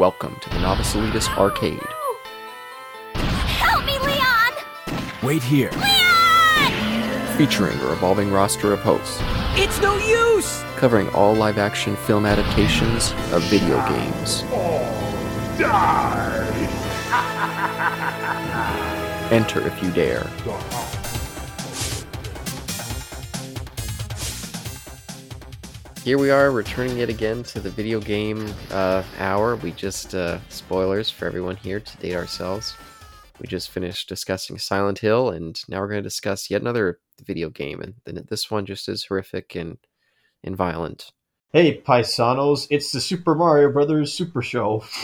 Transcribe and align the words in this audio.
Welcome 0.00 0.36
to 0.40 0.48
the 0.48 0.58
Novice 0.60 0.94
Elitist 0.94 1.28
Arcade. 1.36 1.78
Help 3.12 3.84
me, 3.84 3.98
Leon! 3.98 4.52
Wait 5.22 5.42
here. 5.42 5.70
Leon! 5.72 7.36
Featuring 7.36 7.78
a 7.78 7.86
revolving 7.86 8.32
roster 8.32 8.72
of 8.72 8.80
hosts, 8.80 9.18
It's 9.56 9.78
no 9.82 9.98
use! 9.98 10.62
covering 10.76 11.10
all 11.10 11.34
live 11.34 11.58
action 11.58 11.96
film 11.96 12.24
adaptations 12.24 13.12
of 13.34 13.42
video 13.50 13.76
games. 13.90 14.42
Oh, 14.46 15.56
die. 15.58 16.48
Enter 19.30 19.66
if 19.66 19.82
you 19.82 19.90
dare. 19.90 20.26
Here 26.02 26.16
we 26.16 26.30
are, 26.30 26.50
returning 26.50 26.96
yet 26.96 27.10
again 27.10 27.42
to 27.42 27.60
the 27.60 27.68
video 27.68 28.00
game 28.00 28.50
uh, 28.70 29.02
hour. 29.18 29.56
We 29.56 29.72
just, 29.72 30.14
uh, 30.14 30.38
spoilers 30.48 31.10
for 31.10 31.26
everyone 31.26 31.56
here 31.56 31.78
to 31.78 31.96
date 31.98 32.14
ourselves. 32.14 32.74
We 33.38 33.46
just 33.46 33.70
finished 33.70 34.08
discussing 34.08 34.56
Silent 34.56 35.00
Hill, 35.00 35.28
and 35.28 35.60
now 35.68 35.78
we're 35.78 35.88
going 35.88 36.02
to 36.02 36.08
discuss 36.08 36.50
yet 36.50 36.62
another 36.62 37.00
video 37.22 37.50
game, 37.50 37.82
and 37.82 37.94
then 38.06 38.26
this 38.30 38.50
one 38.50 38.64
just 38.64 38.88
as 38.88 39.04
horrific 39.04 39.54
and, 39.54 39.76
and 40.42 40.56
violent. 40.56 41.12
Hey, 41.52 41.82
paisanos, 41.82 42.66
it's 42.70 42.92
the 42.92 43.00
Super 43.00 43.34
Mario 43.34 43.70
Brothers 43.70 44.12
Super 44.12 44.42
Show. 44.42 44.84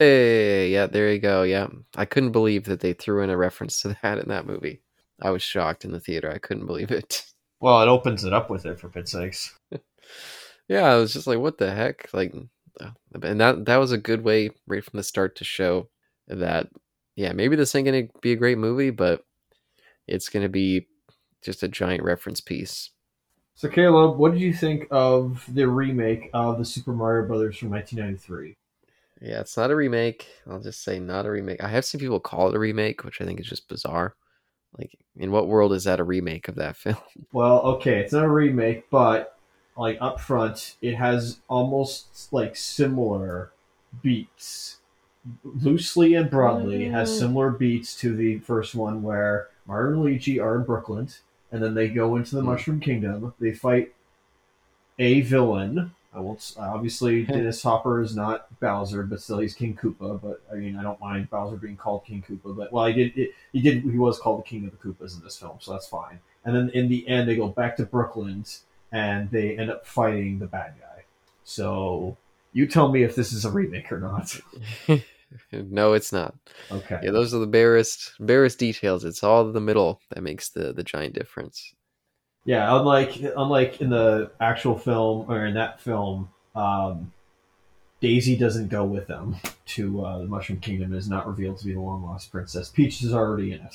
Hey, 0.00 0.70
yeah, 0.70 0.88
there 0.88 1.12
you 1.12 1.20
go. 1.20 1.44
Yeah, 1.44 1.68
I 1.94 2.04
couldn't 2.04 2.32
believe 2.32 2.64
that 2.64 2.80
they 2.80 2.94
threw 2.94 3.22
in 3.22 3.30
a 3.30 3.36
reference 3.36 3.80
to 3.82 3.96
that 4.02 4.18
in 4.18 4.28
that 4.28 4.44
movie. 4.44 4.80
I 5.22 5.30
was 5.30 5.40
shocked 5.40 5.84
in 5.84 5.92
the 5.92 6.00
theater. 6.00 6.32
I 6.32 6.38
couldn't 6.38 6.66
believe 6.66 6.90
it. 6.90 7.24
Well, 7.60 7.80
it 7.80 7.86
opens 7.86 8.24
it 8.24 8.32
up 8.32 8.50
with 8.50 8.66
it, 8.66 8.80
for 8.80 8.88
pit's 8.88 9.12
sakes. 9.12 9.56
Yeah, 10.68 10.84
I 10.84 10.96
was 10.96 11.12
just 11.12 11.26
like, 11.26 11.38
what 11.38 11.58
the 11.58 11.72
heck? 11.72 12.08
Like, 12.12 12.34
uh, 12.80 12.90
and 13.22 13.40
that 13.40 13.66
that 13.66 13.76
was 13.76 13.92
a 13.92 13.98
good 13.98 14.24
way 14.24 14.50
right 14.66 14.84
from 14.84 14.96
the 14.96 15.02
start 15.02 15.36
to 15.36 15.44
show 15.44 15.88
that, 16.26 16.68
yeah, 17.16 17.32
maybe 17.32 17.56
this 17.56 17.74
ain't 17.74 17.86
gonna 17.86 18.08
be 18.20 18.32
a 18.32 18.36
great 18.36 18.58
movie, 18.58 18.90
but 18.90 19.24
it's 20.06 20.28
gonna 20.28 20.48
be 20.48 20.88
just 21.42 21.62
a 21.62 21.68
giant 21.68 22.02
reference 22.02 22.40
piece. 22.40 22.90
So, 23.56 23.68
Caleb, 23.68 24.18
what 24.18 24.32
did 24.32 24.40
you 24.40 24.52
think 24.52 24.88
of 24.90 25.44
the 25.52 25.68
remake 25.68 26.28
of 26.34 26.58
the 26.58 26.64
Super 26.64 26.92
Mario 26.92 27.26
Brothers 27.28 27.56
from 27.56 27.70
1993? 27.70 28.56
Yeah, 29.20 29.40
it's 29.40 29.56
not 29.56 29.70
a 29.70 29.76
remake. 29.76 30.26
I'll 30.50 30.60
just 30.60 30.82
say 30.82 30.98
not 30.98 31.24
a 31.24 31.30
remake. 31.30 31.62
I 31.62 31.68
have 31.68 31.84
seen 31.84 32.00
people 32.00 32.18
call 32.18 32.48
it 32.48 32.56
a 32.56 32.58
remake, 32.58 33.04
which 33.04 33.20
I 33.20 33.24
think 33.24 33.38
is 33.38 33.46
just 33.46 33.68
bizarre. 33.68 34.16
Like, 34.76 34.98
in 35.16 35.30
what 35.30 35.46
world 35.46 35.72
is 35.72 35.84
that 35.84 36.00
a 36.00 36.04
remake 36.04 36.48
of 36.48 36.56
that 36.56 36.76
film? 36.76 36.96
Well, 37.32 37.60
okay, 37.60 38.00
it's 38.00 38.12
not 38.12 38.24
a 38.24 38.28
remake, 38.28 38.90
but 38.90 39.33
like 39.76 39.98
up 40.00 40.20
front, 40.20 40.76
it 40.80 40.94
has 40.94 41.40
almost 41.48 42.32
like 42.32 42.56
similar 42.56 43.50
beats. 44.02 44.78
Loosely 45.42 46.14
and 46.14 46.28
broadly, 46.30 46.84
it 46.84 46.92
has 46.92 47.10
Mm. 47.10 47.18
similar 47.18 47.50
beats 47.50 47.96
to 48.00 48.14
the 48.14 48.38
first 48.40 48.74
one 48.74 49.02
where 49.02 49.48
Mario 49.66 49.92
and 49.92 50.02
Luigi 50.02 50.38
are 50.38 50.56
in 50.56 50.64
Brooklyn, 50.64 51.08
and 51.50 51.62
then 51.62 51.74
they 51.74 51.88
go 51.88 52.16
into 52.16 52.36
the 52.36 52.42
Mm. 52.42 52.46
Mushroom 52.46 52.80
Kingdom. 52.80 53.32
They 53.40 53.52
fight 53.52 53.94
a 54.98 55.22
villain. 55.22 55.92
I 56.12 56.20
won't. 56.20 56.54
Obviously, 56.58 57.22
Dennis 57.26 57.62
Hopper 57.62 58.00
is 58.00 58.14
not 58.14 58.46
Bowser, 58.60 59.02
but 59.02 59.20
still 59.20 59.38
he's 59.38 59.54
King 59.54 59.74
Koopa. 59.74 60.20
But 60.22 60.42
I 60.52 60.56
mean, 60.56 60.76
I 60.76 60.82
don't 60.82 61.00
mind 61.00 61.30
Bowser 61.30 61.56
being 61.56 61.76
called 61.76 62.04
King 62.04 62.22
Koopa. 62.28 62.54
But 62.56 62.70
well, 62.72 62.86
he 62.86 62.92
did. 62.92 63.16
It, 63.18 63.30
he 63.52 63.60
did. 63.60 63.82
He 63.82 63.98
was 63.98 64.18
called 64.18 64.40
the 64.40 64.48
King 64.48 64.64
of 64.66 64.70
the 64.70 64.76
Koopas 64.76 65.16
in 65.18 65.24
this 65.24 65.36
film, 65.38 65.56
so 65.58 65.72
that's 65.72 65.88
fine. 65.88 66.20
And 66.44 66.54
then 66.54 66.68
in 66.70 66.88
the 66.88 67.08
end, 67.08 67.28
they 67.28 67.34
go 67.36 67.48
back 67.48 67.76
to 67.78 67.86
Brooklyn, 67.86 68.44
and 68.94 69.28
they 69.30 69.58
end 69.58 69.70
up 69.70 69.84
fighting 69.84 70.38
the 70.38 70.46
bad 70.46 70.74
guy. 70.80 71.02
So 71.42 72.16
you 72.52 72.66
tell 72.66 72.90
me 72.90 73.02
if 73.02 73.16
this 73.16 73.32
is 73.32 73.44
a 73.44 73.50
remake 73.50 73.90
or 73.90 73.98
not. 73.98 74.40
no, 75.52 75.92
it's 75.92 76.12
not. 76.12 76.34
Okay. 76.70 77.00
Yeah, 77.02 77.10
those 77.10 77.34
are 77.34 77.38
the 77.38 77.46
barest 77.46 78.12
barest 78.20 78.58
details. 78.58 79.04
It's 79.04 79.24
all 79.24 79.50
the 79.50 79.60
middle 79.60 80.00
that 80.10 80.22
makes 80.22 80.48
the 80.48 80.72
the 80.72 80.84
giant 80.84 81.14
difference. 81.14 81.74
Yeah, 82.44 82.74
unlike 82.78 83.20
unlike 83.36 83.80
in 83.80 83.90
the 83.90 84.30
actual 84.40 84.78
film 84.78 85.30
or 85.30 85.44
in 85.44 85.54
that 85.54 85.80
film, 85.80 86.30
um, 86.54 87.12
Daisy 88.00 88.36
doesn't 88.36 88.68
go 88.68 88.84
with 88.84 89.08
them 89.08 89.36
to 89.66 90.04
uh, 90.04 90.18
the 90.18 90.26
Mushroom 90.26 90.60
Kingdom. 90.60 90.92
and 90.92 90.98
is 90.98 91.08
not 91.08 91.26
revealed 91.26 91.58
to 91.58 91.64
be 91.64 91.72
the 91.72 91.80
long 91.80 92.04
lost 92.04 92.30
princess. 92.30 92.68
Peach 92.68 93.02
is 93.02 93.12
already 93.12 93.52
in 93.52 93.60
it. 93.60 93.74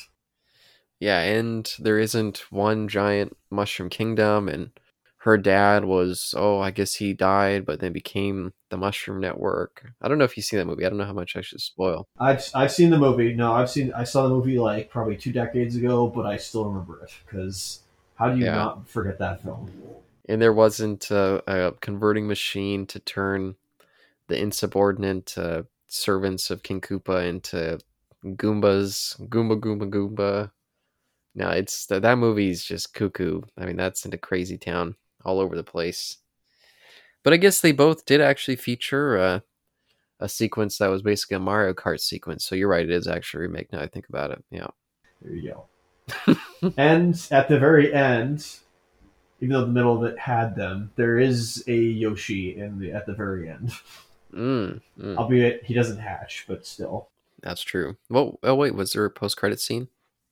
Yeah, 1.00 1.22
and 1.22 1.72
there 1.80 1.98
isn't 1.98 2.46
one 2.50 2.88
giant 2.88 3.36
mushroom 3.50 3.90
kingdom 3.90 4.50
and 4.50 4.72
her 5.20 5.38
dad 5.38 5.86
was 5.86 6.34
oh, 6.38 6.60
I 6.60 6.72
guess 6.72 6.96
he 6.96 7.14
died 7.14 7.66
but 7.66 7.80
then 7.80 7.92
became 7.92 8.54
the 8.70 8.78
Mushroom 8.78 9.20
Network. 9.20 9.92
I 10.02 10.08
don't 10.08 10.18
know 10.18 10.26
if 10.26 10.38
you 10.38 10.44
see 10.44 10.58
that 10.58 10.66
movie. 10.66 10.86
I 10.86 10.90
don't 10.90 10.98
know 10.98 11.06
how 11.06 11.14
much 11.14 11.36
I 11.36 11.42
should 11.42 11.62
spoil. 11.62 12.08
I've 12.20 12.44
I've 12.54 12.72
seen 12.72 12.90
the 12.90 12.98
movie. 12.98 13.34
No, 13.34 13.54
I've 13.54 13.70
seen 13.70 13.92
I 13.94 14.04
saw 14.04 14.24
the 14.24 14.30
movie 14.30 14.60
like 14.60 14.90
probably 14.90 15.18
two 15.18 15.32
decades 15.32 15.76
ago, 15.76 16.08
but 16.08 16.26
I 16.26 16.38
still 16.38 16.66
remember 16.66 17.04
it 17.04 17.14
because 17.26 17.82
how 18.16 18.30
do 18.30 18.38
you 18.38 18.46
Yeah. 18.46 18.56
not 18.56 18.90
forget 18.90 19.20
that 19.20 19.42
film? 19.42 19.72
And 20.28 20.42
there 20.42 20.54
wasn't 20.54 21.10
a, 21.12 21.42
a 21.48 21.72
converting 21.74 22.28
machine 22.28 22.86
to 22.88 23.00
turn 23.00 23.56
the 24.28 24.40
insubordinate 24.40 25.38
uh, 25.38 25.64
servants 25.88 26.52
of 26.52 26.64
King 26.64 26.82
Koopa 26.82 27.28
into 27.28 27.80
Goombas, 28.24 29.20
Goomba 29.28 29.60
Goomba 29.60 29.90
Goomba. 29.90 30.52
No, 31.36 31.50
it's 31.50 31.86
that 31.88 32.02
that 32.04 32.18
movie's 32.18 32.64
just 32.64 32.94
cuckoo. 32.94 33.42
I 33.58 33.66
mean, 33.66 33.78
that's 33.78 34.06
into 34.06 34.18
crazy 34.18 34.58
town 34.58 34.96
all 35.26 35.40
over 35.40 35.56
the 35.56 35.64
place. 35.64 36.18
But 37.24 37.34
I 37.34 37.38
guess 37.38 37.62
they 37.62 37.72
both 37.72 38.06
did 38.06 38.22
actually 38.22 38.56
feature 38.56 39.18
uh, 39.18 39.40
a 40.20 40.30
sequence 40.30 40.78
that 40.78 40.90
was 40.90 41.02
basically 41.02 41.38
a 41.38 41.40
Mario 41.40 41.74
Kart 41.74 42.00
sequence. 42.00 42.46
So 42.46 42.56
you're 42.56 42.70
right, 42.70 42.84
it 42.84 42.92
is 42.92 43.08
actually 43.08 43.46
a 43.46 43.48
remake. 43.48 43.72
Now 43.72 43.82
I 43.82 43.88
think 43.88 44.08
about 44.10 44.32
it, 44.32 44.44
yeah. 44.52 44.68
There 45.22 45.34
you 45.34 45.54
go. 45.54 46.36
and 46.78 47.28
at 47.32 47.50
the 47.50 47.60
very 47.60 47.94
end, 47.94 48.46
even 49.42 49.54
though 49.54 49.62
the 49.62 49.68
middle 49.68 49.96
of 49.96 50.12
it 50.12 50.18
had 50.18 50.56
them, 50.56 50.92
there 50.96 51.20
is 51.20 51.64
a 51.68 51.76
Yoshi 51.76 52.58
in 52.58 52.80
the 52.80 52.92
at 52.92 53.06
the 53.06 53.14
very 53.14 53.50
end. 53.50 53.72
Mm, 54.34 54.82
mm, 55.00 55.18
Albeit 55.18 55.64
he 55.66 55.74
doesn't 55.74 55.98
hatch, 55.98 56.46
but 56.48 56.64
still. 56.66 57.10
that's 57.42 57.62
true. 57.62 57.98
Well, 58.10 58.38
oh 58.44 58.54
wait, 58.54 58.76
was 58.76 58.94
there 58.94 59.06
a 59.06 59.10
post 59.10 59.38
credit 59.38 59.60
scene 59.60 59.88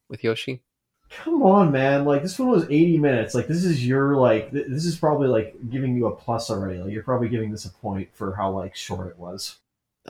with 0.07 0.23
Yoshi? 0.23 0.61
Come 1.09 1.41
on, 1.41 1.71
man! 1.71 2.05
Like 2.05 2.21
this 2.21 2.37
one 2.37 2.49
was 2.49 2.65
eighty 2.65 2.97
minutes. 2.97 3.33
Like 3.33 3.47
this 3.47 3.63
is 3.63 3.85
your 3.85 4.17
like 4.17 4.51
th- 4.51 4.67
this 4.67 4.85
is 4.85 4.97
probably 4.97 5.27
like 5.27 5.55
giving 5.69 5.95
you 5.95 6.07
a 6.07 6.15
plus 6.15 6.49
already. 6.49 6.79
Like 6.79 6.91
you're 6.91 7.03
probably 7.03 7.29
giving 7.29 7.51
this 7.51 7.65
a 7.65 7.69
point 7.69 8.09
for 8.13 8.35
how 8.35 8.51
like 8.51 8.75
short 8.75 9.07
it 9.07 9.17
was. 9.17 9.57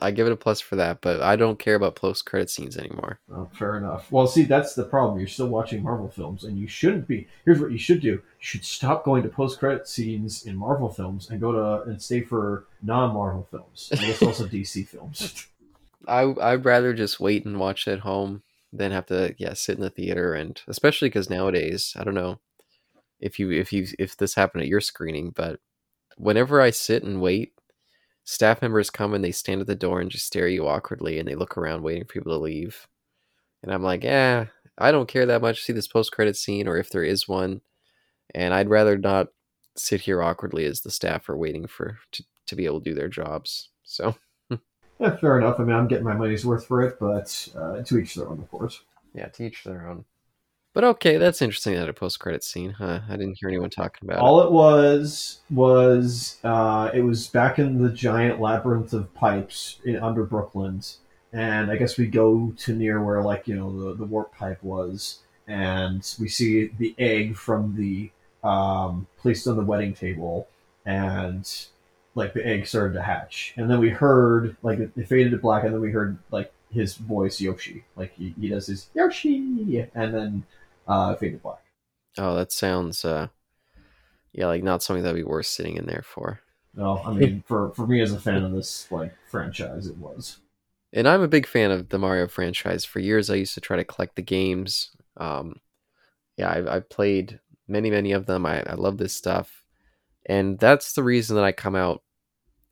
I 0.00 0.10
give 0.10 0.26
it 0.26 0.32
a 0.32 0.36
plus 0.36 0.60
for 0.60 0.76
that, 0.76 1.00
but 1.00 1.20
I 1.22 1.36
don't 1.36 1.58
care 1.58 1.74
about 1.74 1.96
post 1.96 2.24
credit 2.24 2.50
scenes 2.50 2.76
anymore. 2.76 3.18
Oh, 3.32 3.48
fair 3.52 3.76
enough. 3.76 4.10
Well, 4.12 4.26
see, 4.26 4.44
that's 4.44 4.74
the 4.74 4.84
problem. 4.84 5.18
You're 5.18 5.28
still 5.28 5.48
watching 5.48 5.82
Marvel 5.82 6.08
films, 6.08 6.44
and 6.44 6.56
you 6.58 6.68
shouldn't 6.68 7.08
be. 7.08 7.26
Here's 7.44 7.60
what 7.60 7.72
you 7.72 7.78
should 7.78 8.00
do: 8.00 8.08
you 8.08 8.22
should 8.38 8.64
stop 8.64 9.04
going 9.04 9.22
to 9.24 9.28
post-credit 9.28 9.88
scenes 9.88 10.46
in 10.46 10.56
Marvel 10.56 10.88
films 10.88 11.30
and 11.30 11.40
go 11.40 11.52
to 11.52 11.90
and 11.90 12.00
stay 12.00 12.20
for 12.20 12.66
non-Marvel 12.82 13.48
films. 13.50 13.88
And 13.90 14.00
it's 14.02 14.22
also 14.22 14.46
DC 14.48 14.86
films. 14.86 15.46
I 16.06 16.32
I'd 16.40 16.64
rather 16.64 16.94
just 16.94 17.20
wait 17.20 17.44
and 17.44 17.58
watch 17.58 17.88
it 17.88 17.92
at 17.92 18.00
home 18.00 18.42
than 18.72 18.92
have 18.92 19.06
to 19.06 19.34
yeah 19.38 19.54
sit 19.54 19.76
in 19.76 19.82
the 19.82 19.90
theater 19.90 20.34
and 20.34 20.60
especially 20.68 21.08
because 21.08 21.30
nowadays 21.30 21.94
I 21.98 22.04
don't 22.04 22.14
know 22.14 22.38
if 23.20 23.38
you 23.38 23.50
if 23.50 23.72
you 23.72 23.86
if 23.98 24.16
this 24.16 24.34
happened 24.34 24.62
at 24.62 24.68
your 24.68 24.80
screening, 24.80 25.30
but 25.30 25.60
whenever 26.16 26.60
I 26.60 26.70
sit 26.70 27.02
and 27.02 27.20
wait, 27.20 27.52
staff 28.24 28.62
members 28.62 28.90
come 28.90 29.14
and 29.14 29.24
they 29.24 29.32
stand 29.32 29.60
at 29.60 29.66
the 29.66 29.74
door 29.74 30.00
and 30.00 30.10
just 30.10 30.26
stare 30.26 30.46
at 30.46 30.52
you 30.52 30.66
awkwardly 30.68 31.18
and 31.18 31.28
they 31.28 31.34
look 31.34 31.56
around 31.56 31.82
waiting 31.82 32.04
for 32.04 32.12
people 32.12 32.32
to 32.32 32.38
leave, 32.38 32.86
and 33.62 33.72
I'm 33.72 33.82
like, 33.82 34.04
yeah, 34.04 34.46
I 34.78 34.92
don't 34.92 35.08
care 35.08 35.26
that 35.26 35.42
much 35.42 35.58
to 35.58 35.64
see 35.64 35.72
this 35.72 35.88
post 35.88 36.12
credit 36.12 36.36
scene 36.36 36.68
or 36.68 36.76
if 36.76 36.90
there 36.90 37.04
is 37.04 37.28
one, 37.28 37.60
and 38.34 38.54
I'd 38.54 38.70
rather 38.70 38.96
not 38.96 39.28
sit 39.76 40.02
here 40.02 40.22
awkwardly 40.22 40.64
as 40.64 40.80
the 40.80 40.90
staff 40.90 41.28
are 41.28 41.36
waiting 41.36 41.66
for 41.66 41.98
to, 42.12 42.24
to 42.46 42.56
be 42.56 42.66
able 42.66 42.80
to 42.80 42.90
do 42.90 42.94
their 42.94 43.08
jobs. 43.08 43.70
So. 43.84 44.16
Yeah, 44.98 45.16
fair 45.16 45.38
enough. 45.38 45.60
I 45.60 45.64
mean, 45.64 45.76
I'm 45.76 45.88
getting 45.88 46.04
my 46.04 46.14
money's 46.14 46.44
worth 46.44 46.66
for 46.66 46.82
it, 46.82 46.98
but 46.98 47.48
uh, 47.56 47.82
to 47.82 47.98
each 47.98 48.14
their 48.14 48.28
own, 48.28 48.38
of 48.40 48.50
course. 48.50 48.82
Yeah, 49.14 49.26
to 49.26 49.44
each 49.44 49.64
their 49.64 49.86
own. 49.88 50.04
But 50.74 50.84
okay, 50.84 51.16
that's 51.16 51.42
interesting 51.42 51.74
that 51.74 51.88
a 51.88 51.92
post 51.92 52.20
credit 52.20 52.44
scene, 52.44 52.70
huh? 52.70 53.00
I 53.08 53.16
didn't 53.16 53.38
hear 53.40 53.48
anyone 53.48 53.70
talking 53.70 54.08
about 54.08 54.18
it. 54.18 54.22
All 54.22 54.42
it 54.42 54.52
was 54.52 55.40
was 55.50 56.38
uh, 56.44 56.90
it 56.94 57.00
was 57.00 57.26
back 57.26 57.58
in 57.58 57.82
the 57.82 57.90
giant 57.90 58.40
labyrinth 58.40 58.92
of 58.92 59.12
pipes 59.14 59.80
in 59.84 59.96
under 59.96 60.24
Brooklands, 60.24 60.98
and 61.32 61.70
I 61.70 61.76
guess 61.76 61.96
we 61.98 62.06
go 62.06 62.52
to 62.58 62.74
near 62.74 63.02
where 63.02 63.22
like 63.22 63.48
you 63.48 63.56
know 63.56 63.88
the, 63.88 63.94
the 63.96 64.04
warp 64.04 64.34
pipe 64.34 64.62
was, 64.62 65.20
and 65.48 66.08
we 66.20 66.28
see 66.28 66.70
the 66.78 66.94
egg 66.98 67.34
from 67.34 67.74
the 67.74 68.10
um, 68.44 69.06
placed 69.18 69.48
on 69.48 69.56
the 69.56 69.64
wedding 69.64 69.94
table, 69.94 70.48
and 70.84 71.50
like 72.18 72.34
the 72.34 72.46
egg 72.46 72.66
started 72.66 72.94
to 72.94 73.02
hatch, 73.02 73.54
and 73.56 73.70
then 73.70 73.78
we 73.78 73.90
heard 73.90 74.56
like 74.62 74.78
it, 74.78 74.90
it 74.96 75.08
faded 75.08 75.30
to 75.30 75.38
black, 75.38 75.64
and 75.64 75.72
then 75.72 75.80
we 75.80 75.90
heard 75.90 76.18
like 76.30 76.52
his 76.70 76.96
voice 76.96 77.40
Yoshi, 77.40 77.84
like 77.96 78.12
he, 78.14 78.34
he 78.38 78.48
does 78.48 78.66
his 78.66 78.88
Yoshi, 78.94 79.88
and 79.94 80.14
then 80.14 80.44
uh, 80.86 81.14
faded 81.14 81.38
to 81.38 81.42
black. 81.42 81.64
Oh, 82.18 82.34
that 82.34 82.52
sounds 82.52 83.04
uh 83.04 83.28
yeah, 84.32 84.46
like 84.46 84.62
not 84.62 84.82
something 84.82 85.02
that'd 85.02 85.16
be 85.16 85.22
worth 85.22 85.46
sitting 85.46 85.76
in 85.76 85.86
there 85.86 86.04
for. 86.04 86.40
No, 86.74 86.98
I 87.04 87.12
mean 87.12 87.42
for 87.46 87.70
for 87.70 87.86
me 87.86 88.00
as 88.00 88.12
a 88.12 88.20
fan 88.20 88.42
of 88.42 88.52
this 88.52 88.90
like 88.90 89.14
franchise, 89.30 89.86
it 89.86 89.96
was. 89.96 90.38
And 90.92 91.06
I'm 91.06 91.22
a 91.22 91.28
big 91.28 91.46
fan 91.46 91.70
of 91.70 91.90
the 91.90 91.98
Mario 91.98 92.28
franchise. 92.28 92.84
For 92.84 92.98
years, 92.98 93.30
I 93.30 93.34
used 93.34 93.54
to 93.54 93.60
try 93.60 93.76
to 93.76 93.84
collect 93.84 94.16
the 94.16 94.22
games. 94.22 94.90
Um, 95.18 95.60
yeah, 96.38 96.50
I've, 96.50 96.66
I've 96.66 96.88
played 96.88 97.40
many, 97.66 97.90
many 97.90 98.12
of 98.12 98.24
them. 98.24 98.46
I, 98.46 98.62
I 98.62 98.74
love 98.74 98.96
this 98.96 99.12
stuff. 99.12 99.62
And 100.24 100.58
that's 100.58 100.94
the 100.94 101.02
reason 101.02 101.36
that 101.36 101.44
I 101.44 101.52
come 101.52 101.74
out 101.74 102.02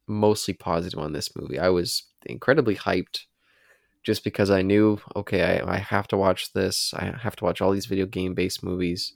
mostly 0.06 0.54
positive 0.54 0.98
on 0.98 1.12
this 1.12 1.34
movie. 1.36 1.58
I 1.58 1.68
was 1.68 2.04
incredibly 2.24 2.76
hyped 2.76 3.24
just 4.02 4.22
because 4.24 4.50
I 4.50 4.62
knew, 4.62 5.00
okay, 5.16 5.60
I, 5.60 5.74
I 5.74 5.78
have 5.78 6.06
to 6.08 6.16
watch 6.16 6.52
this. 6.52 6.94
I 6.94 7.16
have 7.20 7.36
to 7.36 7.44
watch 7.44 7.60
all 7.60 7.72
these 7.72 7.86
video 7.86 8.06
game 8.06 8.34
based 8.34 8.62
movies. 8.62 9.12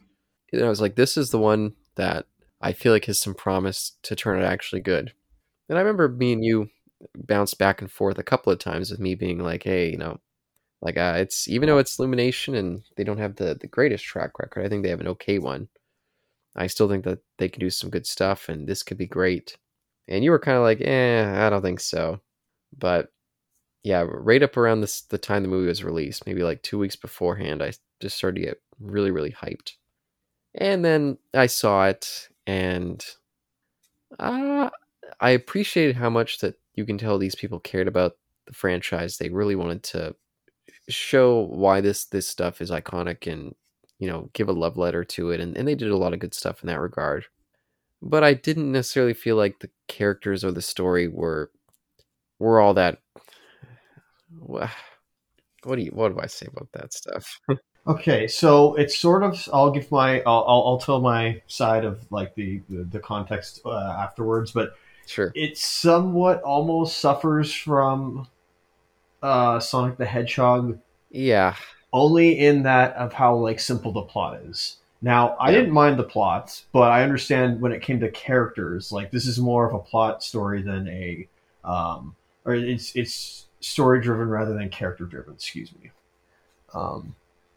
And 0.53 0.65
I 0.65 0.69
was 0.69 0.81
like, 0.81 0.97
this 0.97 1.17
is 1.17 1.31
the 1.31 1.39
one 1.39 1.75
that 1.95 2.27
I 2.61 2.73
feel 2.73 2.93
like 2.93 3.05
has 3.05 3.19
some 3.19 3.35
promise 3.35 3.93
to 4.03 4.17
turn 4.17 4.39
out 4.39 4.45
actually 4.45 4.81
good. 4.81 5.13
And 5.69 5.79
I 5.79 5.81
remember 5.81 6.09
me 6.09 6.33
and 6.33 6.45
you 6.45 6.71
bounced 7.17 7.59
back 7.59 7.81
and 7.81 7.91
forth 7.91 8.19
a 8.19 8.25
couple 8.25 8.53
of 8.53 8.59
times 8.59 8.91
with 8.91 9.01
me 9.01 9.15
being 9.15 9.39
like, 9.39 9.63
hey, 9.63 9.91
you 9.91 9.97
know, 9.97 10.19
like 10.83 10.97
uh, 10.97 11.15
it's 11.19 11.47
even 11.49 11.69
though 11.69 11.79
it's 11.79 11.99
Illumination 11.99 12.55
and 12.55 12.83
they 12.97 13.05
don't 13.05 13.19
have 13.19 13.37
the 13.37 13.57
the 13.61 13.67
greatest 13.67 14.05
track 14.05 14.39
record, 14.39 14.65
I 14.65 14.69
think 14.69 14.83
they 14.83 14.91
have 14.91 15.01
an 15.01 15.09
okay 15.09 15.39
one. 15.39 15.69
I 16.57 16.67
still 16.67 16.89
think 16.89 17.05
that 17.05 17.21
they 17.39 17.49
can 17.49 17.61
do 17.61 17.71
some 17.71 17.91
good 17.91 18.07
stuff, 18.07 18.49
and 18.49 18.67
this 18.67 18.83
could 18.83 18.99
be 18.99 19.07
great. 19.07 19.57
And 20.11 20.25
you 20.25 20.31
were 20.31 20.39
kind 20.39 20.57
of 20.57 20.62
like, 20.65 20.81
eh, 20.81 21.47
I 21.47 21.51
don't 21.51 21.62
think 21.62 21.81
so. 21.81 22.21
But 22.77 23.11
yeah, 23.83 24.05
right 24.07 24.43
up 24.43 24.57
around 24.57 24.81
this 24.81 25.03
the 25.03 25.19
time 25.19 25.43
the 25.43 25.49
movie 25.49 25.69
was 25.69 25.85
released, 25.85 26.27
maybe 26.27 26.43
like 26.43 26.62
two 26.62 26.79
weeks 26.79 26.97
beforehand, 26.97 27.62
I 27.62 27.73
just 28.01 28.17
started 28.17 28.41
to 28.41 28.47
get 28.47 28.62
really, 28.79 29.11
really 29.11 29.33
hyped. 29.33 29.73
And 30.55 30.85
then 30.85 31.19
I 31.33 31.47
saw 31.47 31.87
it, 31.87 32.29
and 32.47 33.05
uh, 34.19 34.71
I 35.21 35.31
appreciated 35.31 35.97
how 35.97 36.11
much 36.11 36.39
that 36.39 36.56
you 36.75 36.85
can 36.85 36.99
tell 36.99 37.19
these 37.19 37.35
people 37.35 37.61
cared 37.61 37.89
about 37.89 38.17
the 38.47 38.53
franchise. 38.53 39.19
They 39.19 39.29
really 39.31 39.56
wanted 39.56 39.83
to 39.85 40.17
show 40.89 41.43
why 41.47 41.81
this 41.81 42.06
this 42.06 42.27
stuff 42.27 42.61
is 42.61 42.71
iconic 42.71 43.31
and 43.31 43.55
you 43.99 44.09
know 44.09 44.31
give 44.33 44.49
a 44.49 44.53
love 44.53 44.77
letter 44.77 45.05
to 45.05 45.31
it, 45.31 45.41
and, 45.41 45.56
and 45.56 45.69
they 45.69 45.75
did 45.75 45.91
a 45.91 45.97
lot 45.97 46.13
of 46.13 46.21
good 46.21 46.35
stuff 46.35 46.63
in 46.63 46.67
that 46.67 46.81
regard. 46.81 47.27
But 48.02 48.25
I 48.25 48.35
didn't 48.35 48.73
necessarily 48.73 49.14
feel 49.14 49.37
like 49.37 49.61
the 49.61 49.70
characters 49.88 50.44
or 50.44 50.52
the 50.52 50.62
story 50.62 51.08
were 51.08 51.50
were 52.38 52.61
all 52.61 52.75
that. 52.75 52.99
What 55.62 55.76
do 55.76 55.82
you 55.82 55.91
what 55.91 56.12
do 56.14 56.20
I 56.20 56.26
say 56.26 56.47
about 56.47 56.69
that 56.73 56.93
stuff? 56.93 57.41
Okay, 57.87 58.29
so 58.29 58.75
it's 58.76 58.97
sort 58.99 59.23
of. 59.23 59.49
I'll 59.52 59.70
give 59.70 59.91
my. 59.91 60.20
I'll, 60.23 60.44
I'll, 60.47 60.62
I'll 60.67 60.79
tell 60.79 61.00
my 61.00 61.41
side 61.47 61.85
of 61.85 62.11
like 62.12 62.35
the 62.35 62.61
the, 62.69 62.85
the 62.85 63.00
context 63.00 63.62
uh, 63.64 63.97
afterwards, 63.99 64.53
but 64.53 64.75
sure. 65.06 65.32
it 65.35 65.56
somewhat 65.56 66.43
almost 66.43 66.99
suffers 66.99 67.53
from 67.55 68.29
uh, 69.23 69.61
Sonic 69.61 69.96
the 69.96 70.06
Hedgehog, 70.06 70.79
Yeah. 71.11 71.56
only 71.93 72.38
in 72.38 72.62
that 72.64 72.94
of 72.96 73.12
how 73.12 73.37
like 73.37 73.61
simple 73.61 73.93
the 73.93 74.03
plot 74.03 74.41
is. 74.44 74.76
Now, 75.02 75.37
I 75.41 75.50
Yeah. 75.50 75.58
didn't 75.58 75.73
mind 75.73 75.99
the 75.99 76.05
plots, 76.05 76.67
but 76.73 76.91
I 76.93 77.02
understand 77.02 77.61
when 77.61 77.73
it 77.73 77.81
came 77.82 78.00
to 78.00 78.11
characters, 78.11 78.93
like 78.93 79.11
this 79.11 79.26
is 79.26 79.38
more 79.38 79.67
of 79.67 79.75
a 79.75 79.79
plot 79.79 80.23
story 80.23 80.62
than 80.62 80.88
a, 80.88 81.26
um, 81.64 82.14
or 82.44 82.55
it's 82.55 82.94
it's 82.94 83.47
story 83.61 84.00
driven 84.00 84.29
rather 84.29 84.52
than 84.55 84.69
character 84.69 85.05
driven. 85.05 85.35
Excuse 85.35 85.70
me, 85.75 85.91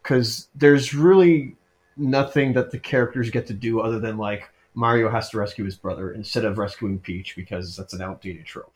because 0.02 0.48
there's 0.56 0.94
really 0.94 1.56
nothing 1.98 2.54
that 2.54 2.72
the 2.72 2.80
characters 2.80 3.30
get 3.30 3.46
to 3.48 3.54
do 3.54 3.80
other 3.82 4.00
than 4.00 4.18
like 4.18 4.50
Mario 4.74 5.10
has 5.10 5.30
to 5.30 5.38
rescue 5.38 5.66
his 5.66 5.76
brother 5.76 6.12
instead 6.14 6.46
of 6.46 6.58
rescuing 6.58 6.98
Peach 7.00 7.36
because 7.36 7.76
that's 7.76 7.94
an 7.94 8.02
outdated 8.02 8.46
trope. 8.46 8.74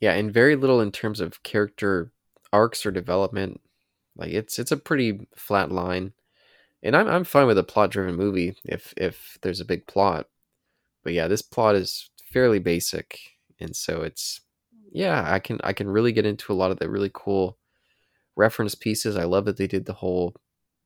Yeah, 0.00 0.12
and 0.14 0.32
very 0.32 0.56
little 0.56 0.80
in 0.80 0.90
terms 0.90 1.20
of 1.20 1.42
character 1.42 2.10
arcs 2.52 2.84
or 2.84 2.90
development. 2.90 3.60
Like 4.16 4.30
it's 4.30 4.58
it's 4.58 4.72
a 4.72 4.76
pretty 4.76 5.26
flat 5.36 5.70
line. 5.70 6.12
And 6.82 6.96
I'm 6.96 7.08
I'm 7.08 7.24
fine 7.24 7.46
with 7.46 7.58
a 7.58 7.64
plot 7.64 7.90
driven 7.90 8.14
movie 8.16 8.56
if 8.64 8.94
if 8.96 9.38
there's 9.42 9.60
a 9.60 9.64
big 9.64 9.86
plot. 9.86 10.28
But 11.04 11.14
yeah, 11.14 11.28
this 11.28 11.42
plot 11.42 11.76
is 11.76 12.10
fairly 12.32 12.58
basic. 12.58 13.20
And 13.60 13.74
so 13.76 14.02
it's 14.02 14.40
yeah, 14.92 15.24
I 15.32 15.38
can 15.38 15.60
I 15.64 15.72
can 15.72 15.88
really 15.90 16.12
get 16.12 16.26
into 16.26 16.52
a 16.52 16.54
lot 16.56 16.70
of 16.70 16.78
the 16.78 16.90
really 16.90 17.10
cool 17.12 17.58
reference 18.36 18.74
pieces. 18.74 19.16
I 19.16 19.24
love 19.24 19.44
that 19.46 19.56
they 19.56 19.66
did 19.66 19.86
the 19.86 19.94
whole 19.94 20.36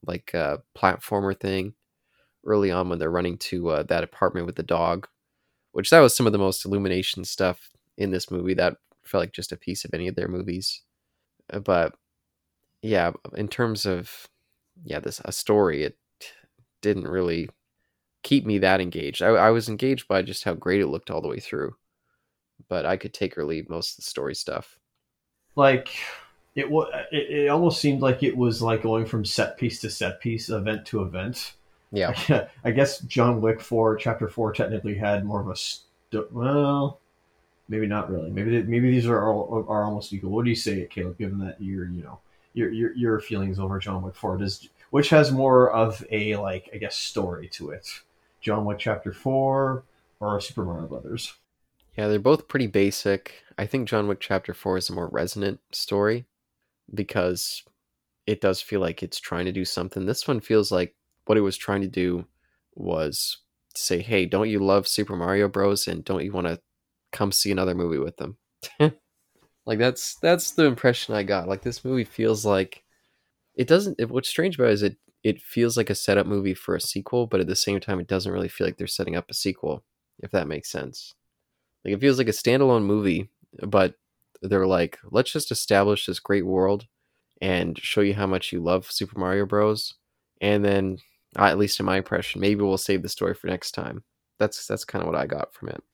like 0.07 0.35
uh 0.35 0.59
platformer 0.77 1.39
thing 1.39 1.75
early 2.47 2.71
on 2.71 2.89
when 2.89 2.99
they're 2.99 3.11
running 3.11 3.39
to 3.39 3.69
uh, 3.71 3.83
that 3.85 4.05
apartment 4.05 4.47
with 4.47 4.57
the 4.57 4.63
dog, 4.63 5.07
which 5.73 5.91
that 5.91 6.01
was 6.01 6.17
some 6.17 6.27
of 6.27 6.33
the 6.33 6.39
most 6.39 6.65
illumination 6.65 7.25
stuff 7.25 7.71
in 7.99 8.11
this 8.11 8.31
movie 8.31 8.55
that 8.55 8.77
felt 9.05 9.23
like 9.23 9.33
just 9.33 9.53
a 9.53 9.57
piece 9.57 9.85
of 9.85 9.95
any 9.95 10.09
of 10.09 10.15
their 10.17 10.29
movies. 10.29 10.83
Uh, 11.53 11.61
But 11.61 11.95
yeah, 12.83 13.13
in 13.37 13.49
terms 13.49 13.87
of 13.87 14.29
yeah, 14.85 15.01
this 15.01 15.21
a 15.25 15.33
story, 15.33 15.83
it 15.85 15.97
didn't 16.83 17.09
really 17.09 17.49
keep 18.23 18.47
me 18.47 18.59
that 18.59 18.81
engaged. 18.81 19.23
I, 19.23 19.29
I 19.29 19.51
was 19.51 19.69
engaged 19.69 20.09
by 20.09 20.23
just 20.23 20.45
how 20.45 20.55
great 20.55 20.81
it 20.81 20.87
looked 20.89 21.11
all 21.11 21.23
the 21.23 21.29
way 21.29 21.41
through, 21.41 21.77
but 22.69 22.87
I 22.87 22.97
could 22.97 23.15
take 23.15 23.37
or 23.39 23.45
leave 23.45 23.69
most 23.71 23.93
of 23.93 23.97
the 24.05 24.11
story 24.11 24.35
stuff. 24.35 24.79
like 25.57 25.89
it 26.55 26.69
was 26.71 26.89
it, 27.13 27.31
it 27.31 27.49
almost 27.49 27.81
seemed 27.81 28.03
like 28.03 28.23
it 28.23 28.37
was 28.37 28.61
like 28.63 28.83
going 28.83 29.07
from 29.07 29.25
set 29.25 29.57
piece 29.57 29.81
to 29.81 29.91
set 29.91 30.21
piece 30.21 30.49
event 30.49 30.85
to 30.87 31.03
event 31.03 31.55
Yeah, 31.93 32.15
i 32.65 32.71
guess 32.73 32.99
john 33.01 33.41
wick 33.41 33.61
4 33.61 33.97
chapter 33.97 34.29
4 34.29 34.53
technically 34.53 34.95
had 34.97 35.25
more 35.25 35.41
of 35.41 35.49
a 35.49 35.57
st- 35.57 36.33
well 36.33 37.01
maybe 37.69 37.87
not 37.87 38.11
really 38.11 38.31
maybe 38.31 38.51
they- 38.51 38.67
maybe 38.67 38.91
these 38.91 39.07
are 39.07 39.29
all, 39.33 39.65
are 39.69 39.85
almost 39.85 40.13
equal 40.13 40.31
what 40.31 40.45
do 40.45 40.51
you 40.51 40.57
say 40.57 40.87
caleb 40.91 41.17
given 41.19 41.39
that 41.39 41.61
you're 41.61 41.87
you 41.89 42.03
know 42.03 42.19
your 42.53 42.71
your, 42.71 42.95
your 42.95 43.21
feelings 43.21 43.59
over 43.59 43.79
john 43.79 44.03
wick 44.03 44.15
4 44.15 44.39
does 44.39 44.69
which 44.91 45.11
has 45.11 45.31
more 45.31 45.71
of 45.71 46.05
a 46.11 46.37
like 46.37 46.69
i 46.75 46.77
guess 46.77 46.97
story 46.97 47.49
to 47.49 47.71
it 47.71 47.89
john 48.41 48.65
wick 48.65 48.79
chapter 48.79 49.13
4 49.13 49.85
or 50.21 50.41
super 50.41 50.65
mario 50.65 50.87
brothers 50.87 51.35
yeah, 51.97 52.09
they're 52.09 52.19
both 52.19 52.49
pretty 52.49 52.67
basic. 52.67 53.43
I 53.59 53.67
think 53.67 53.89
John 53.89 54.09
Wick 54.09 54.21
Chapter 54.21 54.55
Four 54.55 54.79
is 54.79 54.89
a 54.89 54.95
more 54.95 55.09
resonant 55.09 55.61
story 55.73 56.25
because 56.95 57.63
it 58.27 58.41
does 58.41 58.61
feel 58.61 58.81
like 58.81 59.03
it's 59.03 59.21
trying 59.21 59.45
to 59.47 59.53
do 59.53 59.65
something. 59.65 60.07
This 60.07 60.27
one 60.27 60.41
feels 60.41 60.71
like 60.71 60.95
what 61.27 61.39
it 61.39 61.43
was 61.43 61.57
trying 61.57 61.83
to 61.83 61.89
do 61.89 62.27
was 62.75 63.39
say, 63.75 64.01
"Hey, 64.01 64.25
don't 64.27 64.49
you 64.49 64.61
love 64.61 64.89
Super 64.89 65.17
Mario 65.17 65.49
Bros. 65.49 65.87
and 65.89 66.05
don't 66.05 66.25
you 66.25 66.33
want 66.33 66.47
to 66.47 66.61
come 67.13 67.33
see 67.33 67.51
another 67.51 67.75
movie 67.75 67.99
with 67.99 68.17
them?" 68.17 68.39
like 69.71 69.79
that's 69.79 70.17
that's 70.17 70.51
the 70.51 70.65
impression 70.65 71.15
I 71.15 71.23
got. 71.23 71.47
Like 71.47 71.63
this 71.63 71.85
movie 71.85 72.03
feels 72.03 72.45
like 72.45 72.83
it 73.55 73.69
doesn't. 73.69 74.01
It, 74.01 74.11
what's 74.11 74.29
strange 74.29 74.57
about 74.57 74.71
it 74.71 74.73
is 74.73 74.83
it 74.83 74.97
it 75.23 75.41
feels 75.41 75.77
like 75.77 75.91
a 75.91 75.95
setup 75.95 76.27
movie 76.27 76.55
for 76.55 76.75
a 76.75 76.81
sequel, 76.81 77.29
but 77.29 77.39
at 77.39 77.47
the 77.47 77.55
same 77.55 77.79
time, 77.79 78.01
it 78.01 78.09
doesn't 78.09 78.33
really 78.33 78.49
feel 78.49 78.67
like 78.67 78.79
they're 78.79 78.89
setting 78.89 79.15
up 79.15 79.31
a 79.31 79.35
sequel. 79.35 79.85
If 80.19 80.33
that 80.33 80.49
makes 80.49 80.73
sense. 80.73 81.15
Like 81.85 81.95
it 81.95 82.01
feels 82.01 82.19
like 82.19 82.27
a 82.27 82.33
standalone 82.33 82.83
movie, 82.83 83.31
but 83.63 83.95
they're 84.43 84.67
like, 84.67 84.99
let's 85.09 85.31
just 85.31 85.53
establish 85.53 86.05
this 86.05 86.19
great 86.19 86.45
world 86.45 86.89
and 87.41 87.79
show 87.79 88.01
you 88.01 88.15
how 88.15 88.27
much 88.27 88.53
you 88.53 88.61
love 88.61 88.91
Super 88.91 89.21
Mario 89.21 89.47
Bros. 89.47 89.95
And 90.41 90.65
then, 90.65 90.99
at 91.37 91.59
least 91.59 91.79
in 91.79 91.87
my 91.87 91.99
impression, 91.99 92.41
maybe 92.41 92.65
we'll 92.65 92.77
save 92.77 93.03
the 93.03 93.09
story 93.09 93.35
for 93.35 93.47
next 93.47 93.71
time. 93.71 94.03
That's 94.41 94.67
that's 94.67 94.85
kind 94.85 95.01
of 95.01 95.07
what 95.07 95.21
I 95.21 95.27
got 95.27 95.55
from 95.55 95.69
it. 95.69 95.85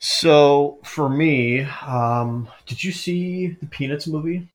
So 0.00 0.78
for 0.82 1.08
me, 1.08 1.60
um, 1.60 2.48
did 2.66 2.82
you 2.82 2.90
see 2.90 3.48
the 3.48 3.66
Peanuts 3.66 4.06
movie? 4.06 4.48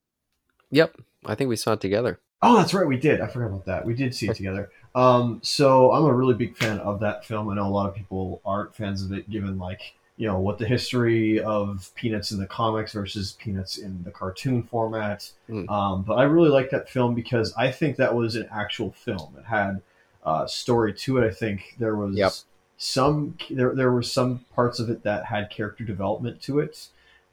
Yep, 0.71 0.97
I 1.25 1.35
think 1.35 1.49
we 1.49 1.55
saw 1.55 1.73
it 1.73 1.81
together. 1.81 2.19
Oh, 2.41 2.57
that's 2.57 2.73
right, 2.73 2.85
we 2.85 2.97
did. 2.97 3.21
I 3.21 3.27
forgot 3.27 3.47
about 3.47 3.65
that. 3.65 3.85
We 3.85 3.93
did 3.93 4.13
see 4.13 4.27
it 4.27 4.35
together. 4.35 4.69
Um, 4.95 5.39
so 5.43 5.91
I'm 5.91 6.05
a 6.05 6.13
really 6.13 6.33
big 6.33 6.57
fan 6.57 6.79
of 6.79 6.99
that 7.01 7.25
film. 7.25 7.49
I 7.49 7.55
know 7.55 7.67
a 7.67 7.69
lot 7.69 7.87
of 7.87 7.95
people 7.95 8.41
aren't 8.43 8.75
fans 8.75 9.03
of 9.03 9.11
it, 9.13 9.29
given 9.29 9.57
like 9.59 9.93
you 10.17 10.27
know 10.27 10.39
what 10.39 10.57
the 10.57 10.65
history 10.65 11.41
of 11.41 11.91
Peanuts 11.95 12.31
in 12.31 12.39
the 12.39 12.47
comics 12.47 12.93
versus 12.93 13.33
Peanuts 13.33 13.77
in 13.77 14.03
the 14.03 14.11
cartoon 14.11 14.63
format. 14.63 15.29
Mm. 15.49 15.69
Um, 15.69 16.03
but 16.03 16.15
I 16.15 16.23
really 16.23 16.49
like 16.49 16.71
that 16.71 16.89
film 16.89 17.13
because 17.13 17.53
I 17.55 17.71
think 17.71 17.97
that 17.97 18.15
was 18.15 18.35
an 18.35 18.47
actual 18.51 18.91
film. 18.91 19.35
It 19.37 19.45
had 19.45 19.81
uh, 20.23 20.47
story 20.47 20.93
to 20.93 21.17
it. 21.17 21.27
I 21.27 21.31
think 21.31 21.75
there 21.77 21.95
was 21.95 22.15
Yep. 22.15 22.31
Some 22.77 23.37
there 23.49 23.73
there 23.73 23.91
were 23.91 24.03
some 24.03 24.45
parts 24.53 24.79
of 24.79 24.89
it 24.89 25.03
that 25.03 25.25
had 25.25 25.49
character 25.49 25.83
development 25.83 26.41
to 26.43 26.59
it. 26.59 26.87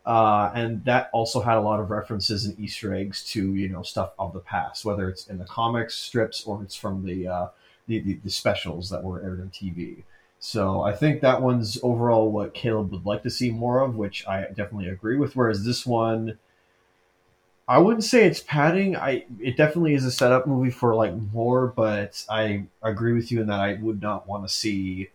Uh, 0.05 0.51
and 0.55 0.85
that 0.85 1.09
also 1.13 1.41
had 1.41 1.57
a 1.57 1.61
lot 1.61 1.79
of 1.79 1.91
references 1.91 2.45
and 2.45 2.59
Easter 2.59 2.93
eggs 2.93 3.25
to 3.25 3.55
you 3.55 3.69
know 3.69 3.83
stuff 3.83 4.13
of 4.19 4.33
the 4.33 4.41
past, 4.41 4.85
whether 4.85 5.09
it's 5.09 5.27
in 5.29 5.39
the 5.39 5.45
comics 5.45 5.95
strips 5.95 6.45
or 6.45 6.63
it's 6.63 6.75
from 6.75 7.05
the 7.05 7.27
uh, 7.27 7.47
the, 7.87 8.01
the, 8.01 8.15
the 8.25 8.31
specials 8.31 8.91
that 8.91 9.03
were 9.03 9.23
aired 9.23 9.41
on 9.41 9.51
TV. 9.51 10.03
So 10.41 10.83
I 10.83 10.93
think 10.93 11.21
that 11.21 11.41
one's 11.41 11.79
overall 11.85 12.31
what 12.31 12.53
Caleb 12.55 12.91
would 12.91 13.07
like 13.07 13.23
to 13.23 13.31
see 13.31 13.51
more 13.51 13.81
of, 13.81 13.95
which 13.95 14.27
I 14.27 14.43
definitely 14.49 14.89
agree 14.89 15.17
with. 15.17 15.37
Whereas 15.37 15.65
this 15.65 15.87
one, 15.87 16.37
I 17.69 17.79
wouldn't 17.79 18.03
say 18.03 18.27
it's 18.27 18.41
padding. 18.41 18.97
I 18.97 19.25
it 19.41 19.57
definitely 19.57 19.95
is 19.95 20.05
a 20.05 20.11
setup 20.11 20.49
movie 20.49 20.71
for 20.71 20.97
like 20.97 21.15
more, 21.33 21.69
but 21.69 22.25
I 22.29 22.65
agree 22.83 23.13
with 23.13 23.31
you 23.31 23.41
in 23.41 23.47
that 23.49 23.61
I 23.61 23.75
would 23.75 24.03
not 24.03 24.27
want 24.27 24.47
to 24.47 24.53
see 24.53 25.11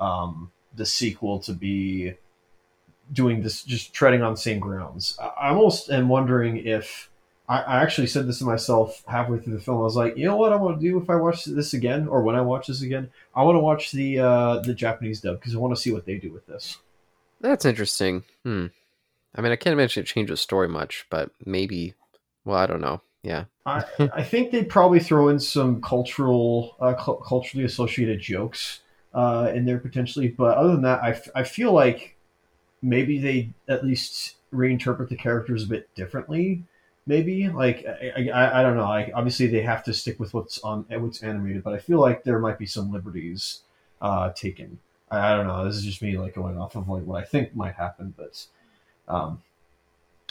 um, 0.00 0.50
the 0.74 0.86
sequel 0.86 1.40
to 1.40 1.52
be 1.52 2.14
doing 3.12 3.42
this, 3.42 3.62
just 3.62 3.92
treading 3.92 4.22
on 4.22 4.34
the 4.34 4.38
same 4.38 4.60
grounds. 4.60 5.18
I, 5.18 5.48
almost 5.48 5.90
am 5.90 6.08
wondering 6.08 6.66
if 6.66 7.10
I, 7.48 7.60
I 7.60 7.82
actually 7.82 8.06
said 8.06 8.26
this 8.26 8.38
to 8.38 8.44
myself 8.44 9.02
halfway 9.06 9.38
through 9.38 9.54
the 9.54 9.60
film. 9.60 9.78
I 9.78 9.82
was 9.82 9.96
like, 9.96 10.16
you 10.16 10.26
know 10.26 10.36
what 10.36 10.52
I 10.52 10.56
want 10.56 10.80
to 10.80 10.86
do 10.86 10.98
if 11.00 11.08
I 11.08 11.16
watch 11.16 11.44
this 11.44 11.74
again, 11.74 12.08
or 12.08 12.22
when 12.22 12.36
I 12.36 12.40
watch 12.40 12.66
this 12.66 12.82
again, 12.82 13.10
I 13.34 13.42
want 13.42 13.56
to 13.56 13.60
watch 13.60 13.92
the 13.92 14.18
uh, 14.18 14.58
the 14.60 14.74
Japanese 14.74 15.20
dub 15.20 15.40
because 15.40 15.54
I 15.54 15.58
want 15.58 15.74
to 15.74 15.80
see 15.80 15.92
what 15.92 16.04
they 16.04 16.16
do 16.16 16.32
with 16.32 16.46
this. 16.46 16.78
That's 17.40 17.64
interesting. 17.64 18.24
Hmm. 18.44 18.66
I 19.34 19.40
mean, 19.40 19.52
I 19.52 19.56
can't 19.56 19.72
imagine 19.72 20.02
it 20.02 20.06
changes 20.06 20.32
the 20.32 20.36
story 20.42 20.68
much, 20.68 21.06
but 21.10 21.30
maybe. 21.44 21.94
Well, 22.44 22.56
I 22.56 22.66
don't 22.66 22.80
know. 22.80 23.02
Yeah. 23.22 23.44
I, 23.66 23.84
I 24.14 24.22
think 24.22 24.50
they'd 24.50 24.68
probably 24.68 25.00
throw 25.00 25.28
in 25.28 25.38
some 25.38 25.82
cultural, 25.82 26.76
uh, 26.80 26.94
cu- 26.94 27.20
culturally 27.20 27.64
associated 27.64 28.20
jokes 28.20 28.80
uh, 29.18 29.50
in 29.52 29.64
there 29.64 29.78
potentially, 29.78 30.28
but 30.28 30.56
other 30.56 30.70
than 30.70 30.82
that, 30.82 31.02
I, 31.02 31.10
f- 31.10 31.28
I 31.34 31.42
feel 31.42 31.72
like 31.72 32.16
maybe 32.82 33.18
they 33.18 33.50
at 33.68 33.84
least 33.84 34.36
reinterpret 34.54 35.08
the 35.08 35.16
characters 35.16 35.64
a 35.64 35.66
bit 35.66 35.92
differently. 35.96 36.62
Maybe 37.04 37.48
like 37.48 37.84
I, 37.84 38.28
I, 38.32 38.60
I 38.60 38.62
don't 38.62 38.76
know. 38.76 38.84
Like 38.84 39.10
obviously 39.12 39.48
they 39.48 39.62
have 39.62 39.82
to 39.84 39.92
stick 39.92 40.20
with 40.20 40.34
what's 40.34 40.60
on 40.60 40.84
what's 40.88 41.24
animated, 41.24 41.64
but 41.64 41.74
I 41.74 41.78
feel 41.78 41.98
like 41.98 42.22
there 42.22 42.38
might 42.38 42.60
be 42.60 42.66
some 42.66 42.92
liberties 42.92 43.62
uh, 44.00 44.30
taken. 44.34 44.78
I, 45.10 45.32
I 45.32 45.36
don't 45.36 45.48
know. 45.48 45.64
This 45.64 45.74
is 45.74 45.84
just 45.84 46.00
me 46.00 46.16
like 46.16 46.36
going 46.36 46.56
off 46.56 46.76
of 46.76 46.88
like 46.88 47.02
what 47.02 47.20
I 47.20 47.24
think 47.24 47.56
might 47.56 47.74
happen, 47.74 48.14
but 48.16 48.46
um, 49.08 49.42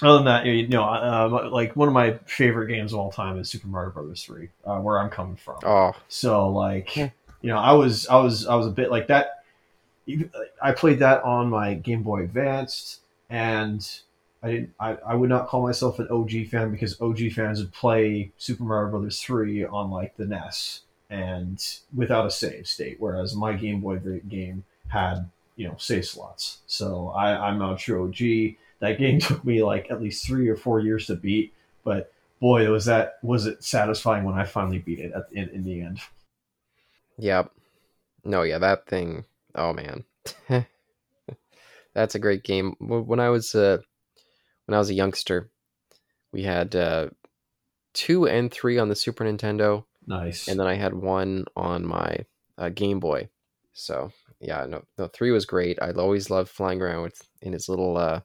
other 0.02 0.20
than 0.20 0.26
that, 0.28 0.46
you 0.46 0.66
know, 0.70 0.86
uh, 0.86 1.50
like 1.52 1.76
one 1.76 1.90
of 1.90 1.94
my 1.94 2.14
favorite 2.26 2.68
games 2.68 2.94
of 2.94 3.00
all 3.00 3.12
time 3.12 3.38
is 3.38 3.50
Super 3.50 3.68
Mario 3.68 3.90
Brothers 3.92 4.24
Three, 4.24 4.48
uh, 4.64 4.78
where 4.78 4.98
I'm 4.98 5.10
coming 5.10 5.36
from. 5.36 5.58
Oh, 5.66 5.92
So 6.08 6.48
like, 6.48 6.96
Yeah. 6.96 7.10
You 7.42 7.50
know, 7.50 7.58
I 7.58 7.74
was 7.74 8.08
I 8.08 8.18
was 8.18 8.48
I 8.48 8.56
was 8.56 8.68
a 8.68 8.72
bit 8.72 8.92
like 8.92 9.08
that. 9.08 9.44
I 10.62 10.72
played 10.72 11.00
that 11.00 11.24
on 11.24 11.50
my 11.50 11.74
Game 11.74 12.04
Boy 12.04 12.24
Advanced, 12.24 13.02
and 13.30 13.88
I 14.42 14.52
didn't. 14.52 14.74
I, 14.80 14.98
I 15.06 15.16
would 15.16 15.30
not 15.30 15.48
call 15.48 15.62
myself 15.62 16.00
an 16.00 16.08
OG 16.10 16.48
fan 16.50 16.72
because 16.72 17.00
OG 17.02 17.32
fans 17.34 17.60
would 17.60 17.74
play 17.74 18.32
Super 18.38 18.64
Mario 18.64 18.92
Brothers 18.92 19.22
Three 19.22 19.66
on 19.66 19.92
like 19.92 20.16
the 20.16 20.26
NES 20.26 20.82
and 21.10 21.64
without 21.96 22.26
a 22.26 22.32
save 22.32 22.68
state, 22.68 22.98
whereas 23.00 23.36
my 23.36 23.54
Game 23.54 23.82
Boy 23.82 23.98
game 24.28 24.64
had 24.90 25.30
you 25.56 25.68
know 25.68 25.76
save 25.78 26.06
slots. 26.06 26.60
So 26.68 27.10
I, 27.10 27.48
I'm 27.48 27.60
not 27.60 27.80
true 27.80 28.06
OG. 28.06 28.56
That 28.80 29.00
game 29.00 29.20
took 29.22 29.44
me 29.44 29.64
like 29.64 29.92
at 29.92 30.02
least 30.02 30.26
three 30.26 30.48
or 30.48 30.56
four 30.56 30.80
years 30.80 31.08
to 31.08 31.16
beat, 31.16 31.54
but 31.84 32.12
boy, 32.40 32.70
was 32.70 32.86
that 32.86 33.18
was 33.22 33.46
it 33.46 33.64
satisfying 33.64 34.24
when 34.24 34.36
I 34.36 34.46
finally 34.46 34.80
beat 34.80 35.00
it 35.00 35.12
at, 35.14 35.26
in, 35.32 35.50
in 35.50 35.64
the 35.64 35.82
end. 35.82 36.00
Yeah. 37.18 37.44
No, 38.24 38.42
yeah, 38.44 38.58
that 38.60 38.88
thing. 38.88 39.26
Oh 39.56 39.74
man, 39.74 40.04
that's 41.94 42.16
a 42.16 42.20
great 42.20 42.44
game. 42.44 42.76
When 42.80 43.20
I 43.20 43.30
was 43.30 43.56
uh, 43.56 43.80
when 44.66 44.76
I 44.76 44.80
was 44.80 44.90
a 44.90 44.94
youngster, 44.96 45.50
we 46.32 46.44
had 46.44 46.76
uh, 46.76 47.08
two 47.94 48.28
and 48.28 48.52
three 48.52 48.78
on 48.78 48.90
the 48.90 48.96
Super 48.96 49.24
Nintendo, 49.24 49.86
Nice. 50.06 50.48
and 50.48 50.60
then 50.60 50.68
I 50.68 50.76
had 50.76 50.94
one 50.94 51.46
on 51.56 51.86
my 51.86 52.26
uh, 52.58 52.70
Game 52.70 53.00
Boy. 53.00 53.30
So 53.74 54.12
yeah, 54.40 54.66
no, 54.66 54.84
no, 54.98 55.08
three 55.08 55.32
was 55.32 55.46
great. 55.46 55.80
I 55.82 55.92
always 55.92 56.30
loved 56.30 56.50
flying 56.50 56.82
around 56.82 57.04
with 57.04 57.22
in 57.42 57.54
his 57.54 57.70
little 57.70 57.98
uh, 57.98 58.22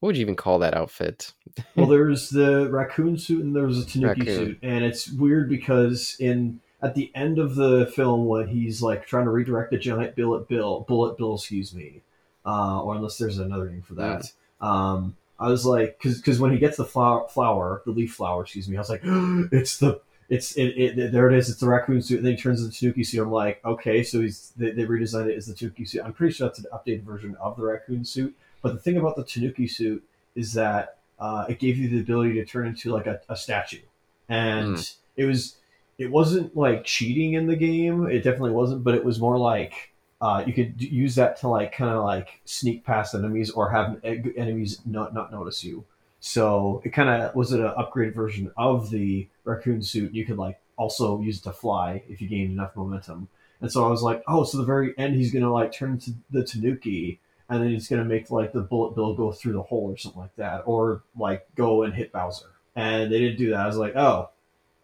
what 0.00 0.08
would 0.08 0.16
you 0.16 0.22
even 0.22 0.36
call 0.36 0.58
that 0.60 0.74
outfit? 0.76 1.32
well, 1.74 1.86
there's 1.88 2.28
the 2.30 2.68
raccoon 2.70 3.18
suit 3.18 3.42
and 3.44 3.56
there's 3.56 3.78
a 3.78 3.86
Tanuki 3.86 4.20
Raccoon. 4.20 4.36
suit, 4.46 4.58
and 4.62 4.84
it's 4.84 5.10
weird 5.10 5.48
because 5.48 6.16
in 6.20 6.60
at 6.80 6.94
the 6.94 7.10
end 7.14 7.38
of 7.38 7.54
the 7.56 7.86
film 7.94 8.26
when 8.26 8.48
he's 8.48 8.80
like 8.80 9.06
trying 9.06 9.24
to 9.24 9.30
redirect 9.30 9.70
the 9.70 9.78
giant 9.78 10.14
bullet 10.14 10.48
bill, 10.48 10.84
bullet 10.88 11.16
bill, 11.18 11.34
excuse 11.34 11.74
me, 11.74 12.02
uh, 12.46 12.82
or 12.82 12.94
unless 12.94 13.18
there's 13.18 13.38
another 13.38 13.68
name 13.68 13.82
for 13.82 13.94
that. 13.94 14.32
Um, 14.60 15.16
I 15.40 15.48
was 15.48 15.64
like, 15.64 15.98
because 16.02 16.40
when 16.40 16.52
he 16.52 16.58
gets 16.58 16.76
the 16.76 16.84
flower, 16.84 17.28
flower, 17.28 17.82
the 17.84 17.92
leaf 17.92 18.14
flower, 18.14 18.42
excuse 18.42 18.68
me, 18.68 18.76
I 18.76 18.80
was 18.80 18.90
like, 18.90 19.02
it's 19.04 19.78
the 19.78 20.00
it's 20.28 20.56
it, 20.56 20.76
it 20.76 21.12
there 21.12 21.30
it 21.30 21.38
is, 21.38 21.48
it's 21.48 21.60
the 21.60 21.68
raccoon 21.68 22.02
suit, 22.02 22.18
and 22.18 22.26
then 22.26 22.34
he 22.34 22.40
turns 22.40 22.60
into 22.60 22.70
the 22.70 22.76
Tanuki 22.76 23.04
suit. 23.04 23.22
I'm 23.22 23.30
like, 23.30 23.64
okay, 23.64 24.02
so 24.02 24.20
he's 24.20 24.52
they, 24.56 24.72
they 24.72 24.84
redesigned 24.84 25.28
it 25.28 25.36
as 25.36 25.46
the 25.46 25.54
Tanuki 25.54 25.84
suit. 25.84 26.02
I'm 26.04 26.12
pretty 26.12 26.34
sure 26.34 26.48
that's 26.48 26.58
an 26.58 26.66
updated 26.72 27.02
version 27.02 27.36
of 27.36 27.56
the 27.56 27.64
raccoon 27.64 28.04
suit. 28.04 28.36
But 28.60 28.72
the 28.74 28.78
thing 28.78 28.96
about 28.96 29.16
the 29.16 29.24
Tanuki 29.24 29.66
suit 29.66 30.04
is 30.34 30.52
that 30.54 30.98
uh, 31.18 31.46
it 31.48 31.58
gave 31.58 31.78
you 31.78 31.88
the 31.88 32.00
ability 32.00 32.34
to 32.34 32.44
turn 32.44 32.66
into 32.66 32.92
like 32.92 33.06
a, 33.06 33.20
a 33.28 33.36
statue, 33.36 33.80
and 34.28 34.92
it 35.16 35.24
was 35.24 35.56
it 35.98 36.10
wasn't 36.10 36.56
like 36.56 36.84
cheating 36.84 37.34
in 37.34 37.46
the 37.46 37.56
game. 37.56 38.06
It 38.06 38.22
definitely 38.22 38.52
wasn't, 38.52 38.84
but 38.84 38.94
it 38.94 39.04
was 39.04 39.18
more 39.18 39.36
like 39.36 39.92
uh, 40.20 40.42
you 40.46 40.52
could 40.52 40.80
use 40.80 41.16
that 41.16 41.36
to 41.40 41.48
like 41.48 41.72
kind 41.72 41.90
of 41.90 42.04
like 42.04 42.40
sneak 42.44 42.84
past 42.84 43.14
enemies 43.14 43.50
or 43.50 43.70
have 43.70 44.00
enemies 44.04 44.80
not 44.86 45.12
not 45.12 45.32
notice 45.32 45.62
you. 45.62 45.84
So 46.20 46.82
it 46.84 46.90
kind 46.90 47.08
of 47.08 47.34
was 47.34 47.52
it 47.52 47.60
an 47.60 47.72
upgraded 47.78 48.14
version 48.14 48.50
of 48.56 48.90
the 48.90 49.28
raccoon 49.44 49.82
suit. 49.82 50.14
You 50.14 50.24
could 50.24 50.38
like 50.38 50.60
also 50.76 51.20
use 51.20 51.38
it 51.38 51.44
to 51.44 51.52
fly 51.52 52.02
if 52.08 52.20
you 52.20 52.28
gained 52.28 52.52
enough 52.52 52.76
momentum. 52.76 53.28
And 53.60 53.70
so 53.70 53.84
I 53.84 53.90
was 53.90 54.02
like, 54.02 54.22
oh, 54.28 54.44
so 54.44 54.58
the 54.58 54.64
very 54.64 54.96
end 54.98 55.16
he's 55.16 55.32
gonna 55.32 55.52
like 55.52 55.72
turn 55.72 55.92
into 55.92 56.12
the 56.30 56.44
Tanuki, 56.44 57.18
and 57.48 57.62
then 57.62 57.70
he's 57.70 57.88
gonna 57.88 58.04
make 58.04 58.30
like 58.30 58.52
the 58.52 58.60
bullet 58.60 58.94
bill 58.94 59.14
go 59.14 59.32
through 59.32 59.54
the 59.54 59.62
hole 59.62 59.90
or 59.90 59.96
something 59.96 60.22
like 60.22 60.36
that, 60.36 60.62
or 60.64 61.02
like 61.16 61.46
go 61.56 61.82
and 61.82 61.94
hit 61.94 62.12
Bowser. 62.12 62.50
And 62.76 63.10
they 63.10 63.18
didn't 63.18 63.38
do 63.38 63.50
that. 63.50 63.60
I 63.60 63.66
was 63.66 63.76
like, 63.76 63.96
oh, 63.96 64.30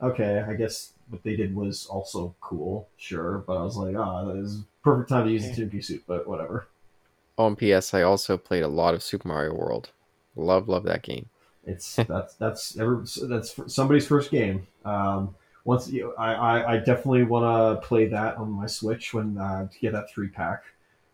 okay, 0.02 0.44
I 0.46 0.54
guess 0.54 0.93
what 1.08 1.22
they 1.22 1.36
did 1.36 1.54
was 1.54 1.86
also 1.86 2.34
cool, 2.40 2.88
sure. 2.96 3.44
But 3.46 3.56
I 3.58 3.62
was 3.62 3.76
like, 3.76 3.96
ah, 3.96 4.24
that 4.24 4.36
is 4.36 4.62
perfect 4.82 5.08
time 5.08 5.26
to 5.26 5.32
use 5.32 5.46
the 5.46 5.54
Tanuki 5.54 5.80
suit, 5.80 6.04
but 6.06 6.26
whatever. 6.26 6.66
On 7.36 7.56
PS, 7.56 7.94
I 7.94 8.02
also 8.02 8.36
played 8.36 8.62
a 8.62 8.68
lot 8.68 8.94
of 8.94 9.02
Super 9.02 9.28
Mario 9.28 9.54
World. 9.54 9.90
Love, 10.36 10.68
love 10.68 10.84
that 10.84 11.02
game. 11.02 11.28
It's 11.66 11.96
that's 12.08 12.34
that's 12.34 12.78
ever 12.78 13.04
that's 13.22 13.58
somebody's 13.72 14.06
first 14.06 14.30
game. 14.30 14.66
Um, 14.84 15.34
once 15.64 15.88
you, 15.88 16.14
I, 16.18 16.34
I 16.34 16.72
I 16.74 16.76
definitely 16.78 17.24
want 17.24 17.44
to 17.80 17.86
play 17.86 18.06
that 18.08 18.36
on 18.36 18.50
my 18.50 18.66
Switch 18.66 19.14
when 19.14 19.38
uh, 19.38 19.66
to 19.68 19.78
get 19.78 19.92
that 19.92 20.10
three 20.10 20.28
pack 20.28 20.64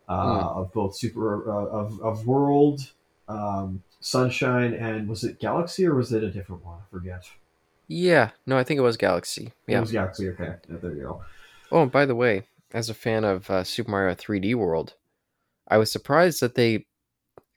uh, 0.08 0.52
of 0.56 0.72
both 0.72 0.96
Super 0.96 1.50
uh, 1.50 1.66
of 1.66 2.00
of 2.02 2.26
World, 2.26 2.90
um, 3.28 3.82
Sunshine, 4.00 4.74
and 4.74 5.08
was 5.08 5.24
it 5.24 5.38
Galaxy 5.38 5.86
or 5.86 5.94
was 5.94 6.12
it 6.12 6.24
a 6.24 6.30
different 6.30 6.64
one? 6.64 6.78
I 6.78 6.90
forget. 6.90 7.24
Yeah, 7.92 8.30
no, 8.46 8.56
I 8.56 8.62
think 8.62 8.78
it 8.78 8.82
was 8.82 8.96
Galaxy. 8.96 9.46
It 9.66 9.72
Yeah. 9.72 9.80
was 9.80 9.90
Galaxy. 9.90 10.28
Okay, 10.28 10.54
yeah, 10.68 10.76
there 10.80 10.94
you 10.94 11.02
go. 11.02 11.24
Oh, 11.72 11.82
and 11.82 11.90
by 11.90 12.06
the 12.06 12.14
way, 12.14 12.46
as 12.72 12.88
a 12.88 12.94
fan 12.94 13.24
of 13.24 13.50
uh, 13.50 13.64
Super 13.64 13.90
Mario 13.90 14.14
3D 14.14 14.54
World, 14.54 14.94
I 15.66 15.76
was 15.76 15.90
surprised 15.90 16.40
that 16.40 16.54
they, 16.54 16.86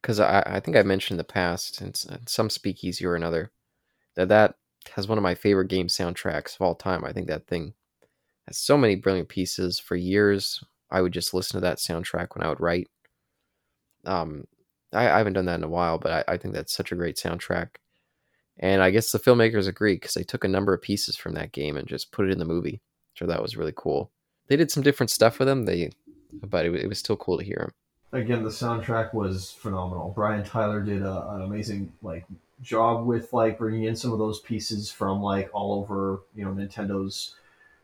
because 0.01 0.19
I, 0.19 0.41
I 0.45 0.59
think 0.59 0.75
I 0.75 0.81
mentioned 0.81 1.15
in 1.15 1.17
the 1.19 1.23
past, 1.23 1.81
in, 1.81 1.89
in 2.11 2.25
some 2.25 2.49
speakeasy 2.49 3.05
or 3.05 3.15
another, 3.15 3.51
that 4.15 4.29
that 4.29 4.55
has 4.95 5.07
one 5.07 5.19
of 5.19 5.23
my 5.23 5.35
favorite 5.35 5.67
game 5.67 5.87
soundtracks 5.87 6.55
of 6.55 6.61
all 6.61 6.73
time. 6.73 7.05
I 7.05 7.13
think 7.13 7.27
that 7.27 7.45
thing 7.45 7.75
has 8.47 8.57
so 8.57 8.75
many 8.75 8.95
brilliant 8.95 9.29
pieces. 9.29 9.77
For 9.79 9.95
years, 9.95 10.63
I 10.89 11.01
would 11.01 11.13
just 11.13 11.35
listen 11.35 11.57
to 11.57 11.61
that 11.61 11.77
soundtrack 11.77 12.35
when 12.35 12.43
I 12.43 12.49
would 12.49 12.59
write. 12.59 12.89
Um, 14.03 14.45
I, 14.91 15.11
I 15.11 15.17
haven't 15.19 15.33
done 15.33 15.45
that 15.45 15.59
in 15.59 15.63
a 15.63 15.69
while, 15.69 15.99
but 15.99 16.25
I, 16.27 16.33
I 16.33 16.37
think 16.37 16.55
that's 16.55 16.73
such 16.75 16.91
a 16.91 16.95
great 16.95 17.17
soundtrack. 17.17 17.75
And 18.59 18.81
I 18.81 18.91
guess 18.91 19.11
the 19.11 19.19
filmmakers 19.19 19.67
agree 19.67 19.95
because 19.95 20.13
they 20.13 20.23
took 20.23 20.43
a 20.43 20.49
number 20.49 20.73
of 20.73 20.81
pieces 20.81 21.15
from 21.15 21.33
that 21.33 21.51
game 21.51 21.75
and 21.75 21.87
just 21.87 22.11
put 22.11 22.27
it 22.27 22.31
in 22.31 22.39
the 22.39 22.45
movie. 22.45 22.81
So 23.15 23.25
that 23.25 23.41
was 23.41 23.57
really 23.57 23.73
cool. 23.75 24.11
They 24.47 24.55
did 24.55 24.71
some 24.71 24.83
different 24.83 25.09
stuff 25.09 25.39
with 25.39 25.47
them. 25.47 25.65
They, 25.65 25.91
but 26.41 26.65
it, 26.65 26.75
it 26.75 26.87
was 26.87 26.99
still 26.99 27.15
cool 27.17 27.37
to 27.37 27.43
hear 27.43 27.57
them. 28.11 28.21
again 28.21 28.43
the 28.43 28.49
soundtrack 28.49 29.13
was 29.13 29.51
phenomenal 29.51 30.11
brian 30.15 30.43
tyler 30.43 30.81
did 30.81 31.01
a, 31.01 31.29
an 31.29 31.41
amazing 31.41 31.91
like 32.01 32.25
job 32.61 33.05
with 33.05 33.33
like 33.33 33.57
bringing 33.57 33.83
in 33.83 33.95
some 33.95 34.11
of 34.13 34.19
those 34.19 34.39
pieces 34.39 34.89
from 34.89 35.21
like 35.21 35.49
all 35.53 35.79
over 35.79 36.21
you 36.35 36.45
know 36.45 36.51
nintendo's 36.51 37.35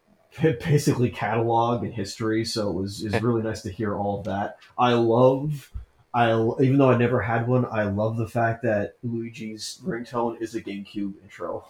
basically 0.41 1.09
catalog 1.09 1.83
and 1.83 1.93
history 1.93 2.45
so 2.45 2.69
it 2.69 2.73
was 2.73 3.03
is 3.03 3.21
really 3.21 3.41
nice 3.41 3.61
to 3.61 3.71
hear 3.71 3.95
all 3.95 4.19
of 4.19 4.25
that 4.25 4.57
i 4.77 4.93
love 4.93 5.71
i 6.13 6.31
even 6.61 6.77
though 6.77 6.89
i 6.91 6.97
never 6.97 7.21
had 7.21 7.47
one 7.47 7.65
i 7.71 7.83
love 7.83 8.17
the 8.17 8.27
fact 8.27 8.63
that 8.63 8.95
luigi's 9.03 9.79
ringtone 9.83 10.39
is 10.41 10.55
a 10.55 10.61
gamecube 10.61 11.13
intro 11.23 11.65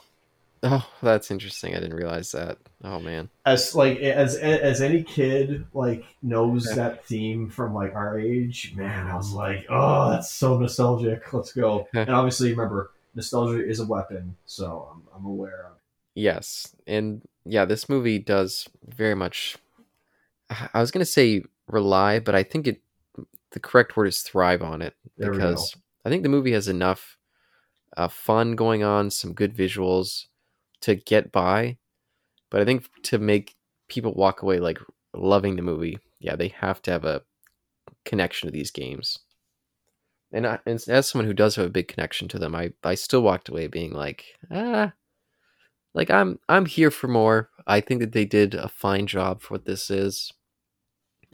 Oh, 0.61 0.85
that's 1.01 1.31
interesting. 1.31 1.73
I 1.73 1.79
didn't 1.79 1.95
realize 1.95 2.33
that. 2.33 2.57
Oh 2.83 2.99
man. 2.99 3.29
as 3.45 3.75
like 3.75 3.99
as 3.99 4.35
as 4.35 4.81
any 4.81 5.03
kid 5.03 5.65
like 5.73 6.03
knows 6.21 6.65
that 6.75 7.05
theme 7.05 7.49
from 7.49 7.73
like 7.73 7.95
our 7.95 8.19
age 8.19 8.73
man 8.75 9.07
i 9.07 9.15
was 9.15 9.31
like 9.31 9.65
oh 9.69 10.09
that's 10.09 10.29
so 10.29 10.57
nostalgic 10.57 11.31
let's 11.31 11.53
go 11.53 11.87
and 11.93 12.09
obviously 12.09 12.51
remember 12.51 12.91
nostalgia 13.15 13.65
is 13.65 13.79
a 13.79 13.85
weapon 13.85 14.35
so 14.45 14.89
i'm, 14.91 15.03
I'm 15.15 15.25
aware 15.25 15.67
of 15.67 15.79
Yes, 16.19 16.75
and 16.85 17.21
yeah, 17.45 17.63
this 17.63 17.87
movie 17.87 18.19
does 18.19 18.67
very 18.85 19.15
much. 19.15 19.57
I 20.49 20.81
was 20.81 20.91
gonna 20.91 21.05
say 21.05 21.43
rely, 21.67 22.19
but 22.19 22.35
I 22.35 22.43
think 22.43 22.67
it 22.67 22.81
the 23.51 23.59
correct 23.59 23.97
word 23.97 24.07
is 24.07 24.21
thrive 24.21 24.61
on 24.61 24.81
it 24.81 24.95
There 25.17 25.31
because 25.31 25.75
I 26.05 26.09
think 26.09 26.23
the 26.23 26.29
movie 26.29 26.53
has 26.53 26.67
enough 26.67 27.17
uh, 27.97 28.07
fun 28.07 28.55
going 28.55 28.83
on, 28.83 29.09
some 29.09 29.33
good 29.33 29.55
visuals 29.55 30.25
to 30.81 30.95
get 30.95 31.31
by, 31.31 31.77
but 32.49 32.61
I 32.61 32.65
think 32.65 32.87
to 33.03 33.17
make 33.17 33.55
people 33.87 34.13
walk 34.13 34.41
away 34.41 34.59
like 34.59 34.79
loving 35.13 35.55
the 35.55 35.61
movie, 35.61 35.99
yeah, 36.19 36.35
they 36.35 36.49
have 36.49 36.81
to 36.83 36.91
have 36.91 37.05
a 37.05 37.23
connection 38.05 38.47
to 38.47 38.51
these 38.51 38.71
games. 38.71 39.19
And, 40.31 40.45
I, 40.45 40.59
and 40.65 40.81
as 40.87 41.07
someone 41.07 41.25
who 41.25 41.33
does 41.33 41.55
have 41.55 41.65
a 41.65 41.71
big 41.71 41.87
connection 41.87 42.27
to 42.29 42.39
them, 42.39 42.53
I, 42.55 42.71
I 42.83 42.95
still 42.95 43.21
walked 43.21 43.49
away 43.49 43.67
being 43.67 43.91
like, 43.91 44.25
ah, 44.51 44.93
like 45.93 46.11
I'm 46.11 46.39
I'm 46.47 46.65
here 46.65 46.91
for 46.91 47.07
more. 47.07 47.49
I 47.65 47.81
think 47.81 48.01
that 48.01 48.11
they 48.11 48.25
did 48.25 48.53
a 48.53 48.69
fine 48.69 49.07
job 49.07 49.41
for 49.41 49.55
what 49.55 49.65
this 49.65 49.89
is. 49.89 50.31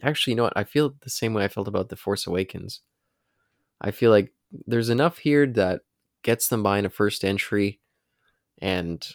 Actually, 0.02 0.32
you 0.32 0.36
know 0.36 0.44
what? 0.44 0.56
I 0.56 0.64
feel 0.64 0.94
the 1.00 1.10
same 1.10 1.34
way 1.34 1.44
I 1.44 1.48
felt 1.48 1.68
about 1.68 1.88
The 1.88 1.96
Force 1.96 2.26
Awakens. 2.26 2.80
I 3.80 3.90
feel 3.90 4.10
like 4.10 4.32
there's 4.66 4.90
enough 4.90 5.18
here 5.18 5.46
that 5.46 5.82
gets 6.22 6.48
them 6.48 6.62
by 6.62 6.78
in 6.78 6.86
a 6.86 6.90
first 6.90 7.24
entry, 7.24 7.80
and 8.60 9.06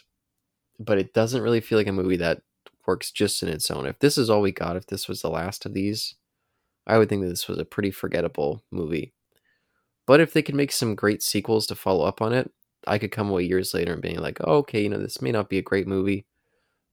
but 0.80 0.98
it 0.98 1.14
doesn't 1.14 1.42
really 1.42 1.60
feel 1.60 1.78
like 1.78 1.88
a 1.88 1.92
movie 1.92 2.16
that 2.18 2.42
works 2.86 3.12
just 3.12 3.42
in 3.42 3.48
its 3.48 3.70
own. 3.70 3.86
If 3.86 3.98
this 4.00 4.18
is 4.18 4.30
all 4.30 4.42
we 4.42 4.52
got, 4.52 4.76
if 4.76 4.86
this 4.86 5.08
was 5.08 5.22
the 5.22 5.30
last 5.30 5.66
of 5.66 5.74
these, 5.74 6.16
I 6.86 6.98
would 6.98 7.08
think 7.08 7.22
that 7.22 7.28
this 7.28 7.48
was 7.48 7.58
a 7.58 7.64
pretty 7.64 7.90
forgettable 7.90 8.64
movie. 8.70 9.14
But 10.06 10.20
if 10.20 10.32
they 10.32 10.42
could 10.42 10.54
make 10.54 10.72
some 10.72 10.94
great 10.94 11.22
sequels 11.22 11.66
to 11.68 11.74
follow 11.74 12.04
up 12.04 12.22
on 12.22 12.32
it, 12.32 12.50
I 12.86 12.98
could 12.98 13.12
come 13.12 13.30
away 13.30 13.44
years 13.44 13.74
later 13.74 13.92
and 13.92 14.02
being 14.02 14.18
like, 14.20 14.38
oh, 14.42 14.58
okay, 14.58 14.82
you 14.82 14.88
know, 14.88 14.98
this 14.98 15.22
may 15.22 15.32
not 15.32 15.48
be 15.48 15.58
a 15.58 15.62
great 15.62 15.86
movie, 15.86 16.26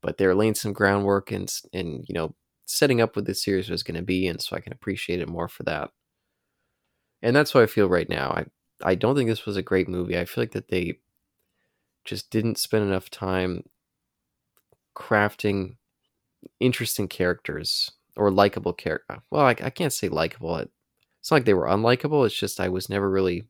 but 0.02 0.18
they're 0.18 0.36
laying 0.36 0.56
some 0.56 0.74
groundwork 0.74 1.32
and 1.32 1.54
and 1.74 2.06
you 2.08 2.14
know 2.16 2.36
setting 2.70 3.02
up 3.02 3.16
what 3.16 3.26
this 3.26 3.44
series 3.44 3.70
was 3.70 3.82
going 3.82 3.98
to 3.98 4.04
be, 4.04 4.28
and 4.28 4.40
so 4.42 4.56
I 4.56 4.60
can 4.60 4.74
appreciate 4.74 5.20
it 5.20 5.28
more 5.28 5.48
for 5.48 5.64
that. 5.64 5.90
And 7.22 7.36
that's 7.36 7.52
how 7.52 7.62
I 7.62 7.66
feel 7.66 7.90
right 7.90 8.08
now. 8.08 8.30
I 8.30 8.46
I 8.82 8.96
don't 8.96 9.16
think 9.16 9.30
this 9.30 9.46
was 9.46 9.58
a 9.58 9.62
great 9.62 9.90
movie. 9.90 10.18
I 10.18 10.26
feel 10.26 10.44
like 10.44 10.52
that 10.52 10.70
they 10.70 11.00
just 12.06 12.30
didn't 12.30 12.58
spend 12.58 12.86
enough 12.86 13.10
time 13.10 13.64
crafting 14.96 15.76
interesting 16.60 17.08
characters 17.08 17.92
or 18.16 18.32
likable 18.32 18.74
character. 18.74 19.20
Well, 19.32 19.46
I, 19.46 19.56
I 19.62 19.70
can't 19.70 19.92
say 19.92 20.08
likable. 20.08 20.56
It's 20.58 21.32
not 21.32 21.38
like 21.38 21.46
they 21.46 21.54
were 21.54 21.68
unlikable. 21.68 22.26
It's 22.26 22.40
just 22.40 22.60
I 22.60 22.70
was 22.70 22.90
never 22.90 23.10
really 23.10 23.48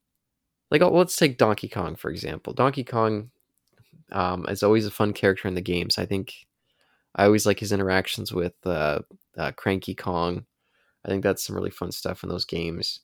like 0.72 0.82
oh, 0.82 0.92
let's 0.92 1.16
take 1.16 1.38
Donkey 1.38 1.68
Kong 1.68 1.96
for 1.96 2.10
example. 2.10 2.54
Donkey 2.54 2.86
Kong 2.86 3.32
um, 4.12 4.46
is 4.48 4.64
always 4.64 4.86
a 4.86 4.92
fun 4.92 5.14
character 5.14 5.48
in 5.48 5.56
the 5.56 5.62
games. 5.62 5.98
I 5.98 6.06
think 6.06 6.48
I 7.16 7.26
always 7.26 7.46
like 7.46 7.60
his 7.60 7.72
interactions 7.72 8.32
with 8.32 8.54
uh, 8.66 9.00
uh, 9.38 9.52
Cranky 9.54 9.96
Kong. 9.96 10.46
I 11.06 11.10
think 11.10 11.24
that's 11.24 11.46
some 11.46 11.56
really 11.56 11.72
fun 11.72 11.92
stuff 11.92 12.24
in 12.24 12.30
those 12.30 12.46
games. 12.46 13.02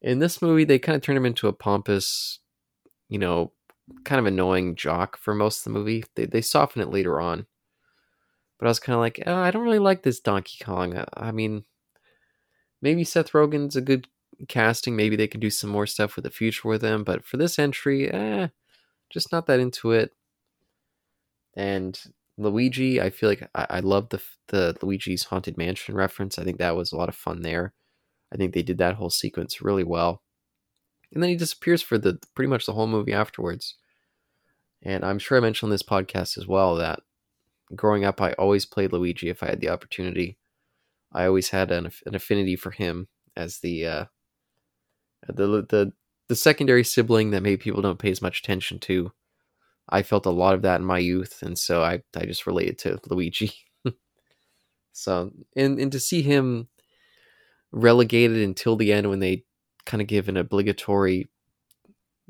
In 0.00 0.18
this 0.18 0.42
movie, 0.42 0.64
they 0.64 0.78
kind 0.78 0.96
of 0.96 1.02
turn 1.02 1.16
him 1.16 1.26
into 1.26 1.48
a 1.48 1.52
pompous, 1.52 2.40
you 3.08 3.18
know, 3.18 3.52
kind 4.04 4.18
of 4.18 4.26
annoying 4.26 4.74
jock 4.74 5.16
for 5.16 5.34
most 5.34 5.58
of 5.58 5.64
the 5.64 5.78
movie. 5.78 6.04
They 6.16 6.26
they 6.26 6.40
soften 6.42 6.82
it 6.82 6.90
later 6.90 7.20
on, 7.20 7.46
but 8.58 8.66
I 8.66 8.70
was 8.70 8.80
kind 8.80 8.94
of 8.94 9.00
like, 9.00 9.22
oh, 9.26 9.36
I 9.36 9.50
don't 9.50 9.62
really 9.62 9.78
like 9.78 10.02
this 10.02 10.20
Donkey 10.20 10.62
Kong. 10.62 10.96
I, 10.98 11.06
I 11.14 11.32
mean, 11.32 11.64
maybe 12.80 13.04
Seth 13.04 13.32
Rogen's 13.32 13.76
a 13.76 13.80
good 13.80 14.08
casting. 14.48 14.96
Maybe 14.96 15.16
they 15.16 15.28
could 15.28 15.40
do 15.40 15.50
some 15.50 15.70
more 15.70 15.86
stuff 15.86 16.16
with 16.16 16.24
the 16.24 16.30
future 16.30 16.68
with 16.68 16.82
him. 16.82 17.04
But 17.04 17.24
for 17.24 17.36
this 17.36 17.58
entry, 17.58 18.10
eh, 18.10 18.48
just 19.10 19.32
not 19.32 19.46
that 19.46 19.60
into 19.60 19.92
it. 19.92 20.12
And 21.54 21.98
Luigi, 22.42 23.00
I 23.00 23.10
feel 23.10 23.28
like 23.28 23.48
I, 23.54 23.66
I 23.70 23.80
love 23.80 24.08
the 24.10 24.22
the 24.48 24.76
Luigi's 24.82 25.24
Haunted 25.24 25.56
Mansion 25.56 25.94
reference. 25.94 26.38
I 26.38 26.44
think 26.44 26.58
that 26.58 26.76
was 26.76 26.92
a 26.92 26.96
lot 26.96 27.08
of 27.08 27.14
fun 27.14 27.42
there. 27.42 27.72
I 28.32 28.36
think 28.36 28.54
they 28.54 28.62
did 28.62 28.78
that 28.78 28.94
whole 28.94 29.10
sequence 29.10 29.62
really 29.62 29.84
well. 29.84 30.22
And 31.12 31.22
then 31.22 31.30
he 31.30 31.36
disappears 31.36 31.82
for 31.82 31.98
the 31.98 32.18
pretty 32.34 32.48
much 32.48 32.66
the 32.66 32.72
whole 32.72 32.86
movie 32.86 33.12
afterwards. 33.12 33.76
And 34.82 35.04
I'm 35.04 35.18
sure 35.18 35.38
I 35.38 35.40
mentioned 35.40 35.68
on 35.68 35.70
this 35.70 35.82
podcast 35.82 36.38
as 36.38 36.46
well 36.46 36.76
that 36.76 37.00
growing 37.74 38.04
up, 38.04 38.20
I 38.20 38.32
always 38.32 38.66
played 38.66 38.92
Luigi 38.92 39.28
if 39.28 39.42
I 39.42 39.46
had 39.46 39.60
the 39.60 39.68
opportunity. 39.68 40.38
I 41.12 41.26
always 41.26 41.50
had 41.50 41.70
an, 41.70 41.90
an 42.06 42.14
affinity 42.14 42.56
for 42.56 42.70
him 42.70 43.08
as 43.36 43.58
the 43.58 43.86
uh, 43.86 44.04
the 45.28 45.66
the 45.68 45.92
the 46.28 46.36
secondary 46.36 46.84
sibling 46.84 47.30
that 47.30 47.42
maybe 47.42 47.58
people 47.58 47.82
don't 47.82 47.98
pay 47.98 48.10
as 48.10 48.22
much 48.22 48.40
attention 48.40 48.78
to. 48.80 49.12
I 49.88 50.02
felt 50.02 50.26
a 50.26 50.30
lot 50.30 50.54
of 50.54 50.62
that 50.62 50.80
in 50.80 50.86
my 50.86 50.98
youth, 50.98 51.42
and 51.42 51.58
so 51.58 51.82
I 51.82 52.02
I 52.16 52.24
just 52.24 52.46
related 52.46 52.78
to 52.78 53.00
Luigi. 53.08 53.52
so 54.92 55.32
and 55.56 55.78
and 55.78 55.92
to 55.92 56.00
see 56.00 56.22
him 56.22 56.68
relegated 57.72 58.38
until 58.38 58.76
the 58.76 58.92
end 58.92 59.08
when 59.08 59.20
they 59.20 59.44
kind 59.86 60.00
of 60.00 60.06
give 60.06 60.28
an 60.28 60.36
obligatory 60.36 61.28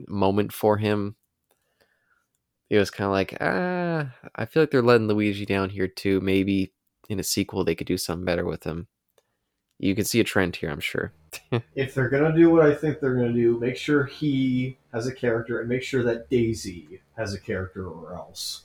moment 0.09 0.53
for 0.53 0.79
him. 0.79 1.17
It 2.71 2.79
was 2.79 2.91
kind 2.91 3.07
of 3.07 3.13
like, 3.13 3.37
ah, 3.41 4.15
I 4.35 4.47
feel 4.47 4.63
like 4.63 4.71
they're 4.71 4.81
letting 4.83 5.07
Luigi 5.07 5.45
down 5.45 5.69
here 5.69 5.89
too. 5.89 6.21
Maybe 6.23 6.73
in 7.11 7.21
a 7.21 7.23
sequel 7.23 7.65
they 7.65 7.75
could 7.75 7.87
do 7.87 7.99
something 7.99 8.25
better 8.25 8.47
with 8.47 8.65
him 8.65 8.89
you 9.83 9.97
can 9.97 10.05
see 10.05 10.21
a 10.21 10.25
trend 10.25 10.55
here, 10.55 10.71
I'm 10.71 10.81
sure. 10.81 11.13
if 11.75 11.95
they're 11.95 12.09
gonna 12.09 12.35
do 12.35 12.51
what 12.51 12.65
I 12.65 12.73
think 12.73 13.01
they're 13.01 13.17
gonna 13.17 13.33
do, 13.33 13.59
make 13.59 13.77
sure 13.77 14.05
he 14.05 14.79
has 14.93 15.09
a 15.09 15.15
character 15.15 15.61
and 15.61 15.69
make 15.69 15.83
sure 15.83 16.05
that 16.05 16.31
Daisy 16.31 17.01
has 17.17 17.35
a 17.35 17.41
character, 17.41 17.87
or 17.87 18.15
else. 18.15 18.63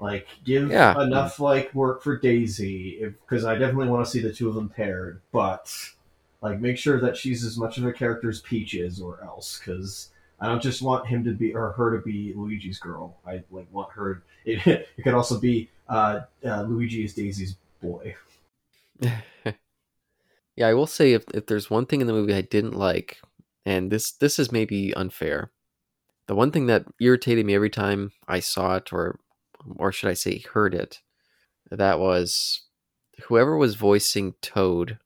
Like, 0.00 0.28
give 0.44 0.70
Yeah. 0.70 1.00
enough 1.02 1.40
like 1.40 1.74
work 1.74 2.02
for 2.02 2.16
Daisy, 2.16 3.04
because 3.04 3.44
I 3.44 3.56
definitely 3.58 3.88
want 3.88 4.04
to 4.06 4.10
see 4.10 4.20
the 4.20 4.32
two 4.32 4.48
of 4.48 4.54
them 4.54 4.68
paired. 4.68 5.20
But 5.32 5.74
like, 6.40 6.60
make 6.60 6.78
sure 6.78 7.00
that 7.00 7.16
she's 7.16 7.44
as 7.44 7.58
much 7.58 7.78
of 7.78 7.84
a 7.84 7.92
character 7.92 8.28
as 8.28 8.40
Peach 8.40 8.74
is, 8.74 9.00
or 9.00 9.22
else, 9.24 9.58
because 9.58 10.10
I 10.40 10.46
don't 10.46 10.62
just 10.62 10.82
want 10.82 11.08
him 11.08 11.24
to 11.24 11.32
be 11.32 11.54
or 11.54 11.72
her 11.72 11.96
to 11.96 12.02
be 12.02 12.32
Luigi's 12.34 12.78
girl. 12.78 13.16
I 13.26 13.42
like 13.50 13.66
want 13.72 13.92
her. 13.92 14.22
It, 14.44 14.66
it 14.96 15.02
could 15.02 15.12
also 15.12 15.38
be 15.38 15.68
uh, 15.90 16.20
uh, 16.42 16.62
Luigi 16.62 17.04
is 17.04 17.12
Daisy's 17.12 17.56
boy. 17.82 18.14
Yeah, 20.56 20.66
I 20.66 20.74
will 20.74 20.86
say 20.88 21.12
if 21.12 21.24
if 21.34 21.46
there's 21.46 21.70
one 21.70 21.86
thing 21.86 22.00
in 22.00 22.08
the 22.08 22.12
movie 22.12 22.34
I 22.34 22.40
didn't 22.40 22.74
like, 22.74 23.18
and 23.64 23.92
this 23.92 24.10
this 24.10 24.38
is 24.40 24.50
maybe 24.50 24.92
unfair, 24.94 25.52
the 26.28 26.34
one 26.34 26.52
thing 26.52 26.66
that 26.66 26.84
irritated 27.00 27.44
me 27.44 27.54
every 27.54 27.70
time 27.70 28.12
I 28.28 28.38
saw 28.40 28.76
it, 28.76 28.92
or 28.92 29.18
or 29.76 29.90
should 29.90 30.10
I 30.10 30.14
say 30.14 30.38
heard 30.38 30.74
it, 30.74 31.00
that 31.70 31.98
was 31.98 32.62
whoever 33.24 33.56
was 33.56 33.74
voicing 33.74 34.34
Toad. 34.40 34.98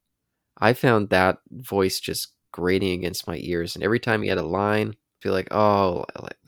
I 0.58 0.74
found 0.74 1.08
that 1.08 1.38
voice 1.50 1.98
just 1.98 2.28
grating 2.52 2.92
against 2.92 3.26
my 3.26 3.38
ears, 3.40 3.74
and 3.74 3.82
every 3.82 3.98
time 3.98 4.22
he 4.22 4.28
had 4.28 4.38
a 4.38 4.42
line, 4.42 4.90
I 4.90 5.18
feel 5.22 5.32
like, 5.32 5.48
oh, 5.52 6.04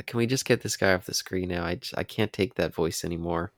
can 0.06 0.18
we 0.18 0.26
just 0.26 0.44
get 0.44 0.60
this 0.60 0.76
guy 0.76 0.92
off 0.92 1.06
the 1.06 1.14
screen 1.14 1.48
now? 1.48 1.64
I 1.64 1.76
just, 1.76 1.96
I 1.96 2.04
can't 2.04 2.32
take 2.32 2.56
that 2.56 2.74
voice 2.74 3.04
anymore. 3.04 3.52